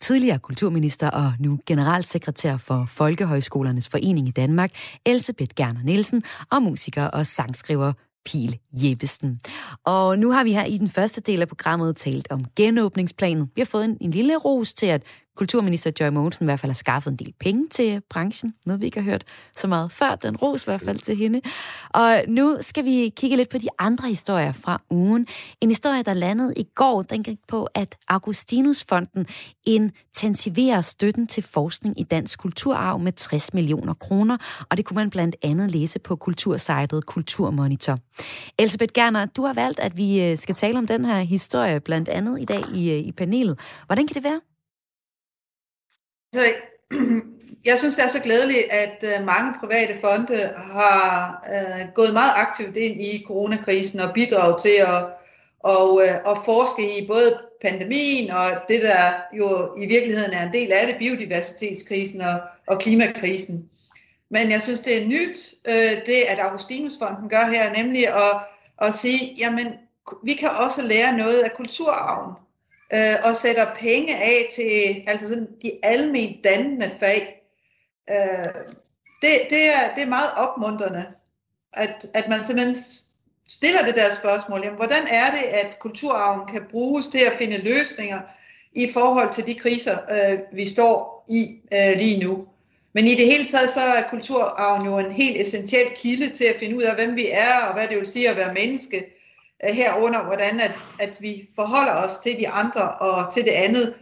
tidligere 0.00 0.38
kulturminister 0.38 1.10
og 1.10 1.32
nu 1.40 1.58
generalsekretær 1.66 2.56
for 2.56 2.86
Folkehøjskolernes 2.88 3.88
Forening 3.88 4.28
i 4.28 4.30
Danmark, 4.30 4.70
Elsebeth 5.06 5.54
Gerner 5.56 5.82
Nielsen, 5.82 6.22
og 6.50 6.62
musiker 6.62 7.04
og 7.04 7.26
sangskriver 7.26 7.92
Pil 8.24 8.58
Jeppesen. 8.72 9.40
Og 9.84 10.18
nu 10.18 10.32
har 10.32 10.44
vi 10.44 10.52
her 10.52 10.64
i 10.64 10.78
den 10.78 10.88
første 10.88 11.20
del 11.20 11.40
af 11.40 11.48
programmet 11.48 11.96
talt 11.96 12.26
om 12.30 12.44
genåbningsplanen. 12.56 13.50
Vi 13.54 13.60
har 13.60 13.66
fået 13.66 13.84
en, 13.84 13.96
en 14.00 14.10
lille 14.10 14.36
ros 14.36 14.74
til, 14.74 14.86
at 14.86 15.02
kulturminister 15.38 15.90
Joy 16.00 16.08
Mogensen 16.08 16.44
i 16.44 16.46
hvert 16.46 16.60
fald 16.60 16.70
har 16.70 16.74
skaffet 16.74 17.10
en 17.10 17.16
del 17.16 17.34
penge 17.40 17.68
til 17.70 18.02
branchen. 18.10 18.54
Noget, 18.66 18.80
vi 18.80 18.86
ikke 18.86 19.00
har 19.00 19.10
hørt 19.10 19.24
så 19.56 19.66
meget 19.66 19.92
før. 19.92 20.14
Den 20.14 20.36
ros 20.36 20.62
i 20.62 20.64
hvert 20.64 20.80
fald 20.80 20.98
til 20.98 21.16
hende. 21.16 21.40
Og 21.90 22.22
nu 22.28 22.56
skal 22.60 22.84
vi 22.84 23.12
kigge 23.16 23.36
lidt 23.36 23.48
på 23.48 23.58
de 23.58 23.68
andre 23.78 24.08
historier 24.08 24.52
fra 24.52 24.82
ugen. 24.90 25.26
En 25.60 25.68
historie, 25.68 26.02
der 26.02 26.14
landede 26.14 26.54
i 26.56 26.64
går, 26.74 27.02
den 27.02 27.22
gik 27.22 27.38
på, 27.48 27.68
at 27.74 27.96
Augustinusfonden 28.08 29.26
intensiverer 29.66 30.80
støtten 30.80 31.26
til 31.26 31.42
forskning 31.42 32.00
i 32.00 32.02
dansk 32.02 32.38
kulturarv 32.38 32.98
med 32.98 33.12
60 33.12 33.54
millioner 33.54 33.94
kroner, 33.94 34.36
og 34.70 34.76
det 34.76 34.84
kunne 34.84 34.94
man 34.94 35.10
blandt 35.10 35.36
andet 35.42 35.70
læse 35.70 35.98
på 35.98 36.16
kultursejtet 36.16 37.06
Kulturmonitor. 37.06 37.98
Elisabeth 38.58 38.92
Gerner, 38.94 39.26
du 39.26 39.42
har 39.42 39.54
valgt, 39.54 39.78
at 39.78 39.96
vi 39.96 40.22
øh, 40.22 40.38
skal 40.38 40.54
tale 40.54 40.78
om 40.78 40.86
den 40.86 41.04
her 41.04 41.20
historie, 41.20 41.80
blandt 41.80 42.08
andet 42.08 42.40
i 42.40 42.44
dag 42.44 42.62
i, 42.74 42.90
øh, 42.90 42.98
i 42.98 43.12
panelet. 43.12 43.58
Hvordan 43.86 44.06
kan 44.06 44.14
det 44.14 44.24
være? 44.24 44.40
Altså, 46.34 46.50
jeg 47.68 47.78
synes, 47.78 47.94
det 47.94 48.04
er 48.04 48.08
så 48.08 48.22
glædeligt, 48.22 48.66
at 48.70 49.04
øh, 49.04 49.26
mange 49.26 49.54
private 49.60 50.00
fonde 50.00 50.36
har 50.56 51.44
øh, 51.54 51.92
gået 51.94 52.12
meget 52.12 52.32
aktivt 52.36 52.76
ind 52.76 53.00
i 53.00 53.24
coronakrisen 53.26 54.00
og 54.00 54.14
bidraget 54.14 54.62
til 54.62 54.76
at, 54.80 55.04
og, 55.60 56.02
øh, 56.02 56.14
at 56.14 56.38
forske 56.44 56.98
i 56.98 57.06
både 57.06 57.38
pandemien 57.62 58.30
og 58.30 58.46
det, 58.68 58.82
der 58.82 59.12
jo 59.32 59.76
i 59.78 59.86
virkeligheden 59.86 60.32
er 60.32 60.46
en 60.46 60.52
del 60.52 60.72
af 60.72 60.86
det, 60.86 60.96
biodiversitetskrisen 60.98 62.20
og, 62.20 62.40
og 62.66 62.78
klimakrisen. 62.78 63.70
Men 64.30 64.50
jeg 64.50 64.62
synes, 64.62 64.80
det 64.80 65.02
er 65.02 65.06
nyt, 65.06 65.38
øh, 65.68 66.06
det 66.06 66.20
at 66.28 66.38
Augustinusfonden 66.38 67.28
gør 67.28 67.46
her, 67.54 67.82
nemlig 67.82 68.08
at, 68.08 68.36
at 68.82 68.94
sige, 68.94 69.36
jamen, 69.38 69.66
vi 70.24 70.34
kan 70.34 70.50
også 70.66 70.82
lære 70.82 71.16
noget 71.16 71.40
af 71.40 71.52
kulturarven 71.56 72.34
øh, 72.94 73.14
og 73.24 73.36
sætter 73.36 73.74
penge 73.74 74.16
af 74.16 74.48
til 74.54 75.04
altså 75.06 75.28
sådan 75.28 75.48
de 75.62 75.72
almen 75.82 76.36
dannende 76.44 76.90
fag. 77.00 77.42
Øh, 78.10 78.44
det, 79.22 79.30
det, 79.50 79.64
er, 79.64 79.94
det 79.94 80.02
er 80.02 80.08
meget 80.08 80.30
opmuntrende, 80.36 81.06
at, 81.72 82.06
at 82.14 82.28
man 82.28 82.44
simpelthen 82.44 82.76
stiller 83.48 83.84
det 83.86 83.94
der 83.94 84.14
spørgsmål, 84.14 84.60
jamen, 84.64 84.76
hvordan 84.76 85.06
er 85.10 85.30
det, 85.30 85.44
at 85.52 85.78
kulturarven 85.78 86.48
kan 86.48 86.62
bruges 86.70 87.06
til 87.06 87.18
at 87.18 87.38
finde 87.38 87.58
løsninger 87.58 88.20
i 88.72 88.92
forhold 88.92 89.32
til 89.32 89.46
de 89.46 89.54
kriser, 89.54 89.98
øh, 90.10 90.38
vi 90.52 90.68
står 90.68 91.24
i 91.28 91.60
øh, 91.72 91.96
lige 91.96 92.24
nu. 92.24 92.46
Men 92.92 93.06
i 93.06 93.14
det 93.14 93.26
hele 93.26 93.48
taget, 93.48 93.70
så 93.70 93.80
er 93.80 94.02
kulturarven 94.10 94.86
jo 94.86 94.98
en 94.98 95.12
helt 95.12 95.40
essentiel 95.40 95.86
kilde 95.96 96.30
til 96.30 96.44
at 96.44 96.56
finde 96.56 96.76
ud 96.76 96.82
af, 96.82 96.94
hvem 96.94 97.16
vi 97.16 97.28
er, 97.30 97.66
og 97.68 97.74
hvad 97.74 97.88
det 97.88 97.96
vil 97.96 98.06
sige 98.06 98.30
at 98.30 98.36
være 98.36 98.54
menneske, 98.54 99.17
Øh, 99.64 99.74
herunder 99.74 100.24
hvordan 100.24 100.60
at, 100.60 100.72
at 100.98 101.16
vi 101.20 101.48
forholder 101.54 101.92
os 101.92 102.16
til 102.16 102.38
de 102.38 102.48
andre 102.48 102.92
og 102.92 103.32
til 103.32 103.44
det 103.44 103.50
andet 103.50 103.94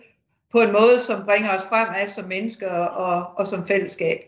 på 0.53 0.59
en 0.61 0.73
måde, 0.73 1.01
som 1.01 1.25
bringer 1.25 1.55
os 1.55 1.65
fremad 1.69 2.09
som 2.09 2.25
mennesker 2.25 2.71
og, 2.85 3.27
og 3.37 3.47
som 3.47 3.67
fællesskab. 3.67 4.19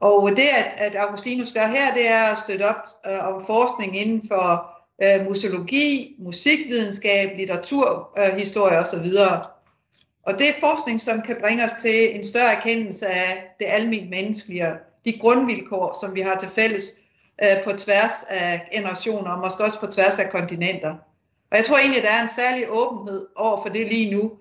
Og 0.00 0.30
det, 0.30 0.48
at, 0.58 0.72
at 0.76 0.96
Augustinus 0.96 1.52
gør 1.52 1.66
her, 1.66 1.94
det 1.94 2.08
er 2.08 2.32
at 2.32 2.38
støtte 2.38 2.62
op 2.62 2.84
øh, 3.06 3.34
om 3.34 3.46
forskning 3.46 3.98
inden 3.98 4.28
for 4.28 4.70
øh, 5.04 5.26
museologi, 5.26 6.16
musikvidenskab, 6.18 7.36
litteratur, 7.36 8.10
øh, 8.18 8.38
historie 8.38 8.78
osv. 8.78 9.06
Og 10.22 10.38
det 10.38 10.48
er 10.48 10.60
forskning, 10.60 11.00
som 11.00 11.22
kan 11.22 11.36
bringe 11.40 11.64
os 11.64 11.72
til 11.82 12.16
en 12.16 12.24
større 12.24 12.54
erkendelse 12.56 13.06
af 13.06 13.54
det 13.60 13.66
almindelige 13.68 14.10
menneskelige, 14.10 14.66
de 15.04 15.18
grundvilkår, 15.18 15.98
som 16.00 16.14
vi 16.14 16.20
har 16.20 16.36
til 16.38 16.48
fælles 16.48 16.82
øh, 17.42 17.64
på 17.64 17.70
tværs 17.72 18.24
af 18.28 18.68
generationer, 18.72 19.30
og 19.30 19.38
måske 19.38 19.64
også 19.64 19.80
på 19.80 19.86
tværs 19.86 20.18
af 20.18 20.30
kontinenter. 20.30 20.94
Og 21.50 21.56
jeg 21.56 21.64
tror 21.64 21.78
egentlig, 21.78 22.02
der 22.02 22.10
er 22.10 22.22
en 22.22 22.28
særlig 22.28 22.64
åbenhed 22.68 23.26
over 23.36 23.62
for 23.62 23.68
det 23.68 23.86
lige 23.86 24.10
nu, 24.10 24.32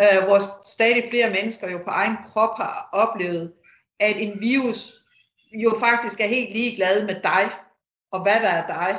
øh, 0.00 0.26
hvor 0.26 0.38
stadig 0.66 1.04
flere 1.10 1.30
mennesker 1.30 1.70
jo 1.70 1.78
på 1.78 1.90
egen 1.90 2.16
krop 2.28 2.56
har 2.56 2.88
oplevet, 2.92 3.52
at 4.00 4.16
en 4.16 4.40
virus 4.40 4.94
jo 5.52 5.70
faktisk 5.80 6.20
er 6.20 6.26
helt 6.26 6.52
ligeglad 6.52 7.06
med 7.06 7.14
dig, 7.14 7.44
og 8.12 8.22
hvad 8.22 8.40
der 8.42 8.48
er 8.48 8.66
dig. 8.66 8.96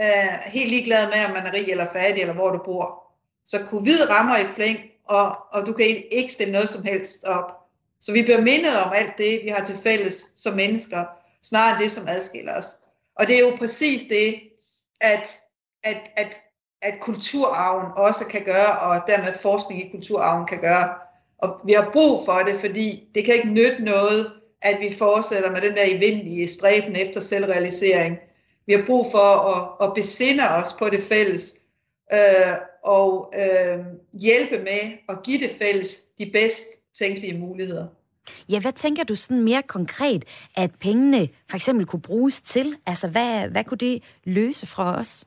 Øh, 0.00 0.52
helt 0.52 0.70
ligeglad 0.70 1.06
med, 1.06 1.24
om 1.28 1.32
man 1.32 1.46
er 1.46 1.54
rig 1.54 1.68
eller 1.68 1.86
fattig, 1.92 2.20
eller 2.20 2.34
hvor 2.34 2.50
du 2.50 2.62
bor. 2.64 3.02
Så 3.46 3.58
covid 3.70 4.10
rammer 4.10 4.36
i 4.36 4.44
flæng, 4.44 4.78
og, 5.04 5.36
og 5.52 5.66
du 5.66 5.72
kan 5.72 5.86
ikke 6.10 6.32
stille 6.32 6.52
noget 6.52 6.68
som 6.68 6.84
helst 6.84 7.24
op. 7.24 7.52
Så 8.00 8.12
vi 8.12 8.22
bliver 8.22 8.40
mindet 8.40 8.82
om 8.84 8.92
alt 8.92 9.18
det, 9.18 9.40
vi 9.44 9.48
har 9.48 9.64
til 9.64 9.76
fælles 9.82 10.28
som 10.36 10.54
mennesker, 10.54 11.04
snarere 11.44 11.76
end 11.76 11.82
det, 11.82 11.92
som 11.92 12.08
adskiller 12.08 12.54
os. 12.54 12.66
Og 13.16 13.26
det 13.26 13.36
er 13.36 13.40
jo 13.40 13.56
præcis 13.58 14.02
det, 14.08 14.40
at, 15.00 15.36
at, 15.84 16.10
at, 16.16 16.36
at 16.82 17.00
kulturarven 17.00 17.86
også 17.96 18.24
kan 18.26 18.44
gøre, 18.44 18.78
og 18.80 19.02
dermed 19.06 19.32
forskning 19.42 19.86
i 19.86 19.90
kulturarven 19.90 20.46
kan 20.46 20.60
gøre. 20.60 20.94
Og 21.38 21.60
vi 21.64 21.72
har 21.72 21.90
brug 21.92 22.24
for 22.24 22.38
det, 22.38 22.60
fordi 22.60 23.08
det 23.14 23.24
kan 23.24 23.34
ikke 23.34 23.50
nytte 23.50 23.82
noget, 23.84 24.32
at 24.62 24.80
vi 24.80 24.94
fortsætter 24.98 25.50
med 25.50 25.60
den 25.60 25.74
der 25.74 25.84
evindelige 25.86 26.48
stræben 26.48 26.96
efter 26.96 27.20
selvrealisering. 27.20 28.18
Vi 28.66 28.72
har 28.72 28.86
brug 28.86 29.06
for 29.10 29.18
at, 29.18 29.88
at 29.88 29.94
besinde 29.94 30.48
os 30.48 30.72
på 30.78 30.88
det 30.88 31.02
fælles, 31.02 31.54
øh, 32.12 32.56
og 32.84 33.32
øh, 33.36 33.78
hjælpe 34.12 34.58
med 34.58 34.98
at 35.08 35.22
give 35.22 35.38
det 35.38 35.50
fælles 35.58 36.00
de 36.18 36.30
bedst 36.32 36.66
tænkelige 36.98 37.38
muligheder. 37.38 37.86
Ja, 38.48 38.60
hvad 38.60 38.72
tænker 38.72 39.04
du 39.04 39.14
sådan 39.14 39.42
mere 39.42 39.62
konkret, 39.62 40.24
at 40.56 40.70
pengene 40.80 41.28
for 41.50 41.56
eksempel 41.56 41.86
kunne 41.86 42.02
bruges 42.02 42.40
til? 42.40 42.76
Altså, 42.86 43.08
hvad, 43.08 43.48
hvad 43.48 43.64
kunne 43.64 43.78
det 43.78 44.02
løse 44.24 44.66
fra 44.66 44.98
os? 44.98 45.24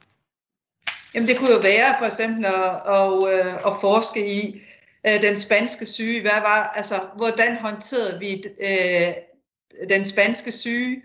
Jamen, 1.15 1.29
det 1.29 1.37
kunne 1.37 1.51
jo 1.51 1.59
være 1.59 1.95
for 1.99 2.05
eksempel 2.05 2.45
at, 2.45 2.95
at, 2.97 3.13
øh, 3.33 3.53
at 3.67 3.73
forske 3.81 4.27
i 4.27 4.61
øh, 5.07 5.21
den 5.21 5.37
spanske 5.37 5.85
syge. 5.85 6.21
Hvad 6.21 6.41
var, 6.41 6.73
altså, 6.75 6.95
hvordan 7.15 7.57
håndterede 7.57 8.19
vi 8.19 8.43
øh, 8.59 9.13
den 9.89 10.05
spanske 10.05 10.51
syge? 10.51 11.01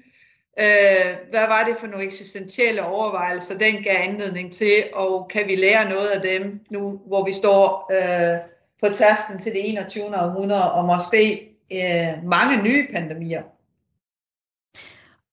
Øh, 0.61 1.30
hvad 1.30 1.46
var 1.46 1.64
det 1.68 1.76
for 1.80 1.86
nogle 1.86 2.05
eksistentielle 2.05 2.86
overvejelser, 2.86 3.59
den 3.59 3.82
gav 3.82 3.96
anledning 4.09 4.53
til, 4.53 4.84
og 4.92 5.28
kan 5.30 5.42
vi 5.49 5.55
lære 5.55 5.88
noget 5.88 6.09
af 6.09 6.20
dem 6.20 6.61
nu, 6.70 7.01
hvor 7.07 7.24
vi 7.24 7.32
står 7.32 7.92
øh, 7.92 8.38
på 8.82 8.94
tasken 8.94 9.38
til 9.38 9.53
det 9.53 9.68
21. 9.68 10.05
århundrede, 10.05 10.72
og 10.72 10.84
måske 10.84 11.47
øh, 11.73 12.25
mange 12.25 12.62
nye 12.62 12.87
pandemier? 12.95 13.43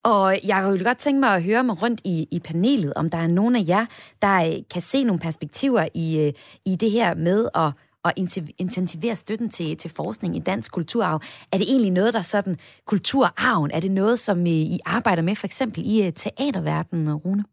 Og 0.04 0.40
jeg 0.48 0.64
kunne 0.64 0.84
godt 0.84 0.98
tænke 0.98 1.20
mig 1.20 1.36
at 1.36 1.44
høre 1.44 1.64
mig 1.64 1.82
rundt 1.82 2.02
i, 2.04 2.28
i 2.32 2.40
panelet, 2.40 2.94
om 2.94 3.10
der 3.10 3.18
er 3.18 3.28
nogen 3.28 3.56
af 3.56 3.64
jer, 3.68 3.86
der 4.22 4.64
kan 4.74 4.82
se 4.82 5.04
nogle 5.04 5.20
perspektiver 5.20 5.88
i, 5.94 6.28
øh, 6.28 6.34
i 6.66 6.76
det 6.76 6.92
her 6.92 7.16
med 7.16 7.50
at 7.56 7.72
at 8.06 8.14
intensivere 8.58 9.16
støtten 9.16 9.50
til, 9.50 9.78
til 9.78 9.92
forskning 9.96 10.38
i 10.38 10.40
dansk 10.40 10.72
kulturarv. 10.72 11.22
Er 11.52 11.58
det 11.58 11.70
egentlig 11.70 11.92
noget, 11.92 12.14
der 12.14 12.22
sådan, 12.22 12.58
kulturarven, 12.86 13.72
er 13.72 13.80
det 13.80 13.92
noget, 13.92 14.20
som 14.20 14.46
I 14.46 14.80
arbejder 14.86 15.22
med 15.22 15.36
for 15.36 15.48
eksempel 15.48 15.84
i 15.86 16.06
øh, 16.06 16.14
teaterverdenen, 16.14 17.16
Rune? 17.16 17.44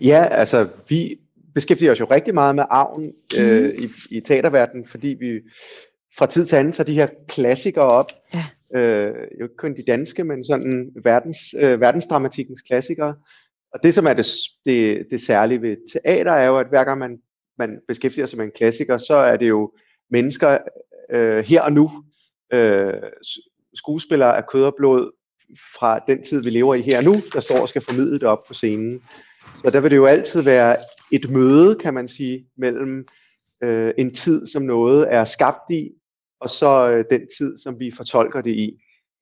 Ja, 0.00 0.24
altså 0.24 0.68
vi 0.88 1.18
beskæftiger 1.54 1.92
os 1.92 2.00
jo 2.00 2.06
rigtig 2.10 2.34
meget 2.34 2.54
med 2.54 2.64
arven 2.70 3.12
øh, 3.40 3.62
mm. 3.62 3.82
i, 3.82 4.16
i 4.16 4.20
teaterverdenen, 4.20 4.86
fordi 4.86 5.08
vi 5.08 5.40
fra 6.18 6.26
tid 6.26 6.46
til 6.46 6.56
anden 6.56 6.72
tager 6.72 6.86
de 6.86 6.94
her 6.94 7.08
klassikere 7.28 7.84
op. 7.84 8.10
Ja. 8.34 8.78
Øh, 8.78 9.14
jo 9.40 9.44
ikke 9.44 9.56
kun 9.56 9.76
de 9.76 9.84
danske, 9.86 10.24
men 10.24 10.44
sådan 10.44 10.90
verdens, 11.04 11.38
øh, 11.60 11.80
verdensdramatikkens 11.80 12.62
klassikere. 12.62 13.14
Og 13.72 13.82
det, 13.82 13.94
som 13.94 14.06
er 14.06 14.12
det, 14.12 14.26
det, 14.66 15.06
det 15.10 15.22
særlige 15.22 15.62
ved 15.62 15.76
teater, 15.92 16.32
er 16.32 16.46
jo, 16.46 16.58
at 16.58 16.68
hver 16.68 16.84
gang 16.84 16.98
man 16.98 17.18
man 17.58 17.80
beskæftiger 17.88 18.26
sig 18.26 18.36
med 18.36 18.44
en 18.44 18.52
klassiker, 18.52 18.98
så 18.98 19.14
er 19.14 19.36
det 19.36 19.48
jo 19.48 19.72
mennesker 20.10 20.58
øh, 21.10 21.44
her 21.44 21.62
og 21.62 21.72
nu, 21.72 21.90
øh, 22.52 22.94
skuespillere 23.74 24.36
af 24.36 24.46
kød 24.46 24.64
og 24.64 24.74
blod 24.76 25.10
fra 25.74 25.98
den 26.08 26.24
tid, 26.24 26.42
vi 26.42 26.50
lever 26.50 26.74
i 26.74 26.80
her 26.80 26.98
og 26.98 27.04
nu, 27.04 27.14
der 27.34 27.40
står 27.40 27.60
og 27.60 27.68
skal 27.68 27.82
formidle 27.82 28.14
det 28.14 28.22
op 28.22 28.44
på 28.48 28.54
scenen. 28.54 29.02
Så 29.54 29.70
der 29.70 29.80
vil 29.80 29.90
det 29.90 29.96
jo 29.96 30.06
altid 30.06 30.42
være 30.42 30.76
et 31.14 31.30
møde, 31.30 31.74
kan 31.74 31.94
man 31.94 32.08
sige, 32.08 32.46
mellem 32.56 33.06
øh, 33.62 33.92
en 33.98 34.14
tid, 34.14 34.46
som 34.46 34.62
noget 34.62 35.06
er 35.14 35.24
skabt 35.24 35.70
i, 35.70 35.90
og 36.40 36.50
så 36.50 36.90
øh, 36.90 37.04
den 37.10 37.20
tid, 37.38 37.58
som 37.58 37.80
vi 37.80 37.90
fortolker 37.90 38.40
det 38.40 38.50
i. 38.50 38.78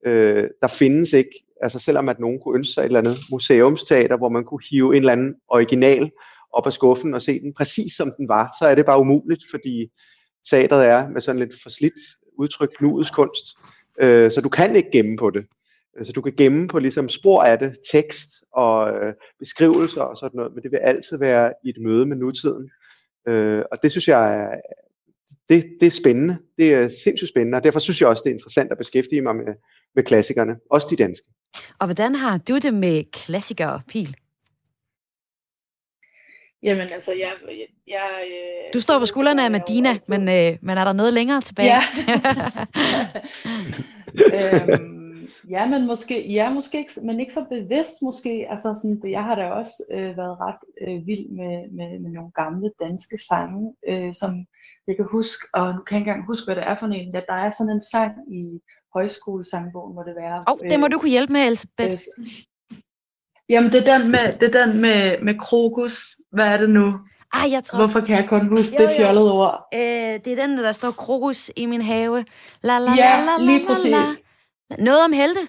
Øh, 0.07 0.49
der 0.63 0.67
findes 0.67 1.13
ikke, 1.13 1.45
altså 1.63 1.79
selvom 1.79 2.09
at 2.09 2.21
nogen 2.21 2.41
kunne 2.41 2.59
ønske 2.59 2.75
sig 2.75 2.81
et 2.81 2.87
eller 2.87 2.99
andet 2.99 3.17
museumsteater, 3.31 4.17
hvor 4.17 4.29
man 4.29 4.45
kunne 4.45 4.63
hive 4.71 4.97
en 4.97 5.03
eller 5.03 5.13
anden 5.13 5.35
original 5.49 6.11
op 6.53 6.67
af 6.67 6.73
skuffen 6.73 7.15
og 7.15 7.23
se 7.23 7.41
den 7.41 7.55
præcis 7.55 7.93
som 7.97 8.13
den 8.17 8.29
var, 8.29 8.57
så 8.61 8.69
er 8.69 8.75
det 8.75 8.87
bare 8.87 9.01
umuligt, 9.01 9.43
fordi 9.51 9.91
teateret 10.51 10.87
er 10.87 11.09
med 11.09 11.21
sådan 11.21 11.39
lidt 11.39 11.63
forslidt 11.63 11.95
udtryk 12.39 12.81
nuets 12.81 13.11
kunst. 13.11 13.47
Øh, 14.01 14.33
så 14.33 14.41
du 14.41 14.49
kan 14.49 14.77
ikke 14.77 14.91
gemme 14.91 15.17
på 15.17 15.31
det. 15.31 15.45
Så 16.03 16.13
du 16.13 16.21
kan 16.21 16.33
gemme 16.37 16.69
på 16.69 16.79
ligesom 16.79 17.09
spor 17.09 17.43
af 17.43 17.59
det, 17.59 17.77
tekst 17.93 18.29
og 18.53 18.91
øh, 18.91 19.15
beskrivelser 19.39 20.03
og 20.03 20.17
sådan 20.17 20.37
noget, 20.37 20.55
men 20.55 20.63
det 20.63 20.71
vil 20.71 20.79
altid 20.79 21.19
være 21.19 21.53
i 21.65 21.69
et 21.69 21.77
møde 21.81 22.07
med 22.07 22.17
nutiden. 22.17 22.71
Øh, 23.29 23.63
og 23.71 23.83
det 23.83 23.91
synes 23.91 24.09
jeg 24.09 24.35
er, 24.35 24.49
det, 25.49 25.65
det 25.81 25.87
er 25.87 25.91
spændende. 25.91 26.39
Det 26.59 26.75
er 26.75 26.89
sindssygt 27.05 27.29
spændende, 27.29 27.57
og 27.57 27.65
derfor 27.65 27.79
synes 27.79 28.01
jeg 28.01 28.09
også, 28.09 28.23
det 28.25 28.31
er 28.31 28.35
interessant 28.35 28.73
at 28.73 28.79
beskæftige 28.79 29.21
mig 29.21 29.37
med, 29.37 29.55
med 29.95 30.05
klassikerne, 30.05 30.57
også 30.71 30.87
de 30.91 30.97
danske. 30.97 31.27
Og 31.79 31.87
hvordan 31.87 32.15
har 32.15 32.39
du 32.39 32.59
det 32.59 32.75
med 32.75 33.05
klassikere, 33.13 33.81
Pil? 33.89 34.17
Jamen 36.63 36.89
altså, 36.93 37.13
jeg... 37.13 37.33
jeg, 37.49 37.67
jeg 37.87 38.09
øh, 38.27 38.75
du 38.75 38.81
står 38.81 38.99
på 38.99 39.07
skuldrene 39.07 39.45
af 39.45 39.51
Medina, 39.51 39.99
men, 40.09 40.21
øh, 40.21 40.59
men 40.63 40.79
er 40.79 40.85
der 40.85 40.93
noget 40.93 41.13
længere 41.13 41.41
tilbage? 41.41 41.69
Ja. 41.69 41.83
øhm, 44.73 45.02
ja, 45.55 45.63
men 45.73 45.87
måske, 45.87 46.33
ja, 46.33 46.47
måske 46.59 46.79
ikke, 46.79 46.93
men 47.05 47.21
ikke 47.21 47.35
så 47.35 47.45
bevidst 47.51 48.03
måske. 48.03 48.47
Altså, 48.51 48.69
sådan, 48.83 49.11
jeg 49.17 49.25
har 49.25 49.35
da 49.35 49.45
også 49.61 49.77
øh, 49.97 50.17
været 50.21 50.37
ret 50.47 50.61
øh, 50.85 51.07
vild 51.07 51.27
med, 51.39 51.57
med, 51.77 51.91
med 52.03 52.11
nogle 52.11 52.33
gamle 52.43 52.71
danske 52.85 53.19
sange, 53.29 53.75
øh, 53.89 54.15
som 54.15 54.31
jeg 54.87 54.97
kan 54.97 55.07
huske, 55.17 55.43
og 55.55 55.75
nu 55.75 55.81
kan 55.83 55.95
jeg 55.95 56.01
ikke 56.01 56.11
engang 56.11 56.27
huske, 56.27 56.45
hvad 56.47 56.57
det 56.57 56.65
er 56.67 56.77
for 56.79 56.87
en. 56.87 57.15
Ja, 57.15 57.21
der 57.29 57.39
er 57.45 57.51
sådan 57.51 57.73
en 57.77 57.85
sang 57.93 58.13
i 58.41 58.43
højskolesangbogen, 58.95 59.93
hvor 59.95 60.03
det 60.03 60.15
være. 60.17 60.39
Åh, 60.49 60.53
oh, 60.53 60.59
det 60.71 60.81
må 60.81 60.89
du 60.89 60.99
kunne 60.99 61.17
hjælpe 61.17 61.33
med, 61.33 61.47
Elisabeth. 61.47 61.95
Øh, 61.95 62.27
Jamen, 63.49 63.73
det 63.73 63.89
er 63.89 63.99
den 63.99 64.11
med, 64.11 64.27
det 64.41 64.55
er 64.55 64.65
den 64.65 64.81
med, 64.81 65.23
med 65.23 65.39
krokus. 65.39 65.95
Hvad 66.33 66.47
er 66.47 66.57
det 66.57 66.71
nu? 66.71 66.87
Ej, 67.35 67.51
jeg 67.51 67.65
tror... 67.65 67.79
Hvorfor 67.79 68.01
kan 68.01 68.17
jeg 68.17 68.29
kun 68.29 68.49
huske 68.49 68.83
jo, 68.83 68.89
det 68.89 68.97
fjollede 68.97 69.33
ord? 69.33 69.69
Øh, 69.75 69.81
det 70.25 70.27
er 70.27 70.47
den, 70.47 70.59
der 70.59 70.73
står 70.73 70.91
krokus 70.91 71.51
i 71.57 71.67
min 71.67 71.83
have. 71.83 72.25
La, 72.63 72.79
la, 72.79 72.93
ja, 72.93 73.25
la, 73.27 73.45
la, 73.45 73.53
lige 73.53 73.67
præcis. 73.67 73.91
La, 73.91 73.99
la. 73.99 74.07
Noget 74.79 75.05
om 75.05 75.13
helte. 75.13 75.41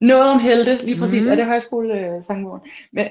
Noget 0.00 0.28
om 0.34 0.40
helte, 0.40 0.84
lige 0.84 0.98
præcis. 0.98 1.24
Mm. 1.24 1.30
Er 1.30 1.34
det 1.34 1.46
højskolesangbogen? 1.46 2.62
Men, 2.92 3.06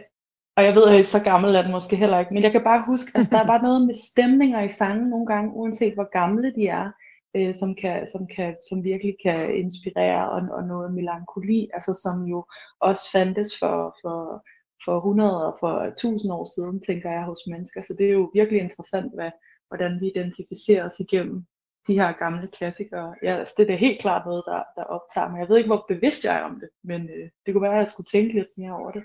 og 0.58 0.64
jeg 0.64 0.76
ved, 0.76 0.86
at 0.90 1.06
så 1.06 1.24
gammel 1.24 1.56
er 1.56 1.62
den 1.62 1.72
måske 1.72 1.96
heller 1.96 2.20
ikke. 2.20 2.34
Men 2.34 2.44
jeg 2.44 2.52
kan 2.52 2.64
bare 2.64 2.84
huske, 2.88 3.10
at 3.14 3.18
altså, 3.18 3.36
der 3.36 3.42
er 3.42 3.48
bare 3.48 3.64
noget 3.64 3.88
med 3.88 3.96
stemninger 3.96 4.62
i 4.64 4.70
sangen 4.70 5.10
nogle 5.10 5.26
gange, 5.26 5.54
uanset 5.54 5.94
hvor 5.94 6.10
gamle 6.20 6.54
de 6.56 6.68
er 6.68 6.92
øh, 7.36 7.56
som, 7.56 7.76
kan, 7.76 8.08
som, 8.14 8.28
kan, 8.36 8.56
som 8.70 8.84
virkelig 8.84 9.16
kan 9.26 9.56
inspirere 9.56 10.30
og, 10.30 10.42
og 10.58 10.64
noget 10.64 10.94
melankoli, 10.94 11.70
altså 11.74 11.94
som 12.04 12.24
jo 12.24 12.46
også 12.80 13.04
fandtes 13.12 13.52
for, 13.60 13.98
for, 14.02 14.46
for 14.86 14.98
100 14.98 15.48
og 15.48 15.58
for 15.60 15.74
1000 15.80 16.34
år 16.34 16.46
siden, 16.56 16.82
tænker 16.88 17.12
jeg, 17.12 17.24
hos 17.24 17.42
mennesker. 17.52 17.82
Så 17.82 17.96
det 17.98 18.06
er 18.08 18.14
jo 18.20 18.32
virkelig 18.34 18.62
interessant, 18.62 19.14
hvad, 19.16 19.32
hvordan 19.68 20.02
vi 20.02 20.08
identificerer 20.08 20.88
os 20.90 21.00
igennem 21.00 21.46
de 21.88 21.94
her 22.00 22.12
gamle 22.24 22.48
klassikere. 22.58 23.16
Ja, 23.24 23.34
altså 23.40 23.54
det 23.58 23.70
er 23.70 23.78
helt 23.88 24.02
klart 24.02 24.26
noget, 24.26 24.44
der, 24.46 24.62
der 24.76 24.84
optager 24.96 25.30
mig. 25.30 25.40
Jeg 25.40 25.50
ved 25.50 25.58
ikke, 25.58 25.72
hvor 25.74 25.86
bevidst 25.88 26.24
jeg 26.24 26.36
er 26.36 26.44
om 26.50 26.56
det, 26.62 26.70
men 26.84 27.02
øh, 27.16 27.30
det 27.44 27.50
kunne 27.54 27.68
være, 27.68 27.78
at 27.80 27.84
jeg 27.86 27.90
skulle 27.90 28.12
tænke 28.16 28.34
lidt 28.40 28.54
mere 28.58 28.76
over 28.80 28.92
det. 28.92 29.04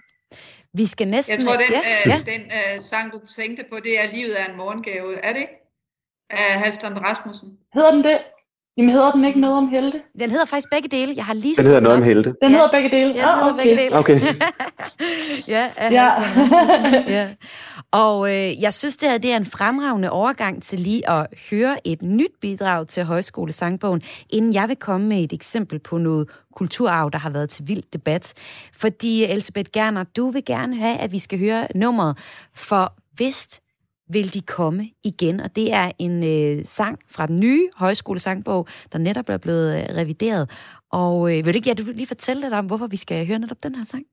Vi 0.73 0.87
skal 0.87 1.09
næsten... 1.09 1.33
Jeg 1.33 1.41
tror, 1.45 1.57
den, 1.65 1.73
ja. 1.77 1.83
øh, 1.91 2.05
ja. 2.13 2.19
den 2.33 2.43
øh, 2.59 2.75
sang, 2.91 3.07
du 3.15 3.19
tænkte 3.39 3.63
på, 3.71 3.77
det 3.87 3.95
er 4.03 4.07
Livet 4.17 4.35
er 4.43 4.47
en 4.51 4.57
morgengave. 4.63 5.11
Er 5.29 5.33
det 5.37 5.43
ikke? 5.47 5.61
af 6.31 6.51
Halvdan 6.63 6.97
Rasmussen. 7.07 7.49
Hedder 7.75 7.93
den 7.95 8.05
det? 8.05 8.19
Jamen 8.77 8.91
hedder 8.91 9.11
den 9.11 9.25
ikke 9.25 9.41
noget 9.41 9.57
om 9.57 9.69
helte? 9.69 10.01
Den 10.21 10.31
hedder 10.31 10.45
faktisk 10.45 10.71
begge 10.71 10.89
dele. 10.89 11.13
Jeg 11.17 11.25
har 11.25 11.35
lige 11.35 11.55
Den 11.55 11.65
hedder 11.67 11.81
noget 11.81 11.99
om 11.99 12.05
helte. 12.05 12.35
Den 12.43 12.51
ja. 12.51 12.57
hedder 12.57 12.71
begge 12.71 12.91
dele? 12.91 13.09
Ja, 13.09 13.09
den 13.09 13.17
hedder 13.17 13.45
ah, 13.45 13.55
okay. 13.55 13.65
begge 13.65 13.83
dele. 13.83 13.99
Okay. 13.99 14.21
ja, 15.55 15.71
ja. 15.91 16.13
ja. 17.09 17.29
Og 17.91 18.31
øh, 18.31 18.63
jeg 18.63 18.75
synes, 18.75 18.97
det 18.97 19.11
her 19.11 19.19
det 19.19 19.33
er 19.33 19.37
en 19.37 19.45
fremragende 19.45 20.11
overgang 20.11 20.63
til 20.63 20.79
lige 20.79 21.11
at 21.11 21.27
høre 21.51 21.87
et 21.87 22.03
nyt 22.03 22.31
bidrag 22.41 22.89
til 22.89 23.05
Højskolesangbogen, 23.05 24.03
inden 24.31 24.55
jeg 24.55 24.69
vil 24.69 24.77
komme 24.77 25.07
med 25.07 25.25
et 25.25 25.33
eksempel 25.33 25.79
på 25.79 25.99
noget 25.99 26.29
kulturarv, 26.57 27.11
der 27.13 27.19
har 27.19 27.31
været 27.31 27.51
til 27.51 27.69
vild 27.69 27.83
debat. 27.93 28.35
Fordi, 28.77 29.25
Elisabeth 29.25 29.71
Gerner, 29.73 30.05
du 30.05 30.31
vil 30.31 30.45
gerne 30.45 30.77
have, 30.77 30.97
at 30.97 31.13
vi 31.13 31.19
skal 31.19 31.39
høre 31.39 31.67
nummeret 31.75 32.19
for 32.55 32.95
Vist 33.19 33.61
vil 34.13 34.35
de 34.35 34.41
komme 34.41 34.91
igen. 35.05 35.41
Og 35.41 35.57
det 35.57 35.73
er 35.73 35.93
en 35.99 36.25
øh, 36.25 36.65
sang 36.67 36.99
fra 37.11 37.27
den 37.27 37.41
nye 37.41 37.69
højskolesangbog, 37.77 38.69
der 38.93 38.99
netop 38.99 39.29
er 39.29 39.37
blevet 39.37 39.77
øh, 39.77 39.97
revideret. 39.97 40.51
Og 40.93 41.39
øh, 41.39 41.47
vil 41.47 41.55
du 41.55 41.57
ikke 41.57 41.69
ja, 41.69 41.75
du 41.75 41.83
vil 41.83 41.95
lige 41.95 42.07
fortælle 42.07 42.43
lidt 42.43 42.55
om, 42.55 42.67
hvorfor 42.67 42.87
vi 42.87 42.97
skal 42.97 43.27
høre 43.27 43.39
netop 43.39 43.63
den 43.63 43.75
her 43.75 43.85
sang? 43.85 44.05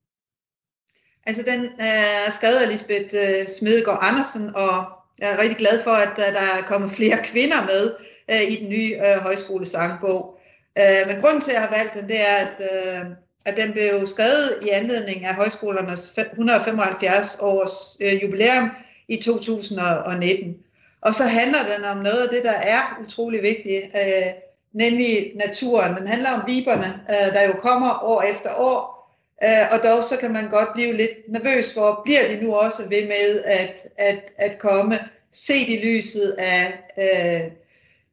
Altså, 1.27 1.43
den 1.51 1.63
øh, 1.65 2.27
er 2.27 2.31
skrevet 2.31 2.59
af 2.63 2.69
Lisbeth 2.71 3.15
øh, 3.23 3.47
Smedegaard 3.47 3.99
Andersen, 4.01 4.55
og 4.55 4.73
jeg 5.19 5.29
er 5.33 5.41
rigtig 5.41 5.57
glad 5.57 5.83
for, 5.83 5.91
at 5.91 6.15
øh, 6.25 6.33
der 6.37 6.45
er 6.57 6.61
kommet 6.67 6.91
flere 6.91 7.17
kvinder 7.23 7.61
med 7.71 7.83
øh, 8.31 8.51
i 8.51 8.55
den 8.61 8.69
nye 8.69 8.95
øh, 9.05 9.21
højskolesangbog. 9.23 10.39
Øh, 10.79 11.07
men 11.07 11.21
grunden 11.21 11.41
til, 11.41 11.51
at 11.51 11.55
jeg 11.55 11.63
har 11.67 11.75
valgt 11.77 11.93
den, 11.93 12.07
det 12.07 12.19
er, 12.31 12.35
at, 12.45 12.55
øh, 12.71 13.05
at 13.45 13.57
den 13.57 13.71
blev 13.71 14.07
skrevet 14.07 14.47
i 14.61 14.69
anledning 14.69 15.25
af 15.25 15.35
højskolernes 15.35 16.17
175 16.17 17.37
års 17.41 17.97
øh, 18.01 18.23
jubilæum 18.23 18.71
i 19.07 19.15
2019. 19.15 20.57
Og 21.01 21.13
så 21.13 21.23
handler 21.23 21.59
den 21.75 21.85
om 21.85 21.97
noget 21.97 22.23
af 22.23 22.29
det, 22.29 22.43
der 22.43 22.57
er 22.75 22.99
utrolig 23.05 23.41
vigtigt, 23.41 23.83
øh, 23.83 24.31
nemlig 24.73 25.31
naturen. 25.35 25.95
Den 25.97 26.07
handler 26.07 26.31
om 26.31 26.41
viberne, 26.47 27.01
øh, 27.09 27.33
der 27.33 27.41
jo 27.41 27.53
kommer 27.53 28.03
år 28.03 28.21
efter 28.21 28.49
år, 28.57 28.97
øh, 29.43 29.65
og 29.71 29.79
dog 29.83 30.03
så 30.03 30.17
kan 30.17 30.33
man 30.33 30.49
godt 30.49 30.73
blive 30.73 30.93
lidt 30.93 31.11
nervøs 31.27 31.73
for, 31.73 32.01
bliver 32.05 32.27
de 32.27 32.43
nu 32.43 32.55
også 32.55 32.83
ved 32.89 33.07
med 33.07 33.43
at, 33.43 33.87
at, 33.97 34.31
at 34.37 34.59
komme, 34.59 34.99
set 35.31 35.69
i 35.69 35.79
lyset 35.83 36.35
af 36.37 36.73
øh, 36.97 37.51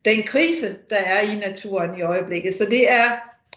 den 0.04 0.22
krise, 0.22 0.66
der 0.90 0.96
er 0.96 1.20
i 1.20 1.34
naturen 1.34 1.98
i 1.98 2.02
øjeblikket. 2.02 2.54
Så 2.54 2.64
det 2.64 2.92
er, 2.92 3.04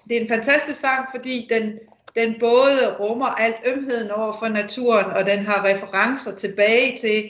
det 0.10 0.18
er 0.18 0.22
en 0.22 0.28
fantastisk 0.28 0.80
sang, 0.80 1.08
fordi 1.16 1.50
den, 1.52 1.80
den 2.18 2.40
både 2.40 2.96
rummer 3.00 3.26
alt 3.26 3.56
ømheden 3.66 4.12
over 4.12 4.34
for 4.40 4.48
naturen, 4.48 5.06
og 5.06 5.26
den 5.26 5.46
har 5.46 5.66
referencer 5.66 6.36
tilbage 6.36 6.98
til 6.98 7.30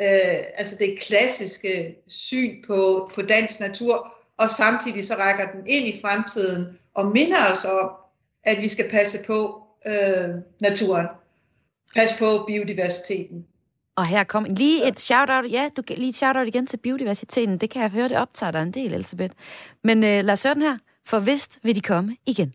øh, 0.00 0.38
altså 0.58 0.76
det 0.78 0.98
klassiske 1.00 1.96
syn 2.08 2.62
på, 2.66 3.10
på 3.14 3.22
dansk 3.22 3.60
natur, 3.60 4.14
og 4.38 4.50
samtidig 4.50 5.06
så 5.06 5.14
rækker 5.14 5.50
den 5.52 5.66
ind 5.66 5.86
i 5.86 6.00
fremtiden 6.00 6.78
og 6.94 7.06
minder 7.06 7.38
os 7.52 7.64
om, 7.64 7.90
at 8.44 8.62
vi 8.62 8.68
skal 8.68 8.90
passe 8.90 9.18
på 9.26 9.62
øh, 9.86 10.28
naturen. 10.62 11.06
Pas 11.96 12.16
på 12.18 12.44
biodiversiteten. 12.46 13.46
Og 13.96 14.06
her 14.06 14.24
kom 14.24 14.44
lige 14.44 14.88
et 14.88 15.00
shout-out, 15.00 15.52
ja, 15.52 15.68
du 15.76 15.82
lige 15.88 16.08
et 16.08 16.16
shout-out 16.16 16.48
igen 16.48 16.66
til 16.66 16.76
biodiversiteten. 16.76 17.58
Det 17.58 17.70
kan 17.70 17.82
jeg 17.82 17.90
høre, 17.90 18.08
det 18.08 18.16
optager 18.16 18.50
dig 18.50 18.62
en 18.62 18.70
del, 18.70 18.94
Elisabeth. 18.94 19.34
Men 19.84 20.04
øh, 20.04 20.24
lad 20.24 20.32
os 20.32 20.42
høre 20.42 20.54
den 20.54 20.62
her. 20.62 20.78
For 21.06 21.18
vist 21.18 21.58
vil 21.62 21.74
de 21.74 21.80
komme 21.80 22.16
igen. 22.26 22.54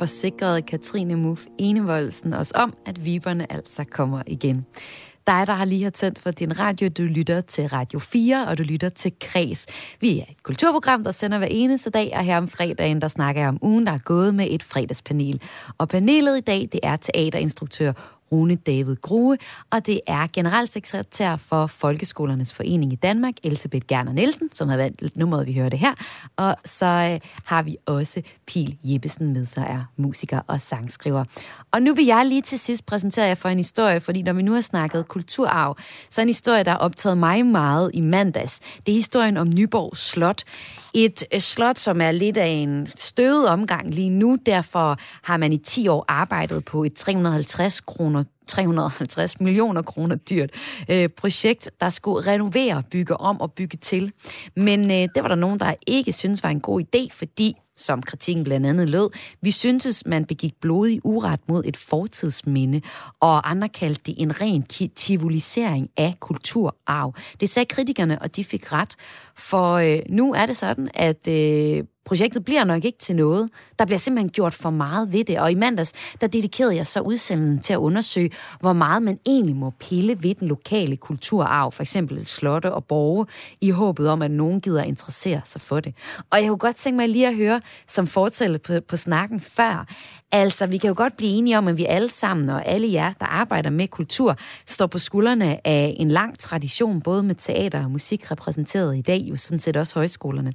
Forsikrede 0.00 0.62
Katrine 0.62 1.16
Muff 1.16 1.42
Enevoldsen 1.58 2.34
os 2.34 2.52
om, 2.54 2.74
at 2.86 3.04
viberne 3.04 3.52
altså 3.52 3.84
kommer 3.84 4.22
igen. 4.26 4.66
Dig, 5.26 5.46
der 5.46 5.52
har 5.52 5.64
lige 5.64 5.82
har 5.82 5.90
tændt 5.90 6.18
for 6.18 6.30
din 6.30 6.58
radio, 6.58 6.88
du 6.88 7.02
lytter 7.02 7.40
til 7.40 7.66
Radio 7.68 7.98
4, 7.98 8.46
og 8.48 8.58
du 8.58 8.62
lytter 8.62 8.88
til 8.88 9.12
Kres. 9.20 9.66
Vi 10.00 10.18
er 10.18 10.24
et 10.30 10.42
kulturprogram, 10.42 11.04
der 11.04 11.12
sender 11.12 11.38
hver 11.38 11.46
eneste 11.50 11.90
dag, 11.90 12.12
og 12.16 12.24
her 12.24 12.38
om 12.38 12.48
fredagen, 12.48 13.00
der 13.00 13.08
snakker 13.08 13.40
jeg 13.42 13.48
om 13.48 13.58
ugen, 13.62 13.86
der 13.86 13.92
er 13.92 13.98
gået 13.98 14.34
med 14.34 14.46
et 14.50 14.62
fredagspanel. 14.62 15.40
Og 15.78 15.88
panelet 15.88 16.38
i 16.38 16.40
dag, 16.40 16.68
det 16.72 16.80
er 16.82 16.96
teaterinstruktør 16.96 17.92
Rune 18.32 18.54
David 18.54 18.96
Grue, 18.96 19.36
og 19.70 19.86
det 19.86 20.00
er 20.06 20.26
generalsekretær 20.32 21.36
for 21.36 21.66
Folkeskolernes 21.66 22.54
Forening 22.54 22.92
i 22.92 22.96
Danmark, 22.96 23.34
Elisabeth 23.42 23.86
Gerner 23.86 24.12
Nielsen, 24.12 24.52
som 24.52 24.68
har 24.68 24.76
valgt 24.76 25.16
nummeret, 25.16 25.46
vi 25.46 25.52
hører 25.52 25.68
det 25.68 25.78
her. 25.78 25.94
Og 26.36 26.56
så 26.64 26.86
øh, 26.86 27.30
har 27.44 27.62
vi 27.62 27.76
også 27.86 28.22
Pil 28.46 28.76
Jeppesen 28.84 29.32
med, 29.32 29.46
så 29.46 29.60
er 29.60 29.84
musiker 29.96 30.40
og 30.46 30.60
sangskriver. 30.60 31.24
Og 31.72 31.82
nu 31.82 31.94
vil 31.94 32.06
jeg 32.06 32.26
lige 32.26 32.42
til 32.42 32.58
sidst 32.58 32.86
præsentere 32.86 33.26
jer 33.26 33.34
for 33.34 33.48
en 33.48 33.56
historie, 33.56 34.00
fordi 34.00 34.22
når 34.22 34.32
vi 34.32 34.42
nu 34.42 34.52
har 34.52 34.60
snakket 34.60 35.08
kulturarv, 35.08 35.76
så 36.10 36.20
er 36.20 36.22
en 36.22 36.28
historie, 36.28 36.64
der 36.64 36.70
har 36.70 36.78
optaget 36.78 37.18
mig 37.18 37.46
meget 37.46 37.90
i 37.94 38.00
mandags. 38.00 38.60
Det 38.86 38.92
er 38.92 38.96
historien 38.96 39.36
om 39.36 39.48
Nyborg 39.48 39.96
Slot. 39.96 40.42
Et 40.94 41.24
øh, 41.34 41.40
slot, 41.40 41.78
som 41.78 42.00
er 42.00 42.12
lidt 42.12 42.36
af 42.36 42.46
en 42.46 42.86
støvet 42.96 43.48
omgang 43.48 43.94
lige 43.94 44.10
nu. 44.10 44.38
Derfor 44.46 44.96
har 45.22 45.36
man 45.36 45.52
i 45.52 45.58
10 45.58 45.88
år 45.88 46.04
arbejdet 46.08 46.64
på 46.64 46.84
et 46.84 46.94
350 46.94 47.80
kroner 47.80 48.19
350 48.46 49.40
millioner 49.40 49.82
kroner 49.82 50.16
dyrt 50.16 50.50
øh, 50.88 51.08
projekt, 51.08 51.70
der 51.80 51.88
skulle 51.88 52.32
renovere, 52.32 52.82
bygge 52.90 53.16
om 53.16 53.40
og 53.40 53.52
bygge 53.52 53.78
til. 53.78 54.12
Men 54.56 54.90
øh, 54.90 55.08
det 55.14 55.22
var 55.22 55.28
der 55.28 55.34
nogen, 55.34 55.60
der 55.60 55.74
ikke 55.86 56.12
synes 56.12 56.42
var 56.42 56.50
en 56.50 56.60
god 56.60 56.82
idé, 56.82 57.08
fordi 57.12 57.56
som 57.80 58.02
kritikken 58.02 58.44
blandt 58.44 58.66
andet 58.66 58.88
lød, 58.88 59.10
vi 59.40 59.50
syntes, 59.50 60.06
man 60.06 60.24
begik 60.24 60.54
blodig 60.60 61.00
uret 61.04 61.40
mod 61.48 61.62
et 61.64 61.76
fortidsminde, 61.76 62.80
og 63.20 63.50
andre 63.50 63.68
kaldte 63.68 64.02
det 64.06 64.14
en 64.18 64.40
ren 64.40 64.62
tivolisering 64.96 65.90
af 65.96 66.14
kulturarv. 66.20 67.14
Det 67.40 67.50
sagde 67.50 67.66
kritikerne, 67.66 68.22
og 68.22 68.36
de 68.36 68.44
fik 68.44 68.72
ret, 68.72 68.94
for 69.36 69.74
øh, 69.74 69.98
nu 70.08 70.34
er 70.34 70.46
det 70.46 70.56
sådan, 70.56 70.90
at 70.94 71.28
øh, 71.28 71.84
projektet 72.04 72.44
bliver 72.44 72.64
nok 72.64 72.84
ikke 72.84 72.98
til 72.98 73.16
noget. 73.16 73.50
Der 73.78 73.84
bliver 73.84 73.98
simpelthen 73.98 74.30
gjort 74.30 74.54
for 74.54 74.70
meget 74.70 75.12
ved 75.12 75.24
det, 75.24 75.40
og 75.40 75.50
i 75.50 75.54
mandags, 75.54 75.92
der 76.20 76.26
dedikerede 76.26 76.76
jeg 76.76 76.86
så 76.86 77.00
udsendelsen 77.00 77.58
til 77.58 77.72
at 77.72 77.76
undersøge, 77.76 78.30
hvor 78.60 78.72
meget 78.72 79.02
man 79.02 79.18
egentlig 79.26 79.56
må 79.56 79.70
pille 79.70 80.22
ved 80.22 80.34
den 80.34 80.48
lokale 80.48 80.96
kulturarv, 80.96 81.72
for 81.72 81.82
eksempel 81.82 82.26
slotte 82.26 82.72
og 82.72 82.84
borge, 82.84 83.26
i 83.60 83.70
håbet 83.70 84.08
om, 84.08 84.22
at 84.22 84.30
nogen 84.30 84.60
gider 84.60 84.82
interessere 84.82 85.40
sig 85.44 85.60
for 85.60 85.80
det. 85.80 85.94
Og 86.30 86.40
jeg 86.40 86.48
kunne 86.48 86.58
godt 86.58 86.76
tænke 86.76 86.96
mig 86.96 87.08
lige 87.08 87.28
at 87.28 87.36
høre, 87.36 87.60
som 87.86 88.06
fortælle 88.06 88.58
på, 88.58 88.72
på 88.88 88.96
snakken 88.96 89.40
før, 89.40 89.86
Altså, 90.32 90.66
vi 90.66 90.78
kan 90.78 90.88
jo 90.88 90.94
godt 90.96 91.16
blive 91.16 91.30
enige 91.30 91.58
om, 91.58 91.68
at 91.68 91.76
vi 91.76 91.84
alle 91.84 92.08
sammen, 92.08 92.48
og 92.48 92.66
alle 92.66 92.92
jer, 92.92 93.12
der 93.20 93.26
arbejder 93.26 93.70
med 93.70 93.88
kultur, 93.88 94.36
står 94.66 94.86
på 94.86 94.98
skuldrene 94.98 95.66
af 95.66 95.96
en 95.98 96.10
lang 96.10 96.38
tradition, 96.38 97.00
både 97.00 97.22
med 97.22 97.34
teater 97.34 97.84
og 97.84 97.90
musik 97.90 98.30
repræsenteret 98.30 98.96
i 98.96 99.00
dag, 99.00 99.20
jo 99.30 99.36
sådan 99.36 99.58
set 99.58 99.76
også 99.76 99.94
højskolerne. 99.94 100.52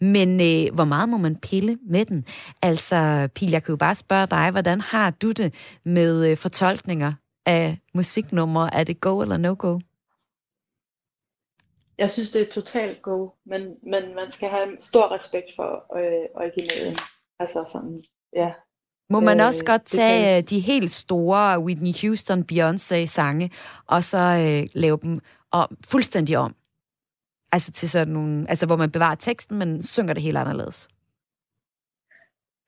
Men 0.00 0.40
øh, 0.40 0.74
hvor 0.74 0.83
meget 0.84 1.08
må 1.08 1.16
man 1.16 1.36
pille 1.36 1.78
med 1.86 2.04
den? 2.04 2.24
Altså, 2.62 3.28
Pil, 3.34 3.50
jeg 3.50 3.62
kan 3.62 3.72
jo 3.72 3.76
bare 3.76 3.94
spørge 3.94 4.26
dig, 4.26 4.50
hvordan 4.50 4.80
har 4.80 5.10
du 5.10 5.32
det 5.32 5.54
med 5.84 6.30
øh, 6.30 6.36
fortolkninger 6.36 7.12
af 7.46 7.78
musiknumre? 7.94 8.74
Er 8.74 8.84
det 8.84 9.00
go 9.00 9.22
eller 9.22 9.36
no-go? 9.36 9.78
Jeg 11.98 12.10
synes, 12.10 12.30
det 12.30 12.42
er 12.42 12.52
totalt 12.52 13.02
go, 13.02 13.28
men, 13.46 13.62
men 13.82 14.14
man 14.14 14.30
skal 14.30 14.48
have 14.48 14.76
stor 14.80 15.12
respekt 15.12 15.46
for 15.56 15.96
øh, 15.98 16.28
originalen. 16.34 16.96
Altså 17.40 17.64
sådan, 17.72 18.02
ja, 18.36 18.52
må 19.10 19.20
man 19.20 19.40
øh, 19.40 19.46
også 19.46 19.64
godt 19.64 19.84
tage 19.84 20.42
kan... 20.42 20.50
de 20.50 20.60
helt 20.60 20.90
store 20.90 21.60
Whitney 21.60 21.92
Houston, 22.02 22.44
Beyoncé 22.52 23.06
sange, 23.06 23.50
og 23.86 24.04
så 24.04 24.18
øh, 24.18 24.80
lave 24.80 24.98
dem 25.02 25.16
og 25.52 25.68
fuldstændig 25.84 26.38
om? 26.38 26.54
Altså 27.54 27.72
til 27.72 27.90
sådan 27.90 28.14
nogle, 28.14 28.46
altså 28.48 28.66
hvor 28.66 28.76
man 28.76 28.90
bevarer 28.90 29.14
teksten, 29.14 29.58
men 29.58 29.82
synger 29.82 30.14
det 30.14 30.22
helt 30.22 30.36
anderledes. 30.36 30.88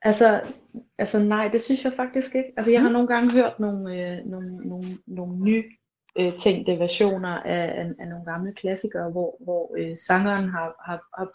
Altså, 0.01 0.41
altså 0.97 1.19
nej, 1.23 1.47
det 1.47 1.61
synes 1.61 1.85
jeg 1.85 1.93
faktisk 1.95 2.35
ikke. 2.35 2.53
Altså 2.57 2.71
jeg 2.71 2.81
har 2.81 2.89
mm. 2.89 2.93
nogle 2.93 3.07
gange 3.07 3.31
hørt 3.31 3.59
nogle, 3.59 3.81
øh, 3.95 4.25
nogle, 4.25 4.57
nogle, 4.57 4.97
nogle 5.07 5.43
nye 5.43 5.63
øh, 6.19 6.37
tænkte 6.37 6.79
versioner 6.79 7.29
af, 7.29 7.79
af, 7.79 7.85
af 7.99 8.07
nogle 8.07 8.25
gamle 8.25 8.53
klassikere, 8.53 9.11
hvor, 9.11 9.37
hvor 9.43 9.75
øh, 9.79 9.97
sangeren 9.97 10.49
har, 10.49 10.75
har, 10.85 10.99
har 11.17 11.27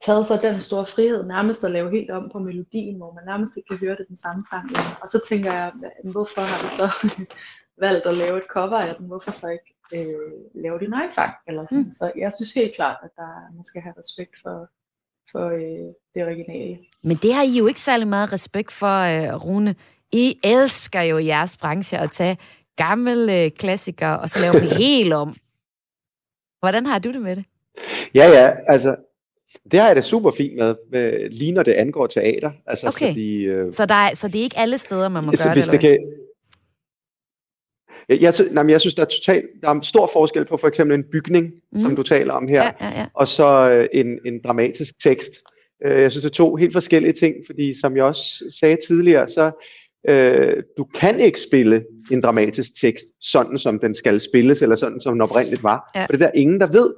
taget 0.00 0.26
sig 0.26 0.42
den 0.42 0.60
store 0.60 0.86
frihed 0.86 1.26
nærmest 1.26 1.64
at 1.64 1.70
lave 1.70 1.90
helt 1.90 2.10
om 2.10 2.30
på 2.32 2.38
melodien, 2.38 2.96
hvor 2.96 3.12
man 3.14 3.24
nærmest 3.26 3.56
ikke 3.56 3.68
kan 3.68 3.78
høre 3.78 3.96
det 3.96 4.08
den 4.08 4.16
samme 4.16 4.44
sang. 4.50 4.70
Og 5.02 5.08
så 5.08 5.20
tænker 5.28 5.52
jeg, 5.52 5.72
hvorfor 6.04 6.40
har 6.40 6.62
du 6.62 6.68
så 6.68 6.88
valgt 7.84 8.06
at 8.06 8.16
lave 8.16 8.36
et 8.38 8.48
cover 8.50 8.78
af 8.78 8.94
den? 8.96 9.06
Hvorfor 9.06 9.30
så 9.30 9.48
ikke 9.48 9.70
øh, 9.94 10.62
lave 10.62 10.78
din 10.78 10.92
egen 10.92 11.12
sang? 11.12 11.32
Eller 11.48 11.66
sådan. 11.70 11.84
Mm. 11.84 11.92
Så 11.92 12.12
jeg 12.16 12.32
synes 12.36 12.54
helt 12.54 12.74
klart, 12.74 12.96
at 13.02 13.10
der, 13.16 13.56
man 13.56 13.64
skal 13.64 13.82
have 13.82 13.94
respekt 13.98 14.34
for, 14.42 14.68
for 15.32 15.46
øh, 15.50 15.88
det 16.14 16.24
originale. 16.24 16.78
Men 17.04 17.16
det 17.16 17.34
har 17.34 17.42
I 17.42 17.58
jo 17.58 17.66
ikke 17.66 17.80
særlig 17.80 18.08
meget 18.08 18.32
respekt 18.32 18.72
for, 18.72 18.96
øh, 19.12 19.44
Rune. 19.44 19.74
I 20.12 20.38
elsker 20.44 21.02
jo 21.02 21.18
jeres 21.18 21.56
branche 21.56 21.98
at 21.98 22.10
tage 22.10 22.36
gamle 22.76 23.44
øh, 23.44 23.50
klassikere 23.50 24.18
og 24.18 24.28
så 24.28 24.38
lave 24.40 24.60
dem 24.60 24.68
helt 24.84 25.12
om. 25.12 25.34
Hvordan 26.60 26.86
har 26.86 26.98
du 26.98 27.12
det 27.12 27.22
med 27.22 27.36
det? 27.36 27.44
Ja, 28.14 28.26
ja, 28.28 28.54
altså 28.68 28.96
det 29.70 29.80
har 29.80 29.86
jeg 29.86 29.96
da 29.96 30.02
super 30.02 30.30
fint 30.30 30.56
med, 30.56 30.74
med 30.90 31.30
lige 31.30 31.52
når 31.52 31.62
det 31.62 31.72
angår 31.72 32.06
teater. 32.06 32.50
Altså, 32.66 32.88
okay, 32.88 33.08
fordi, 33.08 33.44
øh, 33.44 33.72
så, 33.72 33.86
der 33.86 33.94
er, 33.94 34.14
så 34.14 34.28
det 34.28 34.38
er 34.38 34.42
ikke 34.42 34.58
alle 34.58 34.78
steder, 34.78 35.08
man 35.08 35.24
må 35.24 35.30
altså, 35.30 35.44
gøre 35.44 35.54
hvis 35.54 35.64
det? 35.64 35.72
det 35.72 35.80
kan, 35.80 35.98
jeg, 38.08 38.22
jeg, 38.22 38.34
nej, 38.50 38.62
men 38.62 38.70
jeg 38.70 38.80
synes, 38.80 38.94
der 38.94 39.02
er, 39.02 39.06
total, 39.06 39.42
der 39.62 39.68
er 39.68 39.80
stor 39.82 40.10
forskel 40.12 40.44
på 40.44 40.56
for 40.56 40.68
eksempel 40.68 40.94
en 40.94 41.04
bygning, 41.12 41.52
mm. 41.72 41.78
som 41.78 41.96
du 41.96 42.02
taler 42.02 42.32
om 42.32 42.48
her, 42.48 42.62
ja, 42.62 42.70
ja, 42.80 42.98
ja. 42.98 43.06
og 43.14 43.28
så 43.28 43.70
øh, 43.70 43.88
en, 43.92 44.18
en 44.26 44.40
dramatisk 44.44 45.02
tekst. 45.02 45.32
Øh, 45.84 46.00
jeg 46.00 46.12
synes, 46.12 46.22
det 46.22 46.30
er 46.30 46.34
to 46.34 46.56
helt 46.56 46.72
forskellige 46.72 47.12
ting, 47.12 47.34
fordi 47.46 47.80
som 47.80 47.96
jeg 47.96 48.04
også 48.04 48.44
sagde 48.60 48.76
tidligere, 48.86 49.28
så 49.28 49.50
øh, 50.08 50.62
du 50.76 50.84
kan 50.84 51.20
ikke 51.20 51.40
spille 51.40 51.84
en 52.12 52.22
dramatisk 52.22 52.80
tekst, 52.80 53.04
sådan 53.20 53.58
som 53.58 53.78
den 53.78 53.94
skal 53.94 54.20
spilles, 54.20 54.62
eller 54.62 54.76
sådan 54.76 55.00
som 55.00 55.14
den 55.14 55.22
oprindeligt 55.22 55.62
var. 55.62 55.90
Ja. 55.94 56.04
For 56.04 56.06
det 56.06 56.22
er 56.22 56.26
der 56.26 56.32
ingen, 56.34 56.60
der 56.60 56.66
ved 56.66 56.94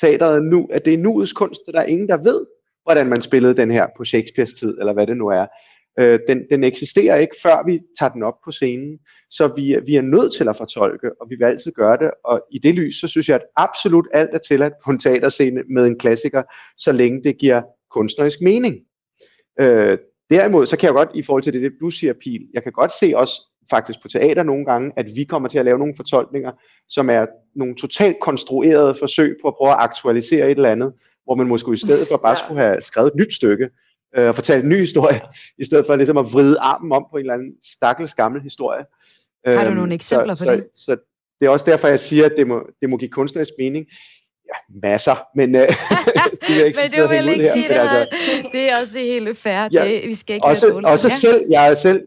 teateret 0.00 0.44
nu, 0.44 0.68
at 0.72 0.84
det 0.84 0.94
er 0.94 0.98
nuets 0.98 1.32
kunst, 1.32 1.62
og 1.66 1.72
der 1.72 1.80
er 1.80 1.86
ingen, 1.86 2.08
der 2.08 2.16
ved, 2.16 2.46
hvordan 2.82 3.06
man 3.06 3.22
spillede 3.22 3.56
den 3.56 3.70
her 3.70 3.86
på 3.96 4.04
Shakespeares 4.04 4.54
tid, 4.54 4.78
eller 4.78 4.92
hvad 4.92 5.06
det 5.06 5.16
nu 5.16 5.28
er. 5.28 5.46
Øh, 6.00 6.20
den, 6.28 6.42
den 6.50 6.64
eksisterer 6.64 7.16
ikke, 7.16 7.36
før 7.42 7.66
vi 7.66 7.80
tager 7.98 8.12
den 8.12 8.22
op 8.22 8.34
på 8.44 8.52
scenen. 8.52 8.98
Så 9.30 9.52
vi, 9.56 9.76
vi 9.86 9.96
er 9.96 10.02
nødt 10.02 10.32
til 10.32 10.48
at 10.48 10.56
fortolke, 10.56 11.10
og 11.20 11.26
vi 11.30 11.36
vil 11.36 11.44
altid 11.44 11.72
gøre 11.72 11.96
det. 11.96 12.10
Og 12.24 12.42
i 12.52 12.58
det 12.58 12.74
lys, 12.74 13.00
så 13.00 13.08
synes 13.08 13.28
jeg, 13.28 13.34
at 13.34 13.46
absolut 13.56 14.08
alt 14.12 14.30
er 14.32 14.38
tilladt 14.38 14.72
på 14.84 14.90
en 14.90 14.98
teaterscene 14.98 15.62
med 15.70 15.86
en 15.86 15.98
klassiker, 15.98 16.42
så 16.76 16.92
længe 16.92 17.22
det 17.24 17.38
giver 17.38 17.62
kunstnerisk 17.90 18.40
mening. 18.40 18.76
Øh, 19.60 19.98
derimod, 20.30 20.66
så 20.66 20.76
kan 20.76 20.86
jeg 20.86 20.94
godt, 20.94 21.10
i 21.14 21.22
forhold 21.22 21.42
til 21.42 21.52
det, 21.52 21.62
det 21.62 21.72
du 21.80 21.90
siger, 21.90 22.12
Pil, 22.12 22.48
jeg 22.54 22.62
kan 22.62 22.72
godt 22.72 22.92
se 23.00 23.12
også 23.16 23.40
faktisk 23.70 24.02
på 24.02 24.08
teater 24.08 24.42
nogle 24.42 24.64
gange, 24.64 24.92
at 24.96 25.06
vi 25.14 25.24
kommer 25.24 25.48
til 25.48 25.58
at 25.58 25.64
lave 25.64 25.78
nogle 25.78 25.94
fortolkninger, 25.96 26.52
som 26.88 27.10
er 27.10 27.26
nogle 27.54 27.74
totalt 27.74 28.16
konstruerede 28.20 28.94
forsøg 28.98 29.36
på 29.42 29.48
at 29.48 29.54
prøve 29.54 29.70
at 29.70 29.78
aktualisere 29.78 30.50
et 30.50 30.56
eller 30.56 30.70
andet, 30.70 30.92
hvor 31.24 31.34
man 31.34 31.46
måske 31.46 31.72
i 31.72 31.76
stedet 31.76 32.08
for 32.08 32.16
bare 32.16 32.36
skulle 32.36 32.60
have 32.60 32.80
skrevet 32.80 33.08
et 33.08 33.14
nyt 33.16 33.34
stykke, 33.34 33.68
øh, 34.16 34.28
og 34.28 34.34
fortalt 34.34 34.62
en 34.62 34.68
ny 34.68 34.78
historie, 34.78 35.20
i 35.62 35.64
stedet 35.64 35.86
for 35.86 35.96
ligesom 35.96 36.16
at 36.16 36.32
vride 36.32 36.58
armen 36.58 36.92
om 36.92 37.06
på 37.10 37.16
en 37.16 37.20
eller 37.20 37.34
anden 37.34 37.52
stakkels 37.62 38.14
gammel 38.14 38.42
historie. 38.42 38.84
Har 39.46 39.64
du 39.64 39.66
øhm, 39.66 39.76
nogle 39.76 39.94
eksempler 39.94 40.34
så, 40.34 40.46
på 40.46 40.52
det? 40.52 40.66
Så, 40.74 40.84
så 40.84 40.96
det 41.40 41.46
er 41.46 41.50
også 41.50 41.70
derfor, 41.70 41.88
jeg 41.88 42.00
siger, 42.00 42.24
at 42.24 42.32
det 42.36 42.46
må, 42.46 42.66
det 42.80 42.90
må 42.90 42.96
give 42.96 43.10
kunstnerisk 43.10 43.52
mening. 43.58 43.86
Ja, 44.48 44.88
masser, 44.88 45.16
men 45.36 45.54
øh, 45.54 45.60
det 45.68 46.48
vil 46.48 46.56
jeg 46.56 46.66
ikke, 46.66 46.80
men 46.82 47.02
du 47.02 47.08
vil 47.08 47.28
ikke 47.28 47.50
sige 47.52 47.68
det, 47.68 47.74
altså, 47.74 48.06
det 48.52 48.70
er 48.70 48.76
også 48.82 48.98
helt 48.98 49.38
fair. 49.38 49.68
Ja, 49.72 49.84
det, 49.84 50.02
vi 50.06 50.14
skal 50.14 50.34
ikke 50.34 50.46
også, 50.46 50.80
også 50.84 51.10
selv, 51.20 51.46
jeg 51.50 51.70
er 51.70 51.74
selv, 51.74 52.06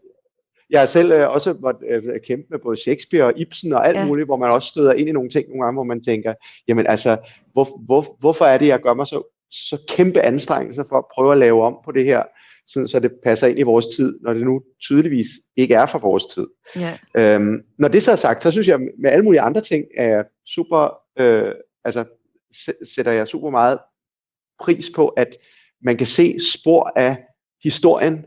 jeg 0.70 0.80
har 0.80 0.86
selv 0.86 1.12
øh, 1.12 1.30
også 1.30 1.56
måtte 1.60 1.86
øh, 1.86 2.20
kæmpe 2.26 2.46
med 2.50 2.58
både 2.58 2.76
Shakespeare 2.76 3.24
og 3.24 3.32
Ibsen 3.36 3.72
og 3.72 3.88
alt 3.88 3.98
ja. 3.98 4.06
muligt, 4.06 4.26
hvor 4.28 4.36
man 4.36 4.50
også 4.50 4.68
støder 4.68 4.92
ind 4.92 5.08
i 5.08 5.12
nogle 5.12 5.30
ting 5.30 5.48
nogle 5.48 5.64
gange, 5.64 5.76
hvor 5.76 5.84
man 5.84 6.04
tænker, 6.04 6.34
jamen 6.68 6.86
altså, 6.86 7.16
hvor, 7.52 7.80
hvor, 7.84 8.16
hvorfor 8.20 8.44
er 8.44 8.58
det, 8.58 8.66
jeg 8.66 8.80
gør 8.80 8.94
mig 8.94 9.06
så, 9.06 9.34
så 9.50 9.78
kæmpe 9.88 10.20
anstrengelser 10.20 10.84
for 10.88 10.98
at 10.98 11.04
prøve 11.14 11.32
at 11.32 11.38
lave 11.38 11.62
om 11.64 11.76
på 11.84 11.92
det 11.92 12.04
her, 12.04 12.22
sådan, 12.66 12.88
så 12.88 13.00
det 13.00 13.12
passer 13.24 13.46
ind 13.46 13.58
i 13.58 13.62
vores 13.62 13.86
tid, 13.86 14.18
når 14.22 14.32
det 14.32 14.42
nu 14.42 14.62
tydeligvis 14.80 15.26
ikke 15.56 15.74
er 15.74 15.86
for 15.86 15.98
vores 15.98 16.26
tid. 16.26 16.46
Ja. 16.76 16.98
Øhm, 17.16 17.62
når 17.78 17.88
det 17.88 18.02
så 18.02 18.12
er 18.12 18.16
sagt, 18.16 18.42
så 18.42 18.50
synes 18.50 18.68
jeg, 18.68 18.80
med 18.98 19.10
alle 19.10 19.24
mulige 19.24 19.40
andre 19.40 19.60
ting, 19.60 19.84
er 19.96 20.08
jeg 20.08 20.24
super, 20.46 20.98
øh, 21.18 21.54
altså 21.84 22.04
sætter 22.94 23.12
jeg 23.12 23.28
super 23.28 23.50
meget 23.50 23.78
pris 24.60 24.90
på, 24.94 25.08
at 25.08 25.36
man 25.82 25.96
kan 25.96 26.06
se 26.06 26.36
spor 26.52 26.92
af 26.96 27.16
historien, 27.62 28.24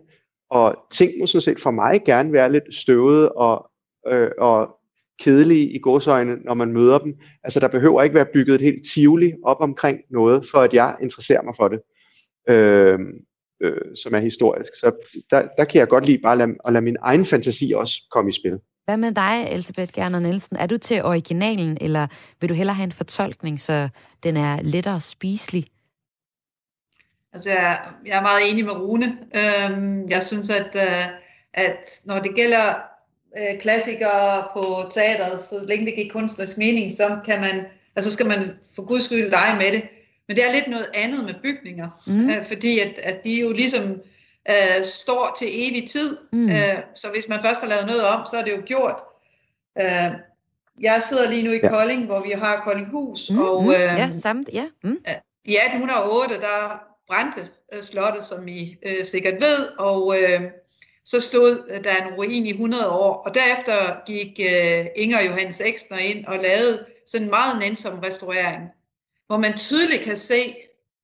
og 0.52 0.76
ting 0.92 1.12
må 1.20 1.26
sådan 1.26 1.42
set 1.42 1.60
for 1.60 1.72
mig 1.72 2.02
gerne 2.06 2.34
være 2.34 2.52
lidt 2.52 2.76
støvede 2.76 3.32
og, 3.32 3.72
øh, 4.08 4.30
og 4.38 4.78
kedelige 5.20 5.72
i 5.72 5.80
godsøjne, 5.80 6.36
når 6.36 6.54
man 6.54 6.74
møder 6.74 6.98
dem. 6.98 7.16
Altså 7.44 7.60
der 7.60 7.68
behøver 7.68 8.04
ikke 8.04 8.16
være 8.16 8.34
bygget 8.34 8.56
et 8.56 8.62
helt 8.62 8.88
tivoli 8.94 9.34
op 9.44 9.58
omkring 9.60 10.00
noget, 10.10 10.46
for 10.52 10.58
at 10.58 10.74
jeg 10.74 10.96
interesserer 11.02 11.42
mig 11.42 11.54
for 11.58 11.68
det. 11.68 11.80
Øh, 12.50 13.00
øh, 13.64 13.96
som 14.04 14.14
er 14.14 14.20
historisk. 14.20 14.76
Så 14.76 14.92
der, 15.30 15.48
der 15.58 15.66
kan 15.66 15.80
jeg 15.80 15.88
godt 15.88 16.06
lide 16.06 16.18
bare 16.18 16.32
at 16.32 16.38
lade, 16.38 16.56
at 16.66 16.74
lade 16.74 16.84
min 16.84 16.98
egen 17.02 17.26
fantasi 17.26 17.72
også 17.76 18.08
komme 18.12 18.30
i 18.30 18.34
spil. 18.34 18.60
Hvad 18.86 18.98
med 18.98 19.12
dig, 19.12 19.48
Elisabeth 19.52 19.94
Gerner 19.94 20.20
Nielsen? 20.20 20.58
Er 20.58 20.66
du 20.66 20.78
til 20.78 21.04
originalen, 21.04 21.78
eller 21.82 22.08
vil 22.42 22.50
du 22.50 22.54
hellere 22.54 22.76
have 22.76 22.84
en 22.84 22.92
fortolkning, 22.92 23.60
så 23.60 23.90
den 24.24 24.38
er 24.38 24.62
lettere 24.62 25.02
spiselig? 25.02 25.66
Altså, 27.34 27.50
jeg, 27.50 27.80
jeg 28.06 28.18
er 28.18 28.22
meget 28.22 28.52
enig 28.52 28.66
med 28.66 28.74
Rune. 28.74 29.18
Øhm, 29.36 30.10
jeg 30.10 30.24
synes, 30.24 30.50
at, 30.50 30.76
øh, 30.76 31.06
at 31.54 32.02
når 32.06 32.20
det 32.20 32.36
gælder 32.36 32.66
øh, 33.38 33.62
klassikere 33.62 34.44
på 34.54 34.92
teateret, 34.92 35.42
så 35.42 35.56
længe 35.68 35.86
det 35.86 35.96
giver 35.96 36.12
kunstnerisk 36.12 36.58
mening, 36.58 36.92
så 36.92 37.20
kan 37.26 37.42
man, 37.42 37.66
altså 37.96 38.12
skal 38.12 38.26
man 38.26 38.58
for 38.76 38.84
guds 38.86 39.06
skyld 39.06 39.30
lege 39.30 39.58
med 39.58 39.72
det. 39.72 39.84
Men 40.28 40.38
det 40.38 40.46
er 40.48 40.54
lidt 40.54 40.68
noget 40.68 40.88
andet 40.94 41.26
med 41.26 41.34
bygninger, 41.44 41.90
mm. 42.08 42.30
øh, 42.30 42.46
fordi 42.48 42.80
at, 42.80 43.00
at 43.04 43.24
de 43.24 43.42
jo 43.42 43.52
ligesom 43.52 43.84
øh, 44.50 44.84
står 44.84 45.36
til 45.40 45.48
evig 45.52 45.90
tid. 45.90 46.18
Mm. 46.34 46.44
Øh, 46.44 46.78
så 46.96 47.08
hvis 47.14 47.30
man 47.30 47.40
først 47.46 47.62
har 47.62 47.68
lavet 47.68 47.86
noget 47.86 48.04
om, 48.04 48.26
så 48.32 48.38
er 48.38 48.44
det 48.44 48.52
jo 48.52 48.62
gjort. 48.66 49.00
Øh, 49.82 50.12
jeg 50.82 51.02
sidder 51.10 51.30
lige 51.30 51.44
nu 51.44 51.52
i 51.52 51.60
ja. 51.64 51.70
Kolding, 51.70 52.06
hvor 52.06 52.22
vi 52.24 52.32
har 52.32 52.62
Koldinghus, 52.66 53.30
mm. 53.30 53.40
og 53.40 53.66
øh, 53.68 54.00
ja, 54.02 54.10
samt, 54.20 54.50
ja. 54.54 54.66
Mm. 54.84 54.98
i 55.46 55.56
1808, 55.56 56.36
der 56.36 56.91
brændte 57.12 57.44
øh, 57.74 57.84
slottet, 57.84 58.24
som 58.24 58.48
I 58.48 58.78
øh, 58.88 59.06
sikkert 59.06 59.34
ved, 59.34 59.60
og 59.80 60.16
øh, 60.20 60.42
så 61.06 61.22
stod 61.22 61.52
øh, 61.72 61.84
der 61.84 62.08
en 62.08 62.14
ruin 62.18 62.46
i 62.46 62.50
100 62.50 62.90
år, 62.90 63.14
og 63.26 63.34
derefter 63.34 64.06
gik 64.06 64.40
øh, 64.52 64.86
Inger 64.96 65.22
Johannes 65.28 65.62
Eksner 65.62 65.98
ind 65.98 66.26
og 66.26 66.36
lavede 66.36 66.86
sådan 67.08 67.26
en 67.26 67.30
meget 67.30 67.60
nænsom 67.60 68.00
restaurering, 68.00 68.62
hvor 69.28 69.38
man 69.38 69.58
tydeligt 69.58 70.04
kan 70.04 70.18
se, 70.18 70.56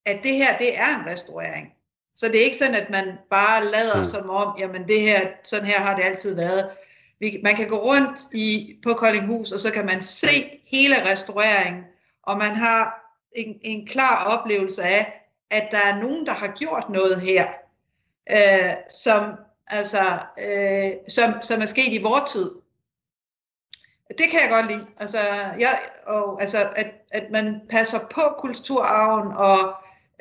at 0.06 0.20
det 0.24 0.36
her, 0.36 0.58
det 0.58 0.78
er 0.78 1.00
en 1.00 1.12
restaurering. 1.12 1.68
Så 2.16 2.28
det 2.28 2.40
er 2.40 2.46
ikke 2.46 2.58
sådan, 2.58 2.76
at 2.76 2.90
man 2.90 3.18
bare 3.32 3.66
lader 3.66 3.98
mm. 3.98 4.04
som 4.04 4.30
om, 4.30 4.56
jamen 4.60 4.88
det 4.88 5.02
her, 5.02 5.22
sådan 5.44 5.66
her 5.66 5.80
har 5.80 5.96
det 5.96 6.04
altid 6.04 6.36
været. 6.36 6.70
Vi, 7.20 7.40
man 7.44 7.56
kan 7.56 7.70
gå 7.70 7.78
rundt 7.78 8.20
i, 8.34 8.76
på 8.84 8.94
Koldinghus, 8.94 9.52
og 9.52 9.60
så 9.60 9.72
kan 9.72 9.86
man 9.86 10.04
se 10.04 10.62
hele 10.66 11.12
restaureringen, 11.12 11.84
og 12.24 12.38
man 12.38 12.56
har 12.56 12.82
en, 13.36 13.56
en 13.62 13.88
klar 13.88 14.38
oplevelse 14.38 14.84
af, 14.84 15.27
at 15.52 15.68
der 15.72 15.78
er 15.86 16.00
nogen, 16.00 16.26
der 16.26 16.34
har 16.34 16.48
gjort 16.58 16.90
noget 16.90 17.22
her, 17.22 17.48
øh, 18.32 18.74
som, 18.90 19.36
altså, 19.68 20.04
øh, 20.46 20.92
som, 21.10 21.42
som 21.42 21.62
er 21.62 21.66
sket 21.66 21.94
i 21.94 22.02
vores 22.04 22.32
tid. 22.32 22.52
Det 24.08 24.26
kan 24.32 24.40
jeg 24.42 24.50
godt 24.50 24.68
lide. 24.72 24.88
Altså, 24.98 25.18
jeg, 25.60 25.80
og, 26.08 26.42
altså 26.42 26.58
at, 26.76 26.94
at 27.12 27.32
man 27.32 27.62
passer 27.70 28.00
på 28.12 28.22
kulturarven 28.40 29.32
og 29.38 29.58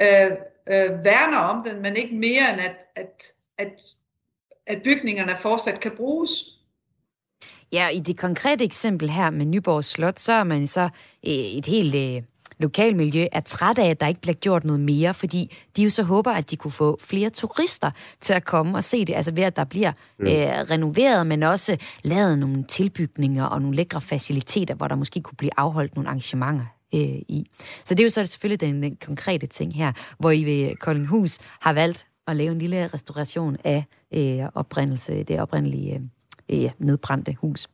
øh, 0.03 0.31
øh, 0.67 1.05
værner 1.05 1.39
om 1.39 1.65
den, 1.65 1.83
men 1.83 1.97
ikke 1.97 2.15
mere 2.15 2.53
end 2.53 2.61
at, 2.61 2.77
at, 2.97 3.23
at, 3.59 3.73
at 4.67 4.83
bygningerne 4.83 5.33
fortsat 5.41 5.81
kan 5.81 5.97
bruges. 5.97 6.31
Ja, 7.73 7.89
i 7.89 8.01
det 8.01 8.19
konkrete 8.19 8.65
eksempel 8.65 9.11
her 9.11 9.31
med 9.31 9.47
Nyborg 9.47 9.85
Slot, 9.85 10.21
så 10.21 10.33
er 10.33 10.45
man 10.45 10.67
så 10.67 10.89
øh, 11.27 11.33
et 11.33 11.67
helt 11.67 11.95
øh, 11.95 12.23
lokalmiljø 12.59 13.27
er 13.33 13.41
træt 13.41 13.79
af, 13.79 13.91
at 13.91 14.01
der 14.01 14.07
ikke 14.07 14.21
bliver 14.21 14.35
gjort 14.35 14.65
noget 14.65 14.81
mere, 14.81 15.15
fordi 15.15 15.57
de 15.77 15.83
jo 15.83 15.91
så 15.91 16.03
håber, 16.03 16.31
at 16.31 16.51
de 16.51 16.57
kunne 16.57 16.71
få 16.71 16.99
flere 17.01 17.31
turister 17.31 17.91
til 18.21 18.33
at 18.33 18.45
komme 18.45 18.79
og 18.79 18.85
se 18.85 19.05
det, 19.05 19.15
altså 19.15 19.33
ved 19.33 19.43
at 19.43 19.57
der 19.57 19.65
bliver 19.65 19.93
mm. 20.19 20.27
øh, 20.27 20.33
renoveret, 20.47 21.27
men 21.27 21.43
også 21.43 21.77
lavet 22.03 22.39
nogle 22.39 22.65
tilbygninger 22.65 23.45
og 23.45 23.63
nogle 23.63 23.77
lækre 23.77 24.01
faciliteter, 24.01 24.75
hvor 24.75 24.89
der 24.89 24.95
måske 24.95 25.21
kunne 25.21 25.37
blive 25.37 25.53
afholdt 25.57 25.95
nogle 25.95 26.09
arrangementer 26.09 26.67
øh, 26.95 27.01
i. 27.29 27.51
Så 27.85 27.95
det 27.95 28.01
er 28.01 28.05
jo 28.05 28.11
så 28.11 28.27
selvfølgelig 28.27 28.61
den, 28.61 28.83
den 28.83 28.97
konkrete 29.05 29.47
ting 29.47 29.75
her, 29.75 29.93
hvor 30.19 30.31
I 30.31 30.45
ved 30.45 30.77
Koldinghus 30.77 31.39
har 31.61 31.73
valgt 31.73 32.07
at 32.27 32.37
lave 32.37 32.53
en 32.53 32.59
lille 32.59 32.87
restauration 32.95 33.57
af 33.65 33.85
øh, 34.15 34.49
oprindelse, 34.55 35.23
det 35.23 35.41
oprindelige 35.41 36.11
øh, 36.49 36.71
nedbrændte 36.79 37.37
hus. 37.41 37.69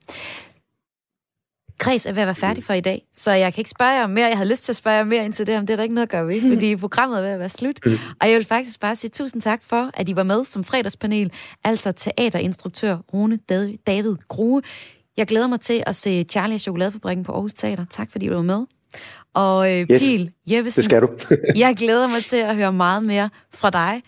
Kreds 1.83 2.07
er 2.07 2.12
ved 2.12 2.22
at 2.22 2.26
være 2.26 2.35
færdig 2.35 2.64
for 2.64 2.72
i 2.72 2.80
dag, 2.80 3.03
så 3.14 3.33
jeg 3.33 3.55
kan 3.55 3.61
ikke 3.61 3.70
spørge 3.70 3.91
jer 3.91 4.07
mere. 4.07 4.26
Jeg 4.26 4.37
havde 4.37 4.49
lyst 4.51 4.62
til 4.62 4.72
at 4.72 4.76
spørge 4.76 4.97
jer 4.97 5.05
mere 5.05 5.24
ind 5.24 5.33
til 5.33 5.47
det, 5.47 5.55
men 5.55 5.66
det 5.66 5.72
er 5.72 5.76
der 5.76 5.83
ikke 5.83 5.95
noget 5.95 6.07
at 6.07 6.11
gøre 6.11 6.26
ved, 6.26 6.41
fordi 6.53 6.76
programmet 6.76 7.18
er 7.18 7.22
ved 7.22 7.30
at 7.30 7.39
være 7.39 7.49
slut. 7.49 7.87
Og 8.20 8.28
jeg 8.28 8.37
vil 8.37 8.45
faktisk 8.45 8.80
bare 8.80 8.97
sige 8.97 9.11
tusind 9.11 9.43
tak 9.43 9.62
for, 9.64 9.91
at 9.95 10.09
I 10.09 10.16
var 10.16 10.22
med 10.22 10.45
som 10.45 10.64
fredagspanel, 10.64 11.33
altså 11.64 11.93
teaterinstruktør 11.93 12.97
Rune 13.14 13.39
David 13.87 14.16
Grue. 14.28 14.62
Jeg 15.16 15.26
glæder 15.26 15.47
mig 15.47 15.61
til 15.61 15.83
at 15.87 15.97
se 15.97 16.24
Charlie 16.30 16.57
og 16.57 16.61
Chokoladefabrikken 16.61 17.24
på 17.24 17.33
Aarhus 17.33 17.53
Teater. 17.53 17.85
Tak 17.91 18.11
fordi 18.11 18.26
du 18.26 18.35
var 18.35 18.43
med. 18.43 18.64
Og 19.35 19.72
øh, 19.72 19.87
yes, 19.91 20.01
Pil 20.01 20.30
Jeppesen, 20.51 20.83
det 20.83 20.85
skal 20.85 21.03
du. 21.03 21.09
jeg 21.57 21.74
glæder 21.76 22.09
mig 22.09 22.24
til 22.24 22.37
at 22.37 22.57
høre 22.57 22.72
meget 22.72 23.03
mere 23.05 23.30
fra 23.55 23.70
dig. 23.70 24.03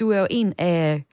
Du 0.00 0.10
er 0.10 0.18
jo 0.18 0.26
en 0.30 0.52
af 0.58 1.04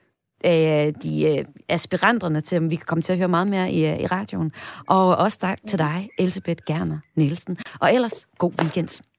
øh, 0.44 0.92
de 1.02 1.38
øh, 1.38 1.44
aspiranterne 1.68 2.40
til, 2.40 2.58
om 2.58 2.70
vi 2.70 2.76
kan 2.76 2.86
komme 2.86 3.02
til 3.02 3.12
at 3.12 3.18
høre 3.18 3.28
meget 3.28 3.46
mere 3.46 3.72
i, 3.72 3.86
øh, 3.86 4.00
i 4.00 4.06
radioen. 4.06 4.52
Og 4.88 5.16
også 5.16 5.38
tak 5.38 5.58
til 5.68 5.78
dig, 5.78 6.08
Elisabeth 6.18 6.62
Gerner 6.66 6.98
Nielsen. 7.16 7.56
Og 7.80 7.94
ellers, 7.94 8.26
god 8.38 8.52
weekend. 8.62 9.11